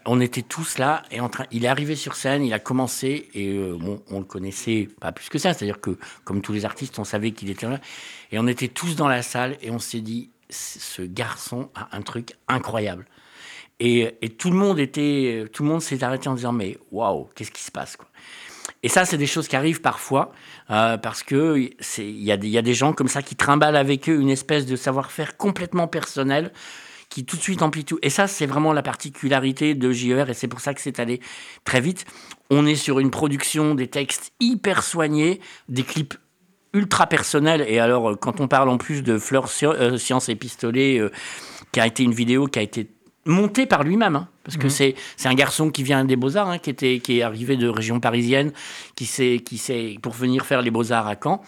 on 0.05 0.21
était 0.21 0.43
tous 0.43 0.79
là 0.79 1.03
et 1.11 1.21
en 1.21 1.29
train. 1.29 1.45
Il 1.51 1.65
est 1.65 1.69
arrivé 1.69 1.97
sur 1.97 2.17
scène, 2.17 2.45
il 2.45 2.53
a 2.53 2.59
commencé 2.59 3.29
et 3.35 3.51
euh, 3.51 3.79
on 4.11 4.19
le 4.19 4.25
connaissait 4.25 4.89
pas 5.01 5.13
plus 5.13 5.29
que 5.29 5.39
ça. 5.39 5.53
C'est-à-dire 5.53 5.81
que, 5.81 5.99
comme 6.25 6.43
tous 6.43 6.53
les 6.53 6.65
artistes, 6.65 6.99
on 6.99 7.05
savait 7.05 7.33
qu'il 7.33 7.51
était 7.51 7.69
là. 7.69 7.81
Et 8.33 8.39
on 8.39 8.47
était 8.47 8.69
tous 8.69 8.97
dans 8.97 9.09
la 9.09 9.23
salle 9.23 9.57
et 9.63 9.71
on 9.71 9.79
s'est 9.79 10.01
dit, 10.01 10.31
ce 10.51 11.03
garçon 11.03 11.71
a 11.75 11.89
un 11.97 12.03
truc 12.03 12.35
incroyable. 12.49 13.07
Et, 13.79 14.17
tout 14.39 14.51
le 14.51 14.57
monde 14.57 14.79
était, 14.79 15.45
tout 15.53 15.63
le 15.63 15.69
monde 15.69 15.83
s'est 15.83 16.03
arrêté 16.03 16.29
en 16.29 16.35
disant, 16.35 16.53
mais 16.53 16.79
waouh, 16.91 17.29
qu'est-ce 17.35 17.51
qui 17.51 17.63
se 17.63 17.71
passe. 17.71 17.99
Et 18.83 18.89
ça, 18.89 19.05
c'est 19.05 19.19
des 19.19 19.27
choses 19.27 19.49
qui 19.49 19.57
arrivent 19.57 19.81
parfois 19.81 20.33
euh, 20.71 20.97
parce 20.97 21.23
que 21.23 21.57
il 21.59 21.73
y, 21.99 22.25
y, 22.25 22.59
a 22.59 22.63
des 22.63 22.75
gens 22.75 22.93
comme 22.93 23.09
ça 23.09 23.23
qui 23.23 23.37
trimballent 23.37 23.77
avec 23.77 24.09
eux 24.09 24.19
une 24.21 24.31
espèce 24.31 24.67
de 24.67 24.77
savoir-faire 24.77 25.37
complètement 25.37 25.89
personnel 25.89 26.53
qui 27.17 27.25
tout 27.25 27.39
de 27.39 27.41
suite 27.41 27.63
emplit 27.63 27.87
tout. 27.87 27.99
Et 28.03 28.11
ça, 28.11 28.27
c'est 28.27 28.45
vraiment 28.45 28.75
la 28.75 28.83
particularité 28.83 29.75
de 29.75 29.91
JER, 29.91 30.29
et 30.29 30.35
c'est 30.35 30.49
pour 30.49 30.61
ça 30.61 30.75
que 30.75 30.83
c'est 30.83 31.01
allé 31.01 31.21
très 31.65 31.81
vite. 31.81 32.05
On 32.51 32.67
est 32.67 32.75
sur 32.75 33.01
une 33.01 33.11
production 33.11 33.75
des 33.75 33.87
textes 33.87 34.35
hyper 34.39 34.83
soignés, 34.83 35.41
des 35.71 35.83
clips 35.83 36.13
ultra 36.75 37.07
personnels. 37.07 37.65
Et 37.69 37.79
alors, 37.79 38.11
euh, 38.11 38.17
quand 38.17 38.39
on 38.41 38.49
parle 38.49 38.69
en 38.69 38.77
plus 38.77 39.03
de 39.03 39.17
Fleur 39.17 39.49
euh, 39.63 39.97
Science 39.97 40.29
et 40.29 40.35
Pistolet, 40.35 40.99
euh, 40.99 41.11
qui 41.73 41.81
a 41.81 41.87
été 41.87 42.03
une 42.03 42.13
vidéo 42.13 42.49
qui 42.49 42.59
a 42.59 42.63
été 42.63 42.91
montée 43.25 43.65
par 43.65 43.83
lui-même, 43.83 44.17
hein, 44.17 44.29
parce 44.45 44.59
que 44.59 44.67
mhm. 44.67 44.95
c'est 45.17 45.29
un 45.29 45.35
garçon 45.35 45.71
qui 45.71 45.85
vient 45.85 46.05
des 46.05 46.17
Beaux 46.17 46.37
Arts, 46.37 46.51
hein, 46.51 46.59
qui 46.59 46.69
était 46.69 46.99
qui 46.99 47.21
est 47.21 47.23
arrivé 47.23 47.57
de 47.57 47.67
région 47.67 47.99
parisienne, 47.99 48.53
qui 48.95 49.07
s'est 49.07 49.43
qui 49.43 49.99
pour 50.03 50.13
venir 50.13 50.45
faire 50.45 50.61
les 50.61 50.71
Beaux 50.71 50.93
Arts 50.93 51.07
à 51.07 51.17
Caen, 51.17 51.41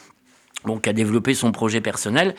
donc 0.64 0.88
a 0.88 0.94
développé 0.94 1.34
son 1.34 1.52
projet 1.52 1.82
personnel 1.82 2.34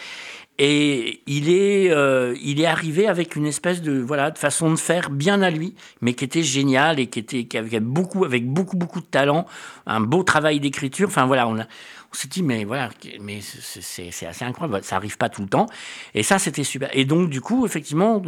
et 0.62 1.22
il 1.26 1.50
est, 1.50 1.90
euh, 1.90 2.36
il 2.44 2.60
est 2.60 2.66
arrivé 2.66 3.08
avec 3.08 3.38
une 3.38 3.46
espèce 3.46 3.82
de, 3.82 3.98
voilà, 3.98 4.30
de 4.30 4.38
façon 4.38 4.70
de 4.70 4.76
faire 4.76 5.10
bien 5.10 5.42
à 5.42 5.50
lui, 5.50 5.74
mais 6.02 6.14
qui 6.14 6.26
était 6.26 6.44
génial 6.44 7.00
et 7.00 7.08
qui, 7.08 7.20
était, 7.20 7.46
qui 7.46 7.58
avait 7.58 7.80
beaucoup, 7.80 8.26
avec 8.26 8.46
beaucoup, 8.46 8.76
beaucoup 8.76 9.00
de 9.00 9.06
talent, 9.06 9.46
un 9.86 10.02
beau 10.02 10.22
travail 10.24 10.60
d'écriture. 10.60 11.08
Enfin 11.08 11.26
voilà, 11.28 11.48
on, 11.48 11.58
a, 11.60 11.64
on 12.12 12.16
s'est 12.16 12.28
dit, 12.28 12.42
mais 12.42 12.64
voilà, 12.64 12.90
mais 13.22 13.40
c'est 13.42 14.26
assez 14.26 14.44
incroyable, 14.44 14.84
ça 14.84 14.96
arrive 14.96 15.18
pas 15.18 15.30
tout 15.30 15.44
le 15.44 15.48
temps. 15.48 15.68
Et 16.16 16.24
ça, 16.24 16.40
c'était 16.40 16.64
super. 16.64 16.90
Et 16.94 17.06
donc, 17.06 17.30
du 17.30 17.40
coup, 17.40 17.66
effectivement, 17.66 18.22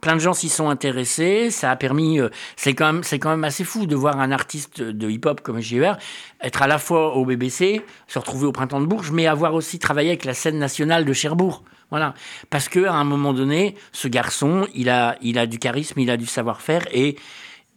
plein 0.00 0.14
de 0.14 0.20
gens 0.20 0.32
s'y 0.32 0.48
sont 0.48 0.70
intéressés. 0.70 1.50
Ça 1.50 1.70
a 1.70 1.76
permis, 1.76 2.20
euh, 2.20 2.30
c'est 2.56 2.74
quand 2.74 2.92
même, 2.92 3.02
quand 3.04 3.30
même 3.30 3.44
assez 3.44 3.64
fou 3.64 3.86
de 3.86 3.94
voir 3.94 4.18
un 4.18 4.32
artiste 4.32 4.80
de 4.80 5.10
hip-hop 5.10 5.42
comme 5.42 5.60
JR 5.60 5.96
être 6.42 6.62
à 6.62 6.66
la 6.66 6.78
fois 6.78 7.16
au 7.16 7.24
BBC, 7.24 7.82
se 8.06 8.18
retrouver 8.18 8.46
au 8.46 8.52
Printemps 8.52 8.80
de 8.80 8.86
Bourges, 8.86 9.10
mais 9.10 9.26
avoir 9.26 9.54
aussi 9.54 9.78
travaillé 9.78 10.10
avec 10.10 10.24
la 10.24 10.34
scène 10.34 10.58
nationale 10.58 11.04
de 11.04 11.12
Cherbourg. 11.12 11.62
Voilà. 11.90 12.14
Parce 12.50 12.68
que 12.68 12.84
à 12.84 12.94
un 12.94 13.04
moment 13.04 13.32
donné, 13.32 13.74
ce 13.92 14.08
garçon, 14.08 14.66
il 14.74 14.90
a, 14.90 15.16
il 15.22 15.38
a 15.38 15.46
du 15.46 15.58
charisme, 15.58 15.98
il 16.00 16.10
a 16.10 16.16
du 16.16 16.26
savoir-faire 16.26 16.86
et 16.92 17.16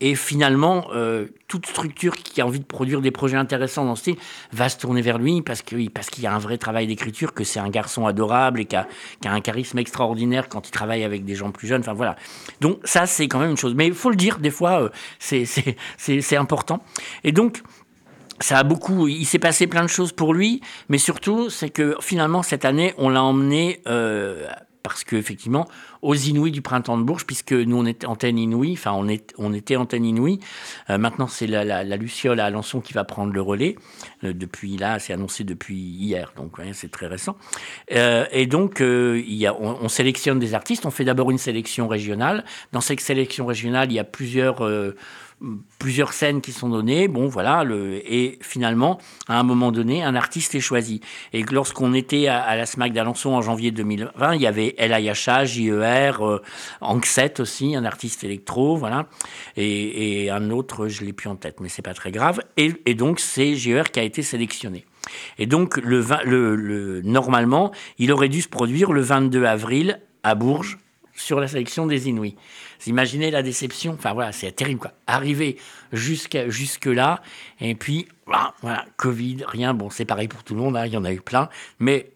et 0.02 0.16
finalement, 0.16 0.88
euh, 0.94 1.28
toute 1.48 1.68
structure 1.68 2.16
qui 2.16 2.42
a 2.42 2.46
envie 2.46 2.60
de 2.60 2.66
produire 2.66 3.02
des 3.02 3.12
projets 3.12 3.38
intéressants 3.38 3.86
dans 3.86 3.96
ce 3.96 4.02
style 4.02 4.16
va 4.52 4.68
se 4.68 4.80
tourner 4.80 5.04
vers 5.04 5.20
lui 5.20 5.44
parce 5.44 5.62
qu'il 5.62 5.92
parce 5.92 6.10
qu'il 6.10 6.24
y 6.24 6.28
a 6.28 6.34
un 6.34 6.40
vrai 6.40 6.58
travail 6.58 6.88
d'écriture, 6.88 7.34
que 7.34 7.44
c'est 7.44 7.60
un 7.60 7.70
garçon 7.70 8.08
adorable 8.08 8.62
et 8.62 8.66
qui 8.66 8.76
a, 8.76 8.88
un 9.26 9.42
charisme 9.42 9.78
extraordinaire 9.78 10.50
quand 10.50 10.68
il 10.68 10.72
travaille 10.72 11.04
avec 11.04 11.24
des 11.24 11.36
gens 11.36 11.52
plus 11.52 11.68
jeunes. 11.68 11.82
Enfin 11.82 11.94
voilà. 11.94 12.16
Donc 12.62 12.80
ça, 12.84 13.06
c'est 13.06 13.28
quand 13.28 13.40
même 13.40 13.52
une 13.52 13.58
chose. 13.58 13.76
Mais 13.76 13.86
il 13.86 13.94
faut 13.94 14.10
le 14.10 14.16
dire, 14.16 14.40
des 14.40 14.50
fois, 14.50 14.82
euh, 14.82 14.90
c'est 15.20 16.36
important. 16.36 16.84
Et 17.24 17.32
donc, 17.32 17.62
ça 18.40 18.58
a 18.58 18.64
beaucoup. 18.64 19.08
Il 19.08 19.26
s'est 19.26 19.38
passé 19.38 19.68
plein 19.68 19.84
de 19.84 19.90
choses 19.90 20.14
pour 20.14 20.34
lui, 20.34 20.62
mais 20.90 20.98
surtout, 20.98 21.52
c'est 21.52 21.70
que 21.70 21.96
finalement, 22.02 22.42
cette 22.42 22.66
année, 22.66 22.96
on 22.98 23.10
l'a 23.10 23.22
emmené. 23.24 23.82
Euh, 23.88 24.48
parce 24.84 25.04
qu'effectivement, 25.04 25.68
aux 26.02 26.16
Inouïs 26.16 26.52
du 26.52 26.62
printemps 26.62 26.98
de 26.98 27.04
Bourges, 27.04 27.26
puisque 27.26 27.54
nous 27.54 27.78
on 27.78 27.86
était 27.86 28.08
antenne 28.08 28.38
Inouï, 28.38 28.74
enfin 28.74 28.94
on, 28.94 29.08
est, 29.08 29.34
on 29.38 29.54
était 29.54 29.76
antenne 29.76 30.06
Inouï, 30.06 30.40
euh, 30.90 30.98
maintenant 30.98 31.28
c'est 31.28 31.48
la, 31.48 31.64
la, 31.64 31.98
Luciole 31.98 32.40
à 32.40 32.46
Alençon 32.46 32.82
qui 32.82 32.94
va 32.94 33.04
prendre 33.04 33.34
le 33.34 33.42
relais, 33.42 33.76
euh, 34.24 34.34
depuis 34.34 34.78
là, 34.78 35.00
c'est 35.00 35.14
annoncé 35.14 35.44
depuis 35.44 35.76
hier, 35.76 36.34
donc 36.36 36.58
c'est 36.74 36.92
très 36.92 37.08
récent. 37.08 37.38
Euh, 37.92 38.26
et 38.32 38.48
donc 38.48 38.82
y 38.82 39.46
a, 39.46 39.56
on, 39.56 39.88
sélectionne 39.90 40.40
des 40.40 40.54
artistes, 40.54 40.86
on 40.86 40.92
fait 40.92 41.06
d'abord 41.06 41.32
une 41.32 41.38
sélection 41.38 41.88
régionale, 41.88 42.44
dans 42.72 42.82
cette 42.82 43.02
sélection 43.02 43.46
régionale 43.46 43.92
il 43.92 43.96
y 43.96 44.00
a 44.00 44.04
plusieurs 44.04 44.64
plusieurs 45.80 46.14
scènes 46.14 46.42
qui 46.42 46.52
sont 46.52 46.70
données, 46.70 47.08
bon 47.08 47.28
voilà, 47.28 47.64
le, 47.64 47.96
et 48.12 48.38
finalement, 48.42 49.00
à 49.28 49.40
un 49.40 49.44
moment 49.44 49.72
donné, 49.72 50.04
un 50.04 50.16
artiste 50.16 50.56
est 50.56 50.60
choisi. 50.60 51.02
Et 51.34 51.44
lorsqu'on 51.44 51.94
était 51.94 52.28
à, 52.28 52.56
la 52.56 52.66
SMAC 52.66 52.94
d'Alençon 52.94 53.32
en 53.32 53.42
janvier 53.42 53.72
2020, 53.72 54.36
il 54.36 54.42
y 54.42 54.48
avait 54.48 54.76
Ayacha, 54.78 55.46
JER, 55.46 56.22
euh, 56.22 56.42
Anxet 56.82 57.40
aussi, 57.40 57.76
un 57.76 57.86
artiste 57.86 58.24
électro, 58.24 58.76
voilà, 58.76 59.08
et, 59.58 60.30
un 60.30 60.52
autre, 60.52 60.88
je 60.88 61.04
l'ai 61.04 61.14
plus 61.14 61.30
en 61.30 61.36
tête, 61.36 61.60
mais 61.60 61.70
c'est 61.70 61.82
pas 61.82 61.94
très 61.94 62.12
grave. 62.12 62.42
Et, 62.58 62.94
donc 62.94 63.20
c'est 63.20 63.56
JER 63.56 63.92
qui 63.92 64.00
a 64.00 64.04
été 64.04 64.22
sélectionné. 64.22 64.86
Et 65.40 65.48
donc 65.48 65.78
le, 65.78 66.06
le, 66.26 66.56
le, 66.56 67.02
normalement, 67.02 67.72
il 67.98 68.12
aurait 68.12 68.30
dû 68.30 68.42
se 68.42 68.48
produire 68.48 68.94
le 68.94 69.02
22 69.02 69.46
avril 69.46 70.00
à 70.24 70.36
Bourges 70.36 70.78
sur 71.16 71.40
la 71.40 71.48
sélection 71.48 71.86
des 71.86 72.10
Inuits. 72.10 72.36
Imaginez 72.88 73.32
la 73.32 73.44
déception 73.44 73.94
Enfin 73.94 74.14
voilà, 74.14 74.32
c'est 74.32 74.52
terrible 74.52 74.80
quoi. 74.80 74.92
Arriver 75.08 75.58
jusque 75.92 76.86
là 76.86 77.22
et 77.60 77.76
puis 77.76 78.08
voilà, 78.26 78.86
Covid, 78.98 79.44
rien. 79.48 79.74
Bon, 79.74 79.90
c'est 79.90 80.06
pareil 80.06 80.28
pour 80.28 80.44
tout 80.44 80.54
le 80.54 80.62
monde. 80.62 80.78
Hein, 80.78 80.86
il 80.86 80.94
y 80.94 80.98
en 80.98 81.04
a 81.04 81.12
eu 81.12 81.22
plein. 81.22 81.50
Mais 81.80 82.12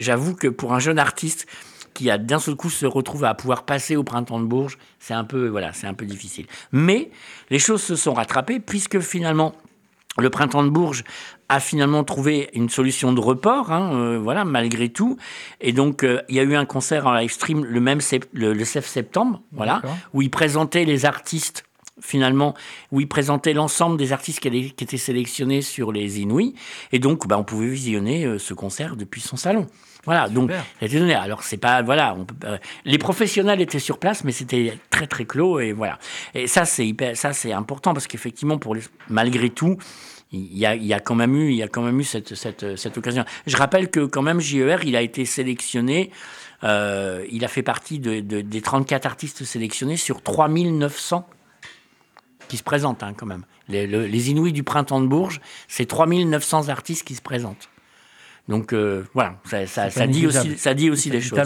j'avoue 0.00 0.34
que 0.34 0.48
pour 0.48 0.74
un 0.74 0.78
jeune 0.78 0.98
artiste 0.98 1.46
qui 1.94 2.10
a 2.10 2.18
d'un 2.18 2.38
seul 2.38 2.56
coup 2.56 2.70
se 2.70 2.86
retrouve 2.86 3.24
à 3.24 3.34
pouvoir 3.34 3.64
passer 3.64 3.96
au 3.96 4.02
printemps 4.02 4.40
de 4.40 4.44
Bourges, 4.44 4.78
c'est 4.98 5.14
un 5.14 5.24
peu 5.24 5.48
voilà, 5.48 5.72
c'est 5.72 5.86
un 5.86 5.94
peu 5.94 6.04
difficile. 6.04 6.46
Mais 6.72 7.10
les 7.50 7.58
choses 7.58 7.82
se 7.82 7.96
sont 7.96 8.14
rattrapées 8.14 8.60
puisque 8.60 9.00
finalement 9.00 9.54
le 10.18 10.30
printemps 10.30 10.62
de 10.62 10.70
Bourges 10.70 11.04
a 11.48 11.60
finalement 11.60 12.04
trouvé 12.04 12.50
une 12.54 12.68
solution 12.68 13.12
de 13.12 13.20
report, 13.20 13.72
hein, 13.72 13.94
euh, 13.94 14.18
voilà, 14.18 14.44
malgré 14.44 14.88
tout. 14.88 15.16
Et 15.60 15.72
donc, 15.72 16.02
euh, 16.02 16.22
il 16.28 16.36
y 16.36 16.40
a 16.40 16.42
eu 16.42 16.54
un 16.54 16.64
concert 16.64 17.06
en 17.06 17.14
live 17.14 17.32
stream 17.32 17.64
le 17.64 17.80
même 17.80 18.00
le, 18.32 18.64
7 18.64 18.84
septembre, 18.84 19.42
voilà, 19.52 19.82
où 20.12 20.22
il 20.22 20.30
présentait 20.30 20.84
les 20.84 21.04
artistes 21.04 21.64
finalement, 22.00 22.54
où 22.92 23.00
il 23.00 23.08
présentait 23.08 23.52
l'ensemble 23.52 23.96
des 23.96 24.12
artistes 24.12 24.40
qui, 24.40 24.48
étaient 24.48 24.96
sélectionnés 24.96 25.62
sur 25.62 25.92
les 25.92 26.20
Inouïs. 26.20 26.54
Et 26.92 26.98
donc, 26.98 27.26
bah, 27.26 27.38
on 27.38 27.44
pouvait 27.44 27.68
visionner 27.68 28.24
euh, 28.24 28.38
ce 28.38 28.54
concert 28.54 28.96
depuis 28.96 29.20
son 29.20 29.36
salon. 29.36 29.66
Voilà, 30.04 30.28
donc 30.28 30.50
donné. 30.82 31.14
Alors 31.14 31.42
c'est 31.42 31.56
pas 31.56 31.80
voilà, 31.80 32.14
on 32.14 32.26
les 32.84 32.98
professionnels 32.98 33.62
étaient 33.62 33.78
sur 33.78 33.98
place, 33.98 34.22
mais 34.22 34.32
c'était 34.32 34.78
très 34.90 35.06
très 35.06 35.24
clos 35.24 35.60
et 35.60 35.72
voilà. 35.72 35.98
Et 36.34 36.46
ça 36.46 36.66
c'est 36.66 36.94
ça 37.14 37.32
c'est 37.32 37.52
important 37.52 37.94
parce 37.94 38.06
qu'effectivement 38.06 38.58
pour 38.58 38.76
malgré 39.08 39.48
tout, 39.48 39.78
il 40.30 40.58
y, 40.58 40.66
a, 40.66 40.74
il 40.74 40.84
y 40.84 40.92
a, 40.92 41.00
quand 41.00 41.14
même 41.14 41.34
eu, 41.36 41.50
il 41.50 41.56
y 41.56 41.62
a 41.62 41.68
quand 41.68 41.82
même 41.82 42.00
eu 42.00 42.04
cette, 42.04 42.34
cette, 42.34 42.76
cette, 42.76 42.98
occasion. 42.98 43.24
Je 43.46 43.56
rappelle 43.56 43.88
que 43.88 44.04
quand 44.04 44.22
même 44.22 44.40
JER, 44.40 44.78
il 44.84 44.96
a 44.96 45.00
été 45.00 45.24
sélectionné, 45.24 46.10
euh, 46.64 47.24
il 47.30 47.44
a 47.44 47.48
fait 47.48 47.62
partie 47.62 48.00
de, 48.00 48.20
des 48.20 48.60
34 48.60 49.06
artistes 49.06 49.44
sélectionnés 49.44 49.96
sur 49.96 50.22
3900 50.22 51.26
qui 52.48 52.56
se 52.56 52.62
présentent 52.62 53.02
hein, 53.02 53.12
quand 53.16 53.26
même. 53.26 53.44
Les, 53.68 53.86
les 53.86 54.30
Inouïs 54.30 54.52
du 54.52 54.62
printemps 54.62 55.00
de 55.00 55.06
Bourges, 55.06 55.40
c'est 55.68 55.86
3900 55.86 56.68
artistes 56.68 57.04
qui 57.04 57.14
se 57.14 57.22
présentent. 57.22 57.68
Donc 58.48 58.74
euh, 58.74 59.04
voilà, 59.14 59.36
ça, 59.44 59.66
ça, 59.66 59.88
ça 59.88 60.06
dit 60.06 60.26
aussi, 60.26 60.58
ça 60.58 60.74
dit 60.74 60.90
aussi 60.90 61.08
des 61.08 61.22
choses. 61.22 61.40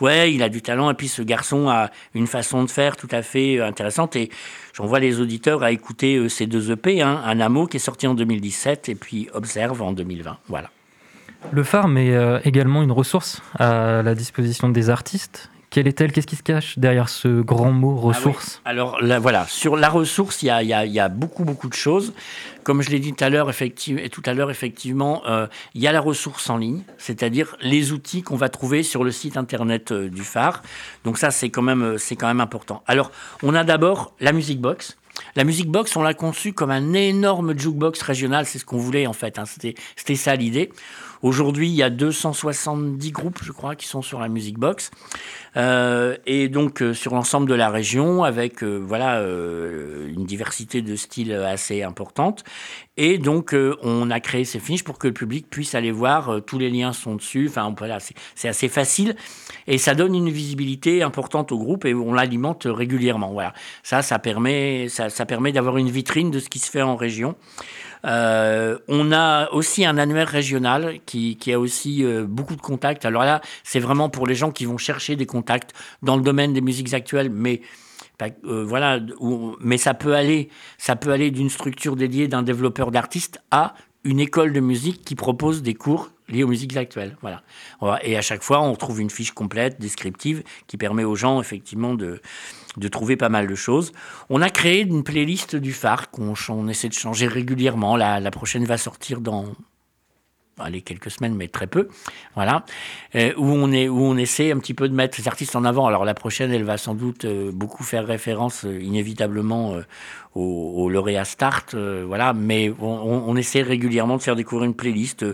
Ouais. 0.00 0.32
il 0.32 0.42
a 0.42 0.48
du 0.48 0.62
talent 0.62 0.90
et 0.90 0.94
puis 0.94 1.08
ce 1.08 1.20
garçon 1.20 1.68
a 1.68 1.90
une 2.14 2.26
façon 2.26 2.64
de 2.64 2.70
faire 2.70 2.96
tout 2.96 3.08
à 3.10 3.20
fait 3.20 3.58
euh, 3.58 3.66
intéressante 3.66 4.16
et 4.16 4.30
j'envoie 4.72 5.00
les 5.00 5.20
auditeurs 5.20 5.62
à 5.62 5.70
écouter 5.70 6.16
euh, 6.16 6.30
ces 6.30 6.46
deux 6.46 6.70
EP, 6.70 7.02
hein, 7.02 7.20
un 7.26 7.40
Amo 7.40 7.66
qui 7.66 7.76
est 7.76 7.80
sorti 7.80 8.06
en 8.06 8.14
2017 8.14 8.88
et 8.88 8.94
puis 8.94 9.28
Observe 9.34 9.82
en 9.82 9.92
2020. 9.92 10.38
Voilà. 10.48 10.70
Le 11.52 11.62
phare 11.62 11.88
met 11.88 12.12
également 12.44 12.82
une 12.82 12.92
ressource 12.92 13.40
à 13.58 14.02
la 14.02 14.14
disposition 14.14 14.68
des 14.68 14.90
artistes 14.90 15.50
quelle 15.70 15.86
est-elle? 15.86 16.10
Qu'est-ce 16.10 16.26
qui 16.26 16.34
se 16.34 16.42
cache 16.42 16.78
derrière 16.78 17.08
ce 17.08 17.40
grand 17.42 17.70
mot 17.70 17.96
ah 17.96 18.06
ressource? 18.06 18.60
Alors 18.64 19.00
là, 19.00 19.20
voilà, 19.20 19.46
sur 19.46 19.76
la 19.76 19.88
ressource, 19.88 20.42
il 20.42 20.46
y 20.46 20.50
a, 20.50 20.62
y 20.62 20.98
a, 20.98 21.08
beaucoup, 21.08 21.44
beaucoup 21.44 21.68
de 21.68 21.74
choses. 21.74 22.12
Comme 22.64 22.82
je 22.82 22.90
l'ai 22.90 22.98
dit 22.98 23.14
tout 23.14 23.22
à 23.22 23.30
l'heure, 23.30 23.48
effectivement, 23.48 24.02
tout 24.10 24.22
à 24.26 24.34
l'heure, 24.34 24.50
effectivement, 24.50 25.22
euh, 25.28 25.46
il 25.74 25.80
y 25.80 25.86
a 25.86 25.92
la 25.92 26.00
ressource 26.00 26.50
en 26.50 26.56
ligne, 26.56 26.82
c'est-à-dire 26.98 27.56
les 27.60 27.92
outils 27.92 28.22
qu'on 28.22 28.36
va 28.36 28.48
trouver 28.48 28.82
sur 28.82 29.04
le 29.04 29.12
site 29.12 29.36
internet 29.36 29.92
euh, 29.92 30.10
du 30.10 30.24
phare. 30.24 30.62
Donc 31.04 31.18
ça, 31.18 31.30
c'est 31.30 31.50
quand 31.50 31.62
même, 31.62 31.96
c'est 31.98 32.16
quand 32.16 32.26
même 32.26 32.40
important. 32.40 32.82
Alors, 32.88 33.12
on 33.44 33.54
a 33.54 33.62
d'abord 33.62 34.12
la 34.18 34.32
music 34.32 34.60
box. 34.60 34.96
La 35.36 35.44
Music 35.44 35.68
Box, 35.68 35.94
on 35.96 36.02
l'a 36.02 36.14
conçue 36.14 36.52
comme 36.52 36.70
un 36.70 36.94
énorme 36.94 37.58
jukebox 37.58 38.00
régional, 38.00 38.46
c'est 38.46 38.58
ce 38.58 38.64
qu'on 38.64 38.78
voulait 38.78 39.06
en 39.06 39.12
fait, 39.12 39.38
hein. 39.38 39.44
c'était 39.44 40.14
ça 40.14 40.34
l'idée. 40.34 40.70
Aujourd'hui, 41.22 41.68
il 41.68 41.74
y 41.74 41.82
a 41.82 41.90
270 41.90 43.10
groupes, 43.10 43.40
je 43.42 43.52
crois, 43.52 43.76
qui 43.76 43.86
sont 43.86 44.00
sur 44.00 44.20
la 44.20 44.28
Music 44.28 44.58
Box. 44.58 44.90
Euh, 45.56 46.16
et 46.24 46.48
donc, 46.48 46.80
euh, 46.80 46.94
sur 46.94 47.14
l'ensemble 47.14 47.48
de 47.48 47.54
la 47.54 47.68
région, 47.68 48.24
avec 48.24 48.62
euh, 48.62 48.78
voilà, 48.78 49.20
une 49.20 50.24
diversité 50.24 50.80
de 50.80 50.96
styles 50.96 51.32
assez 51.32 51.82
importante. 51.82 52.44
Et 52.96 53.18
donc, 53.18 53.54
on 53.82 54.10
a 54.10 54.20
créé 54.20 54.44
ces 54.44 54.58
fiches 54.58 54.84
pour 54.84 54.98
que 54.98 55.08
le 55.08 55.14
public 55.14 55.48
puisse 55.48 55.74
aller 55.74 55.90
voir. 55.90 56.40
tous 56.46 56.58
les 56.58 56.70
liens 56.70 56.92
sont 56.92 57.16
dessus. 57.16 57.46
Enfin, 57.48 57.74
voilà, 57.76 57.98
c'est 58.34 58.48
assez 58.48 58.68
facile. 58.68 59.16
Et 59.66 59.78
ça 59.78 59.94
donne 59.94 60.14
une 60.14 60.30
visibilité 60.30 61.02
importante 61.02 61.52
au 61.52 61.58
groupe 61.58 61.84
et 61.84 61.94
on 61.94 62.12
l'alimente 62.12 62.66
régulièrement. 62.68 63.32
Voilà. 63.32 63.54
Ça, 63.82 64.02
ça 64.02 64.18
permet, 64.18 64.88
ça, 64.88 65.08
ça 65.08 65.24
permet 65.24 65.52
d'avoir 65.52 65.78
une 65.78 65.90
vitrine 65.90 66.30
de 66.30 66.40
ce 66.40 66.50
qui 66.50 66.58
se 66.58 66.70
fait 66.70 66.82
en 66.82 66.96
région. 66.96 67.36
Euh, 68.04 68.78
on 68.88 69.12
a 69.12 69.50
aussi 69.50 69.84
un 69.84 69.98
annuaire 69.98 70.28
régional 70.28 71.00
qui, 71.06 71.36
a 71.52 71.58
aussi 71.58 72.04
euh, 72.04 72.24
beaucoup 72.26 72.56
de 72.56 72.60
contacts. 72.60 73.04
Alors 73.04 73.24
là, 73.24 73.40
c'est 73.64 73.80
vraiment 73.80 74.08
pour 74.08 74.26
les 74.26 74.34
gens 74.34 74.50
qui 74.50 74.64
vont 74.64 74.78
chercher 74.78 75.16
des 75.16 75.26
contacts 75.26 75.72
dans 76.02 76.16
le 76.16 76.22
domaine 76.22 76.52
des 76.52 76.60
musiques 76.60 76.94
actuelles, 76.94 77.30
mais 77.30 77.60
euh, 78.44 78.64
voilà, 78.64 79.00
mais 79.60 79.78
ça 79.78 79.94
peut 79.94 80.14
aller, 80.14 80.48
ça 80.78 80.96
peut 80.96 81.10
aller 81.10 81.30
d'une 81.30 81.50
structure 81.50 81.96
dédiée 81.96 82.28
d'un 82.28 82.42
développeur 82.42 82.90
d'artistes 82.90 83.40
à 83.50 83.74
une 84.04 84.20
école 84.20 84.52
de 84.52 84.60
musique 84.60 85.02
qui 85.04 85.14
propose 85.14 85.62
des 85.62 85.74
cours 85.74 86.10
liés 86.30 86.44
aux 86.44 86.48
musiques 86.48 86.76
actuelles. 86.76 87.16
Voilà. 87.20 87.42
Et 88.02 88.16
à 88.16 88.22
chaque 88.22 88.42
fois, 88.42 88.60
on 88.60 88.74
trouve 88.76 89.00
une 89.00 89.10
fiche 89.10 89.32
complète, 89.32 89.80
descriptive, 89.80 90.42
qui 90.66 90.76
permet 90.76 91.04
aux 91.04 91.16
gens 91.16 91.40
effectivement 91.40 91.94
de, 91.94 92.20
de 92.76 92.88
trouver 92.88 93.16
pas 93.16 93.28
mal 93.28 93.46
de 93.46 93.54
choses. 93.54 93.92
On 94.28 94.42
a 94.42 94.50
créé 94.50 94.82
une 94.82 95.04
playlist 95.04 95.56
du 95.56 95.72
phare 95.72 96.10
qu'on 96.10 96.34
on 96.48 96.68
essaie 96.68 96.88
de 96.88 96.94
changer 96.94 97.26
régulièrement. 97.26 97.96
La, 97.96 98.20
la 98.20 98.30
prochaine 98.30 98.64
va 98.64 98.78
sortir 98.78 99.20
dans 99.20 99.46
allez, 100.60 100.82
quelques 100.82 101.10
semaines, 101.10 101.34
mais 101.34 101.48
très 101.48 101.66
peu, 101.66 101.88
voilà, 102.34 102.64
euh, 103.14 103.32
où, 103.36 103.46
on 103.46 103.72
est, 103.72 103.88
où 103.88 104.00
on 104.00 104.16
essaie 104.16 104.52
un 104.52 104.58
petit 104.58 104.74
peu 104.74 104.88
de 104.88 104.94
mettre 104.94 105.18
les 105.18 105.28
artistes 105.28 105.56
en 105.56 105.64
avant. 105.64 105.86
Alors 105.86 106.04
la 106.04 106.14
prochaine, 106.14 106.52
elle 106.52 106.64
va 106.64 106.76
sans 106.76 106.94
doute 106.94 107.24
euh, 107.24 107.50
beaucoup 107.52 107.82
faire 107.82 108.06
référence 108.06 108.64
euh, 108.64 108.80
inévitablement 108.80 109.76
au, 110.34 110.84
au, 110.84 110.88
lauréat 110.88 111.24
Start, 111.24 111.74
voilà, 111.74 112.32
mais 112.32 112.72
on, 112.80 113.24
on, 113.26 113.36
essaie 113.36 113.62
régulièrement 113.62 114.16
de 114.16 114.22
faire 114.22 114.36
découvrir 114.36 114.66
une 114.66 114.74
playlist. 114.74 115.24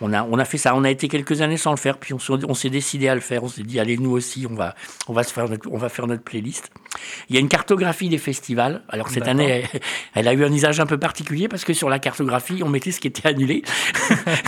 On 0.00 0.12
a, 0.12 0.22
on 0.24 0.38
a 0.38 0.44
fait 0.44 0.58
ça, 0.58 0.74
on 0.74 0.84
a 0.84 0.90
été 0.90 1.08
quelques 1.08 1.40
années 1.40 1.56
sans 1.56 1.70
le 1.70 1.76
faire, 1.76 1.98
puis 1.98 2.14
on, 2.14 2.54
s'est 2.54 2.70
décidé 2.70 3.08
à 3.08 3.14
le 3.14 3.20
faire. 3.20 3.42
On 3.44 3.48
s'est 3.48 3.62
dit, 3.62 3.80
allez, 3.80 3.96
nous 3.96 4.10
aussi, 4.10 4.46
on 4.50 4.54
va, 4.54 4.74
on 5.08 5.12
va, 5.12 5.22
se 5.22 5.32
faire 5.32 5.48
notre, 5.48 5.70
on 5.70 5.78
va 5.78 5.88
faire 5.88 6.06
notre 6.06 6.22
playlist. 6.22 6.70
Il 7.28 7.34
y 7.34 7.38
a 7.38 7.40
une 7.40 7.48
cartographie 7.48 8.08
des 8.08 8.18
festivals. 8.18 8.82
Alors 8.88 9.08
cette 9.08 9.26
année, 9.28 9.64
elle, 9.72 9.80
elle, 10.14 10.28
a 10.28 10.34
eu 10.34 10.44
un 10.44 10.52
usage 10.52 10.80
un 10.80 10.86
peu 10.86 10.98
particulier 10.98 11.48
parce 11.48 11.64
que 11.64 11.72
sur 11.72 11.88
la 11.88 11.98
cartographie, 11.98 12.62
on 12.62 12.68
mettait 12.68 12.90
ce 12.90 13.00
qui 13.00 13.08
était 13.08 13.28
annulé. 13.28 13.62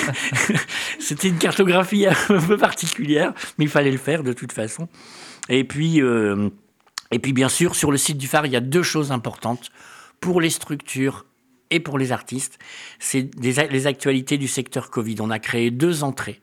C'était 0.99 1.29
une 1.29 1.39
cartographie 1.39 2.07
un 2.07 2.41
peu 2.47 2.57
particulière, 2.57 3.33
mais 3.59 3.65
il 3.65 3.71
fallait 3.71 3.91
le 3.91 3.99
faire 3.99 4.23
de 4.23 4.33
toute 4.33 4.53
façon. 4.53 4.89
Et 5.49 5.65
puis, 5.65 6.03
euh, 6.03 6.51
et 7.11 7.19
puis 7.19 7.33
bien 7.33 7.49
sûr, 7.49 7.75
sur 7.75 7.91
le 7.91 7.99
site 7.99 8.19
du 8.19 8.29
phare, 8.29 8.47
il 8.47 8.53
y 8.53 8.57
a 8.57 8.61
deux 8.61 8.83
choses 8.83 9.13
importantes 9.13 9.71
pour 10.21 10.41
les 10.41 10.51
structures 10.51 11.27
et 11.71 11.81
pour 11.81 11.99
les 11.99 12.13
artistes. 12.13 12.59
C'est 12.99 13.31
les 13.41 13.87
actualités 13.87 14.39
du 14.39 14.49
secteur 14.49 14.91
Covid. 14.91 15.17
On 15.21 15.31
a 15.31 15.39
créé 15.39 15.71
deux 15.71 16.05
entrées. 16.05 16.41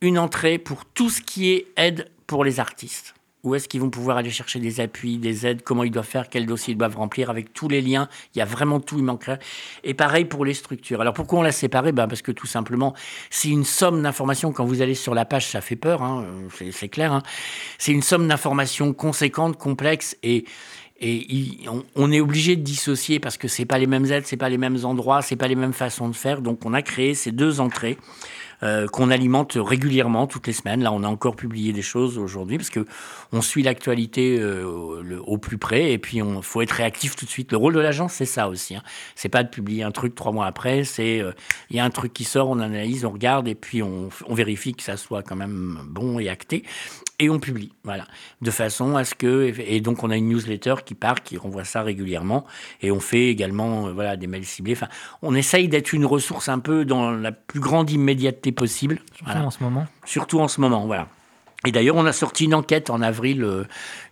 Une 0.00 0.18
entrée 0.18 0.58
pour 0.58 0.84
tout 0.84 1.10
ce 1.10 1.20
qui 1.20 1.50
est 1.50 1.66
aide 1.76 2.10
pour 2.26 2.44
les 2.44 2.60
artistes 2.60 3.15
où 3.46 3.54
est-ce 3.54 3.68
qu'ils 3.68 3.80
vont 3.80 3.90
pouvoir 3.90 4.16
aller 4.16 4.30
chercher 4.30 4.58
des 4.58 4.80
appuis, 4.80 5.18
des 5.18 5.46
aides, 5.46 5.62
comment 5.62 5.84
ils 5.84 5.90
doivent 5.90 6.06
faire, 6.06 6.28
quels 6.28 6.46
dossiers 6.46 6.74
ils 6.74 6.76
doivent 6.76 6.96
remplir, 6.96 7.30
avec 7.30 7.52
tous 7.52 7.68
les 7.68 7.80
liens. 7.80 8.08
Il 8.34 8.38
y 8.38 8.42
a 8.42 8.44
vraiment 8.44 8.80
tout, 8.80 8.98
il 8.98 9.04
manquerait. 9.04 9.38
Et 9.84 9.94
pareil 9.94 10.24
pour 10.24 10.44
les 10.44 10.54
structures. 10.54 11.00
Alors 11.00 11.14
pourquoi 11.14 11.38
on 11.38 11.42
l'a 11.42 11.52
séparé? 11.52 11.92
Ben 11.92 12.08
Parce 12.08 12.22
que 12.22 12.32
tout 12.32 12.48
simplement, 12.48 12.94
c'est 13.30 13.48
une 13.48 13.64
somme 13.64 14.02
d'informations. 14.02 14.52
Quand 14.52 14.64
vous 14.64 14.82
allez 14.82 14.96
sur 14.96 15.14
la 15.14 15.24
page, 15.24 15.46
ça 15.46 15.60
fait 15.60 15.76
peur, 15.76 16.02
hein, 16.02 16.26
c'est 16.72 16.88
clair. 16.88 17.12
Hein. 17.12 17.22
C'est 17.78 17.92
une 17.92 18.02
somme 18.02 18.26
d'informations 18.26 18.92
conséquente, 18.92 19.56
complexe 19.56 20.16
et 20.22 20.44
et 20.98 21.58
on, 21.94 22.10
est 22.10 22.20
obligé 22.20 22.56
de 22.56 22.62
dissocier 22.62 23.20
parce 23.20 23.36
que 23.36 23.48
c'est 23.48 23.66
pas 23.66 23.76
les 23.76 23.86
mêmes 23.86 24.06
aides, 24.06 24.26
c'est 24.26 24.38
pas 24.38 24.48
les 24.48 24.56
mêmes 24.56 24.78
endroits, 24.84 25.20
c'est 25.20 25.36
pas 25.36 25.46
les 25.46 25.54
mêmes 25.54 25.74
façons 25.74 26.08
de 26.08 26.16
faire. 26.16 26.40
Donc 26.40 26.64
on 26.64 26.72
a 26.72 26.80
créé 26.80 27.14
ces 27.14 27.32
deux 27.32 27.60
entrées 27.60 27.98
euh, 28.62 28.86
qu'on 28.86 29.10
alimente 29.10 29.58
régulièrement 29.60 30.26
toutes 30.26 30.46
les 30.46 30.52
semaines. 30.52 30.82
Là, 30.82 30.92
on 30.92 31.02
a 31.02 31.08
encore 31.08 31.36
publié 31.36 31.72
des 31.72 31.82
choses 31.82 32.18
aujourd'hui 32.18 32.56
parce 32.56 32.70
que 32.70 32.86
on 33.32 33.42
suit 33.42 33.62
l'actualité 33.62 34.38
euh, 34.40 35.20
au 35.26 35.38
plus 35.38 35.58
près 35.58 35.92
et 35.92 35.98
puis 35.98 36.22
on 36.22 36.42
faut 36.42 36.62
être 36.62 36.72
réactif 36.72 37.16
tout 37.16 37.24
de 37.24 37.30
suite. 37.30 37.52
Le 37.52 37.58
rôle 37.58 37.74
de 37.74 37.80
l'agence, 37.80 38.14
c'est 38.14 38.24
ça 38.24 38.48
aussi. 38.48 38.76
Hein. 38.76 38.82
C'est 39.14 39.28
pas 39.28 39.42
de 39.42 39.48
publier 39.48 39.82
un 39.82 39.90
truc 39.90 40.14
trois 40.14 40.32
mois 40.32 40.46
après. 40.46 40.84
C'est 40.84 41.20
euh, 41.20 41.32
il 41.70 41.76
y 41.76 41.80
a 41.80 41.84
un 41.84 41.90
truc 41.90 42.12
qui 42.12 42.24
sort, 42.24 42.48
on 42.48 42.60
analyse, 42.60 43.04
on 43.04 43.10
regarde 43.10 43.48
et 43.48 43.54
puis 43.54 43.82
on 43.82 44.10
vérifie 44.30 44.74
que 44.74 44.82
ça 44.82 44.96
soit 44.96 45.22
quand 45.22 45.36
même 45.36 45.78
bon 45.88 46.18
et 46.18 46.28
acté 46.28 46.64
et 47.18 47.30
on 47.30 47.38
publie. 47.38 47.72
Voilà, 47.84 48.06
de 48.42 48.50
façon 48.50 48.96
à 48.96 49.04
ce 49.04 49.14
que 49.14 49.52
et 49.58 49.80
donc 49.80 50.04
on 50.04 50.10
a 50.10 50.16
une 50.16 50.28
newsletter 50.28 50.76
qui 50.84 50.94
part, 50.94 51.22
qui 51.22 51.36
renvoie 51.36 51.64
ça 51.64 51.82
régulièrement 51.82 52.44
et 52.82 52.90
on 52.90 53.00
fait 53.00 53.28
également 53.28 53.88
euh, 53.88 53.92
voilà 53.92 54.16
des 54.16 54.26
mails 54.26 54.44
ciblés. 54.44 54.72
Enfin, 54.72 54.88
on 55.22 55.34
essaye 55.34 55.68
d'être 55.68 55.92
une 55.92 56.04
ressource 56.04 56.48
un 56.48 56.58
peu 56.58 56.84
dans 56.84 57.10
la 57.10 57.32
plus 57.32 57.60
grande 57.60 57.90
immédiateté 57.90 58.52
possible. 58.52 59.00
Voilà 59.24 59.44
en 59.44 59.50
ce 59.50 59.62
moment. 59.62 59.86
surtout 60.04 60.40
en 60.40 60.48
ce 60.48 60.60
moment, 60.60 60.86
voilà. 60.86 61.08
Et 61.66 61.72
d'ailleurs, 61.72 61.96
on 61.96 62.04
a 62.04 62.12
sorti 62.12 62.44
une 62.44 62.54
enquête 62.54 62.90
en 62.90 63.00
avril, 63.00 63.42
euh, 63.42 63.64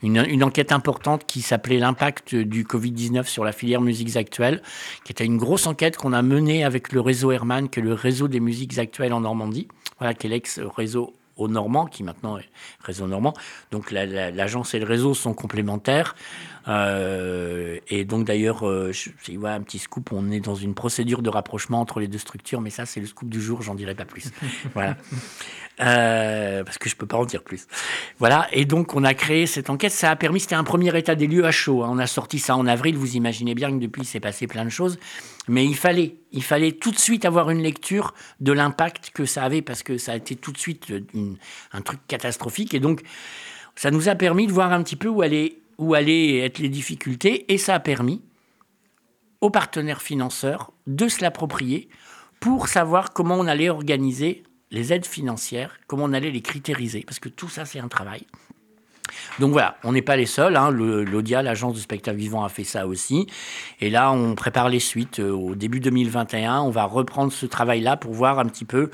une, 0.03 0.25
une 0.29 0.43
enquête 0.43 0.73
importante 0.73 1.25
qui 1.27 1.41
s'appelait 1.41 1.79
l'impact 1.79 2.35
du 2.35 2.65
Covid-19 2.65 3.27
sur 3.27 3.45
la 3.45 3.53
filière 3.53 3.81
musiques 3.81 4.17
actuelles, 4.17 4.63
qui 5.05 5.13
était 5.13 5.27
une 5.27 5.37
grosse 5.37 5.67
enquête 5.67 5.97
qu'on 5.97 6.13
a 6.15 6.23
menée 6.23 6.65
avec 6.65 6.93
le 6.93 7.01
réseau 7.01 7.31
Herman, 7.31 7.69
qui 7.69 7.81
est 7.81 7.83
le 7.83 7.93
réseau 7.93 8.27
des 8.27 8.41
musiques 8.41 8.79
actuelles 8.79 9.13
en 9.13 9.21
Normandie, 9.21 9.69
voilà, 9.99 10.15
qui 10.15 10.27
est 10.27 10.31
l'ex-réseau 10.31 11.15
au 11.37 11.49
Normand, 11.49 11.87
qui 11.87 12.03
maintenant 12.03 12.39
est 12.39 12.49
réseau 12.81 13.07
Normand. 13.07 13.35
Donc 13.71 13.91
la- 13.91 14.07
la- 14.07 14.31
l'agence 14.31 14.75
et 14.75 14.79
le 14.79 14.87
réseau 14.87 15.15
sont 15.15 15.35
complémentaires. 15.35 16.15
Euh, 16.69 17.79
et 17.89 18.05
donc 18.05 18.25
d'ailleurs, 18.27 18.67
euh, 18.67 18.93
je 18.93 19.11
vois 19.37 19.51
un 19.51 19.61
petit 19.61 19.79
scoop, 19.79 20.13
on 20.13 20.31
est 20.31 20.41
dans 20.41 20.55
une 20.55 20.75
procédure 20.75 21.23
de 21.23 21.29
rapprochement 21.29 21.81
entre 21.81 22.01
les 22.01 22.09
deux 22.09 22.19
structures, 22.19 22.61
mais 22.61 22.71
ça 22.71 22.87
c'est 22.87 23.01
le 23.01 23.07
scoop 23.07 23.29
du 23.29 23.41
jour, 23.43 23.63
j'en 23.63 23.75
dirai 23.75 23.95
pas 23.95 24.05
plus. 24.05 24.31
voilà. 24.75 24.97
Euh, 25.81 26.63
parce 26.63 26.79
que 26.79 26.89
je 26.89 26.95
peux 26.95 27.07
pas 27.07 27.17
en 27.17 27.25
dire 27.25 27.43
plus. 27.43 27.67
Voilà, 28.21 28.47
et 28.53 28.65
donc 28.65 28.95
on 28.95 29.03
a 29.03 29.13
créé 29.13 29.47
cette 29.47 29.71
enquête, 29.71 29.91
ça 29.91 30.11
a 30.13 30.15
permis, 30.15 30.39
c'était 30.39 30.55
un 30.55 30.63
premier 30.63 30.97
état 30.97 31.17
des 31.17 31.27
lieux 31.27 31.45
à 31.45 31.51
chaud, 31.51 31.83
hein. 31.83 31.89
on 31.91 31.99
a 31.99 32.07
sorti 32.07 32.39
ça 32.39 32.57
en 32.57 32.65
avril, 32.69 32.97
vous 32.97 33.17
imaginez 33.17 33.57
bien 33.57 33.73
que 33.73 33.79
depuis 33.79 34.03
il 34.03 34.07
s'est 34.07 34.21
passé 34.21 34.47
plein 34.47 34.65
de 34.65 34.71
choses, 34.71 35.01
mais 35.49 35.65
il 35.67 35.75
fallait, 35.75 36.15
il 36.31 36.45
fallait 36.45 36.71
tout 36.71 36.93
de 36.93 36.99
suite 36.99 37.25
avoir 37.25 37.51
une 37.51 37.61
lecture 37.61 38.15
de 38.39 38.53
l'impact 38.53 39.11
que 39.13 39.25
ça 39.25 39.43
avait, 39.43 39.63
parce 39.63 39.83
que 39.83 39.99
ça 39.99 40.13
a 40.13 40.17
été 40.17 40.37
tout 40.37 40.53
de 40.53 40.59
suite 40.59 40.93
une- 41.13 41.39
un 41.73 41.81
truc 41.81 41.99
catastrophique, 42.07 42.73
et 42.73 42.79
donc 42.79 43.03
ça 43.75 43.91
nous 43.91 44.09
a 44.09 44.15
permis 44.15 44.47
de 44.47 44.53
voir 44.53 44.73
un 44.73 44.81
petit 44.85 44.95
peu 44.95 45.09
où 45.09 45.23
allaient, 45.23 45.57
où 45.79 45.95
allaient 45.95 46.39
être 46.39 46.61
les 46.61 46.69
difficultés, 46.69 47.53
et 47.53 47.59
ça 47.59 47.75
a 47.75 47.81
permis 47.81 48.23
aux 49.41 49.51
partenaires 49.51 50.03
financeurs 50.03 50.71
de 50.87 51.09
se 51.09 51.21
l'approprier 51.21 51.89
pour 52.39 52.69
savoir 52.69 53.13
comment 53.13 53.35
on 53.35 53.49
allait 53.49 53.71
organiser 53.71 54.45
les 54.75 54.93
aides 54.93 55.07
financières, 55.07 55.79
comment 55.87 56.05
on 56.05 56.13
allait 56.13 56.31
les 56.31 56.43
critériser, 56.43 57.05
parce 57.07 57.21
que 57.21 57.29
tout 57.29 57.49
ça, 57.49 57.65
c'est 57.65 57.79
un 57.79 57.89
travail. 57.89 58.27
Donc 59.39 59.53
voilà, 59.53 59.77
on 59.85 59.93
n'est 59.93 60.03
pas 60.03 60.17
les 60.17 60.27
seuls. 60.27 60.57
Hein. 60.57 60.71
L'ODIA, 60.71 61.43
l'agence 61.43 61.75
de 61.75 61.81
spectacle 61.81 62.17
vivant, 62.17 62.45
a 62.45 62.49
fait 62.49 62.65
ça 62.65 62.87
aussi. 62.87 63.27
Et 63.81 63.91
là, 63.91 64.11
on 64.11 64.35
prépare 64.35 64.69
les 64.69 64.81
suites. 64.81 65.21
Euh, 65.21 65.31
Au 65.31 65.55
début 65.55 65.81
2021, 65.81 66.61
on 66.61 66.71
va 66.71 66.85
reprendre 66.85 67.33
ce 67.33 67.47
travail-là 67.47 67.97
pour 67.97 68.13
voir 68.13 68.39
un 68.39 68.47
petit 68.47 68.65
peu 68.65 68.91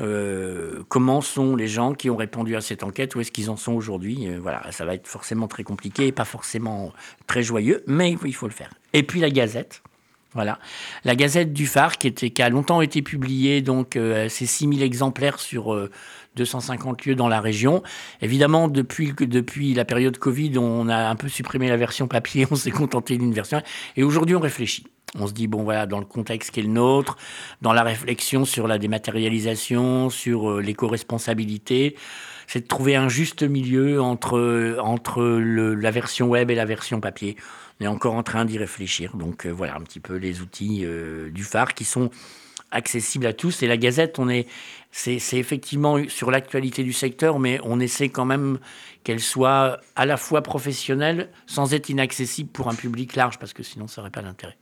euh, 0.00 0.82
comment 0.88 1.20
sont 1.20 1.54
les 1.54 1.68
gens 1.68 1.92
qui 1.92 2.10
ont 2.10 2.16
répondu 2.16 2.56
à 2.56 2.60
cette 2.60 2.82
enquête, 2.82 3.14
où 3.14 3.20
est-ce 3.20 3.30
qu'ils 3.30 3.50
en 3.50 3.56
sont 3.56 3.74
aujourd'hui. 3.74 4.26
Euh, 4.26 4.38
voilà, 4.40 4.70
ça 4.72 4.84
va 4.84 4.94
être 4.94 5.06
forcément 5.06 5.48
très 5.48 5.64
compliqué, 5.64 6.12
pas 6.12 6.24
forcément 6.24 6.92
très 7.26 7.42
joyeux, 7.42 7.84
mais 7.86 8.16
il 8.24 8.34
faut 8.34 8.48
le 8.48 8.52
faire. 8.52 8.70
Et 8.92 9.02
puis 9.02 9.20
la 9.20 9.30
Gazette. 9.30 9.82
Voilà. 10.34 10.58
La 11.04 11.14
Gazette 11.14 11.52
du 11.52 11.66
Phare, 11.66 11.98
qui, 11.98 12.42
a 12.42 12.48
longtemps 12.48 12.80
été 12.80 13.02
publiée, 13.02 13.60
donc 13.60 13.96
euh, 13.96 14.28
c'est 14.30 14.46
6000 14.46 14.82
exemplaires 14.82 15.38
sur 15.38 15.74
euh, 15.74 15.90
250 16.36 17.04
lieux 17.04 17.14
dans 17.14 17.28
la 17.28 17.40
région. 17.40 17.82
Évidemment, 18.22 18.68
depuis, 18.68 19.12
la 19.74 19.84
période 19.84 20.16
Covid, 20.16 20.56
on 20.58 20.88
a 20.88 20.96
un 20.96 21.16
peu 21.16 21.28
supprimé 21.28 21.68
la 21.68 21.76
version 21.76 22.08
papier, 22.08 22.46
on 22.50 22.56
s'est 22.56 22.70
contenté 22.70 23.18
d'une 23.18 23.32
version. 23.34 23.60
Et 23.96 24.02
aujourd'hui, 24.02 24.34
on 24.34 24.40
réfléchit. 24.40 24.86
On 25.18 25.26
se 25.26 25.34
dit, 25.34 25.46
bon 25.46 25.62
voilà, 25.62 25.84
dans 25.84 25.98
le 25.98 26.06
contexte 26.06 26.52
qui 26.52 26.60
est 26.60 26.62
le 26.62 26.70
nôtre, 26.70 27.18
dans 27.60 27.74
la 27.74 27.82
réflexion 27.82 28.46
sur 28.46 28.66
la 28.66 28.78
dématérialisation, 28.78 30.08
sur 30.08 30.50
euh, 30.50 30.62
l'éco-responsabilité, 30.62 31.96
c'est 32.46 32.60
de 32.60 32.66
trouver 32.66 32.96
un 32.96 33.10
juste 33.10 33.42
milieu 33.42 34.00
entre, 34.00 34.38
le- 35.22 35.74
la 35.74 35.90
version 35.90 36.28
web 36.28 36.50
et 36.50 36.54
la 36.54 36.64
version 36.64 37.00
papier. 37.00 37.36
On 37.82 37.84
est 37.84 37.88
encore 37.88 38.14
en 38.14 38.22
train 38.22 38.44
d'y 38.44 38.58
réfléchir. 38.58 39.16
Donc 39.16 39.44
euh, 39.44 39.50
voilà 39.50 39.74
un 39.74 39.80
petit 39.80 39.98
peu 39.98 40.14
les 40.14 40.40
outils 40.40 40.82
euh, 40.84 41.30
du 41.30 41.42
phare 41.42 41.74
qui 41.74 41.84
sont 41.84 42.10
accessibles 42.70 43.26
à 43.26 43.32
tous. 43.32 43.64
Et 43.64 43.66
la 43.66 43.76
Gazette, 43.76 44.20
on 44.20 44.28
est, 44.28 44.46
c'est, 44.92 45.18
effectivement 45.32 45.98
sur 46.06 46.30
l'actualité 46.30 46.84
du 46.84 46.92
secteur, 46.92 47.40
mais 47.40 47.58
on 47.64 47.80
essaie 47.80 48.08
quand 48.08 48.24
même 48.24 48.60
qu'elle 49.02 49.18
soit 49.18 49.80
à 49.96 50.06
la 50.06 50.16
fois 50.16 50.42
professionnelle 50.42 51.28
sans 51.46 51.74
être 51.74 51.88
inaccessible 51.88 52.50
pour 52.50 52.68
un 52.68 52.74
public 52.74 53.16
large, 53.16 53.40
parce 53.40 53.52
que 53.52 53.64
sinon 53.64 53.88
ça 53.88 54.00
n'aurait 54.00 54.12
pas 54.12 54.22
d'intérêt. 54.22 54.56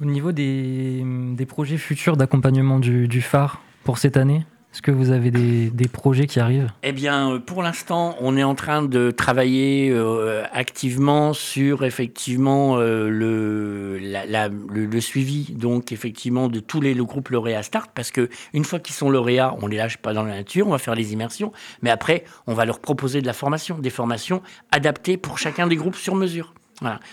Au 0.00 0.04
niveau 0.04 0.32
des, 0.32 1.04
des 1.04 1.46
projets 1.46 1.78
futurs 1.78 2.16
d'accompagnement 2.16 2.80
du 2.80 3.22
phare 3.22 3.62
pour 3.84 3.98
cette 3.98 4.16
année, 4.16 4.44
est-ce 4.72 4.80
que 4.80 4.90
vous 4.90 5.10
avez 5.10 5.30
des, 5.30 5.88
projets 5.88 6.26
qui 6.26 6.40
arrivent? 6.40 6.70
Eh 6.82 6.92
bien, 6.92 7.32
euh, 7.32 7.38
pour 7.38 7.62
l'instant, 7.62 8.16
on 8.20 8.38
est 8.38 8.42
en 8.42 8.54
train 8.54 8.82
de 8.82 9.10
travailler 9.10 9.90
euh, 9.90 10.44
activement 10.50 11.34
sur 11.34 11.84
effectivement 11.84 12.76
euh, 12.78 13.10
le, 13.10 15.00
suivi 15.00 15.52
donc 15.52 15.92
effectivement 15.92 16.48
de 16.48 16.60
tous 16.60 16.80
les 16.80 16.94
le 16.94 17.04
groupe 17.04 17.28
lauréat 17.28 17.62
Start 17.62 17.90
parce 17.94 18.10
que 18.10 18.30
une 18.54 18.64
fois 18.64 18.78
qu'ils 18.78 18.94
sont 18.94 19.10
lauréats, 19.10 19.54
on 19.60 19.66
les 19.66 19.76
lâche 19.76 19.98
pas 19.98 20.14
dans 20.14 20.22
la 20.22 20.36
nature, 20.36 20.66
on 20.66 20.70
va 20.70 20.78
faire 20.78 20.94
les 20.94 21.12
immersions, 21.12 21.52
mais 21.82 21.90
après 21.90 22.24
on 22.46 22.54
va 22.54 22.64
leur 22.64 22.78
proposer 22.78 23.20
de 23.20 23.26
la 23.26 23.32
formation, 23.34 23.78
des 23.78 23.90
formations 23.90 24.42
adaptées 24.70 25.18
pour 25.18 25.38
chacun 25.38 25.66
des 25.66 25.76
groupes 25.76 25.96
sur 25.96 26.14
mesure. 26.14 26.54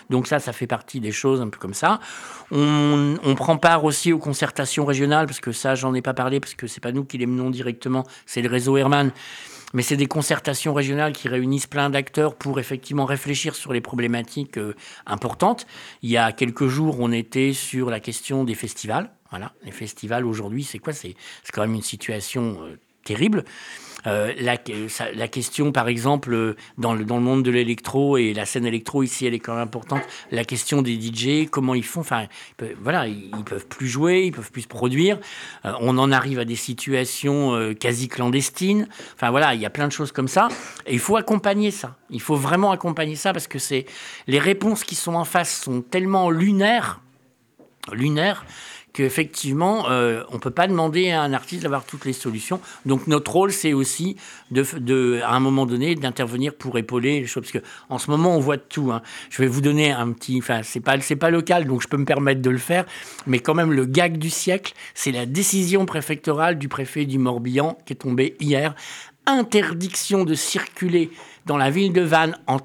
Donc 0.09 0.27
ça, 0.27 0.39
ça 0.39 0.53
fait 0.53 0.67
partie 0.67 0.99
des 0.99 1.11
choses 1.11 1.41
un 1.41 1.49
peu 1.49 1.59
comme 1.59 1.73
ça. 1.73 1.99
On, 2.51 3.35
prend 3.35 3.57
part 3.57 3.83
aussi 3.85 4.11
aux 4.11 4.19
concertations 4.19 4.85
régionales, 4.85 5.25
parce 5.25 5.39
que 5.39 5.51
ça, 5.51 5.75
j'en 5.75 5.93
ai 5.93 6.01
pas 6.01 6.13
parlé, 6.13 6.39
parce 6.39 6.55
que 6.55 6.67
c'est 6.67 6.81
pas 6.81 6.91
nous 6.91 7.05
qui 7.05 7.17
les 7.17 7.25
menons 7.25 7.49
directement, 7.49 8.05
c'est 8.25 8.41
le 8.41 8.49
réseau 8.49 8.77
Herman. 8.77 9.11
Mais 9.73 9.83
c'est 9.83 9.97
des 9.97 10.07
concertations 10.07 10.73
régionales 10.73 11.13
qui 11.13 11.27
réunissent 11.27 11.67
plein 11.67 11.91
d'acteurs 11.91 12.35
pour 12.35 12.59
effectivement 12.59 13.05
réfléchir 13.05 13.53
sur 13.53 13.71
les 13.71 13.81
problématiques 13.81 14.57
euh, 14.57 14.73
importantes. 15.05 15.67
Il 16.01 16.09
y 16.09 16.17
a 16.17 16.31
quelques 16.31 16.65
jours, 16.67 16.97
on 16.99 17.11
était 17.11 17.53
sur 17.53 17.91
la 17.91 17.99
question 17.99 18.43
des 18.43 18.55
festivals. 18.55 19.11
Voilà, 19.29 19.53
les 19.63 19.71
festivals 19.71 20.25
aujourd'hui, 20.25 20.63
c'est 20.63 20.79
quoi? 20.79 20.91
C'est 20.91 21.15
c'est 21.43 21.51
quand 21.51 21.61
même 21.61 21.75
une 21.75 21.83
situation 21.83 22.57
euh, 22.63 22.79
terrible. 23.09 23.43
Euh, 24.07 24.33
la, 24.37 25.27
question, 25.27 25.71
par 25.71 25.87
exemple, 25.87 26.55
dans 26.77 26.93
le, 26.93 27.03
dans 27.03 27.17
le 27.17 27.23
monde 27.23 27.43
de 27.43 27.51
l'électro 27.51 28.17
et 28.17 28.33
la 28.33 28.45
scène 28.45 28.65
électro 28.65 29.03
ici, 29.03 29.25
elle 29.25 29.33
est 29.33 29.39
quand 29.39 29.53
même 29.53 29.63
importante. 29.63 30.03
La 30.31 30.45
question 30.45 30.81
des 30.81 30.93
DJ, 30.93 31.49
comment 31.49 31.73
ils 31.73 31.83
font 31.83 31.99
Enfin, 31.99 32.27
voilà, 32.81 33.07
ils 33.07 33.43
peuvent 33.43 33.67
plus 33.67 33.87
jouer, 33.87 34.25
ils 34.25 34.31
peuvent 34.31 34.51
plus 34.51 34.61
se 34.61 34.67
produire. 34.67 35.19
Euh, 35.65 35.73
on 35.81 35.97
en 35.97 36.11
arrive 36.11 36.39
à 36.39 36.45
des 36.45 36.55
situations 36.55 37.55
euh, 37.55 37.73
quasi 37.73 38.07
clandestines. 38.07 38.87
Enfin 39.15 39.31
voilà, 39.31 39.53
il 39.55 39.59
y 39.59 39.65
a 39.65 39.69
plein 39.69 39.87
de 39.87 39.91
choses 39.91 40.11
comme 40.11 40.29
ça. 40.29 40.47
Et 40.85 40.93
il 40.93 40.99
faut 40.99 41.17
accompagner 41.17 41.71
ça. 41.71 41.97
Il 42.09 42.21
faut 42.21 42.37
vraiment 42.37 42.71
accompagner 42.71 43.15
ça 43.15 43.33
parce 43.33 43.47
que 43.47 43.59
c'est 43.59 43.85
les 44.27 44.39
réponses 44.39 44.83
qui 44.83 44.95
sont 44.95 45.15
en 45.15 45.25
face 45.25 45.61
sont 45.61 45.81
tellement 45.81 46.29
lunaires, 46.29 47.01
lunaires 47.91 48.45
qu'effectivement, 48.93 49.89
euh, 49.89 50.23
on 50.29 50.35
ne 50.35 50.39
peut 50.39 50.51
pas 50.51 50.67
demander 50.67 51.11
à 51.11 51.21
un 51.21 51.33
artiste 51.33 51.63
d'avoir 51.63 51.85
toutes 51.85 52.05
les 52.05 52.13
solutions. 52.13 52.59
Donc 52.85 53.07
notre 53.07 53.31
rôle, 53.31 53.51
c'est 53.51 53.73
aussi, 53.73 54.15
de, 54.51 55.21
à 55.21 55.33
un 55.33 55.39
moment 55.39 55.65
donné, 55.65 55.95
d'intervenir 55.95 56.53
pour 56.53 56.77
épauler 56.77 57.21
les 57.21 57.27
choses. 57.27 57.43
Parce 57.51 57.63
qu'en 57.63 57.97
ce 57.97 58.09
moment, 58.11 58.35
on 58.35 58.39
voit 58.39 58.57
tout. 58.57 58.91
hein. 58.91 59.01
Je 59.29 59.41
vais 59.41 59.47
vous 59.47 59.61
donner 59.61 59.91
un 59.91 60.11
petit... 60.11 60.39
Enfin, 60.39 60.61
c'est 60.63 60.79
pas, 60.79 60.99
c'est 61.01 61.15
pas 61.15 61.29
local, 61.29 61.65
donc 61.65 61.81
je 61.81 61.87
peux 61.87 61.97
me 61.97 62.05
permettre 62.05 62.41
de 62.41 62.49
le 62.49 62.57
faire. 62.57 62.85
Mais 63.27 63.39
quand 63.39 63.53
même, 63.53 63.71
le 63.71 63.85
gag 63.85 64.17
du 64.17 64.29
siècle, 64.29 64.73
c'est 64.93 65.11
la 65.11 65.25
décision 65.25 65.85
préfectorale 65.85 66.57
du 66.57 66.67
préfet 66.67 67.05
du 67.05 67.19
Morbihan 67.19 67.77
qui 67.85 67.93
est 67.93 67.97
tombée 67.97 68.35
hier. 68.39 68.75
Interdiction 69.25 70.23
de 70.23 70.33
circuler 70.33 71.11
dans 71.45 71.57
la 71.57 71.69
ville 71.69 71.93
de 71.93 72.01
Vannes 72.01 72.37
en 72.47 72.59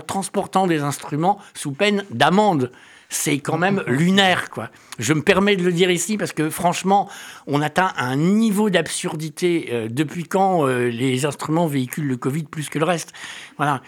transportant 0.00 0.66
des 0.66 0.80
instruments 0.82 1.38
sous 1.54 1.72
peine 1.72 2.04
d'amende 2.10 2.72
c'est 3.10 3.40
quand 3.40 3.58
même 3.58 3.82
lunaire, 3.86 4.48
quoi. 4.50 4.70
Je 4.98 5.12
me 5.12 5.20
permets 5.20 5.56
de 5.56 5.64
le 5.64 5.72
dire 5.72 5.90
ici 5.90 6.16
parce 6.16 6.32
que 6.32 6.48
franchement, 6.48 7.10
on 7.46 7.60
atteint 7.60 7.92
un 7.96 8.16
niveau 8.16 8.70
d'absurdité 8.70 9.68
euh, 9.72 9.88
depuis 9.90 10.24
quand 10.24 10.66
euh, 10.66 10.88
les 10.88 11.26
instruments 11.26 11.66
véhiculent 11.66 12.06
le 12.06 12.16
Covid 12.16 12.44
plus 12.44 12.68
que 12.68 12.78
le 12.78 12.84
reste. 12.84 13.12
Voilà. 13.56 13.82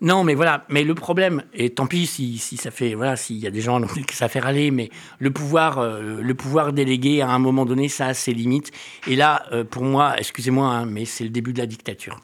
Non, 0.00 0.24
mais 0.24 0.34
voilà. 0.34 0.64
Mais 0.68 0.82
le 0.82 0.94
problème, 0.94 1.44
et 1.54 1.70
tant 1.70 1.86
pis 1.86 2.06
si, 2.06 2.38
ça 2.38 2.70
fait, 2.70 2.94
voilà, 2.94 3.16
s'il 3.16 3.36
y 3.36 3.46
a 3.46 3.50
des 3.50 3.60
gens 3.60 3.80
que 3.80 4.14
ça 4.14 4.28
fait 4.28 4.40
râler, 4.40 4.70
mais 4.70 4.90
le 5.20 5.30
pouvoir, 5.30 5.78
euh, 5.78 6.20
le 6.20 6.34
pouvoir 6.34 6.72
délégué 6.72 7.20
à 7.22 7.28
un 7.28 7.38
moment 7.38 7.64
donné, 7.64 7.88
ça 7.88 8.06
a 8.06 8.14
ses 8.14 8.34
limites. 8.34 8.72
Et 9.06 9.14
là, 9.14 9.44
pour 9.70 9.84
moi, 9.84 10.14
excusez-moi, 10.18 10.66
hein, 10.66 10.84
mais 10.84 11.04
c'est 11.04 11.24
le 11.24 11.30
début 11.30 11.52
de 11.52 11.58
la 11.58 11.66
dictature. 11.66 12.20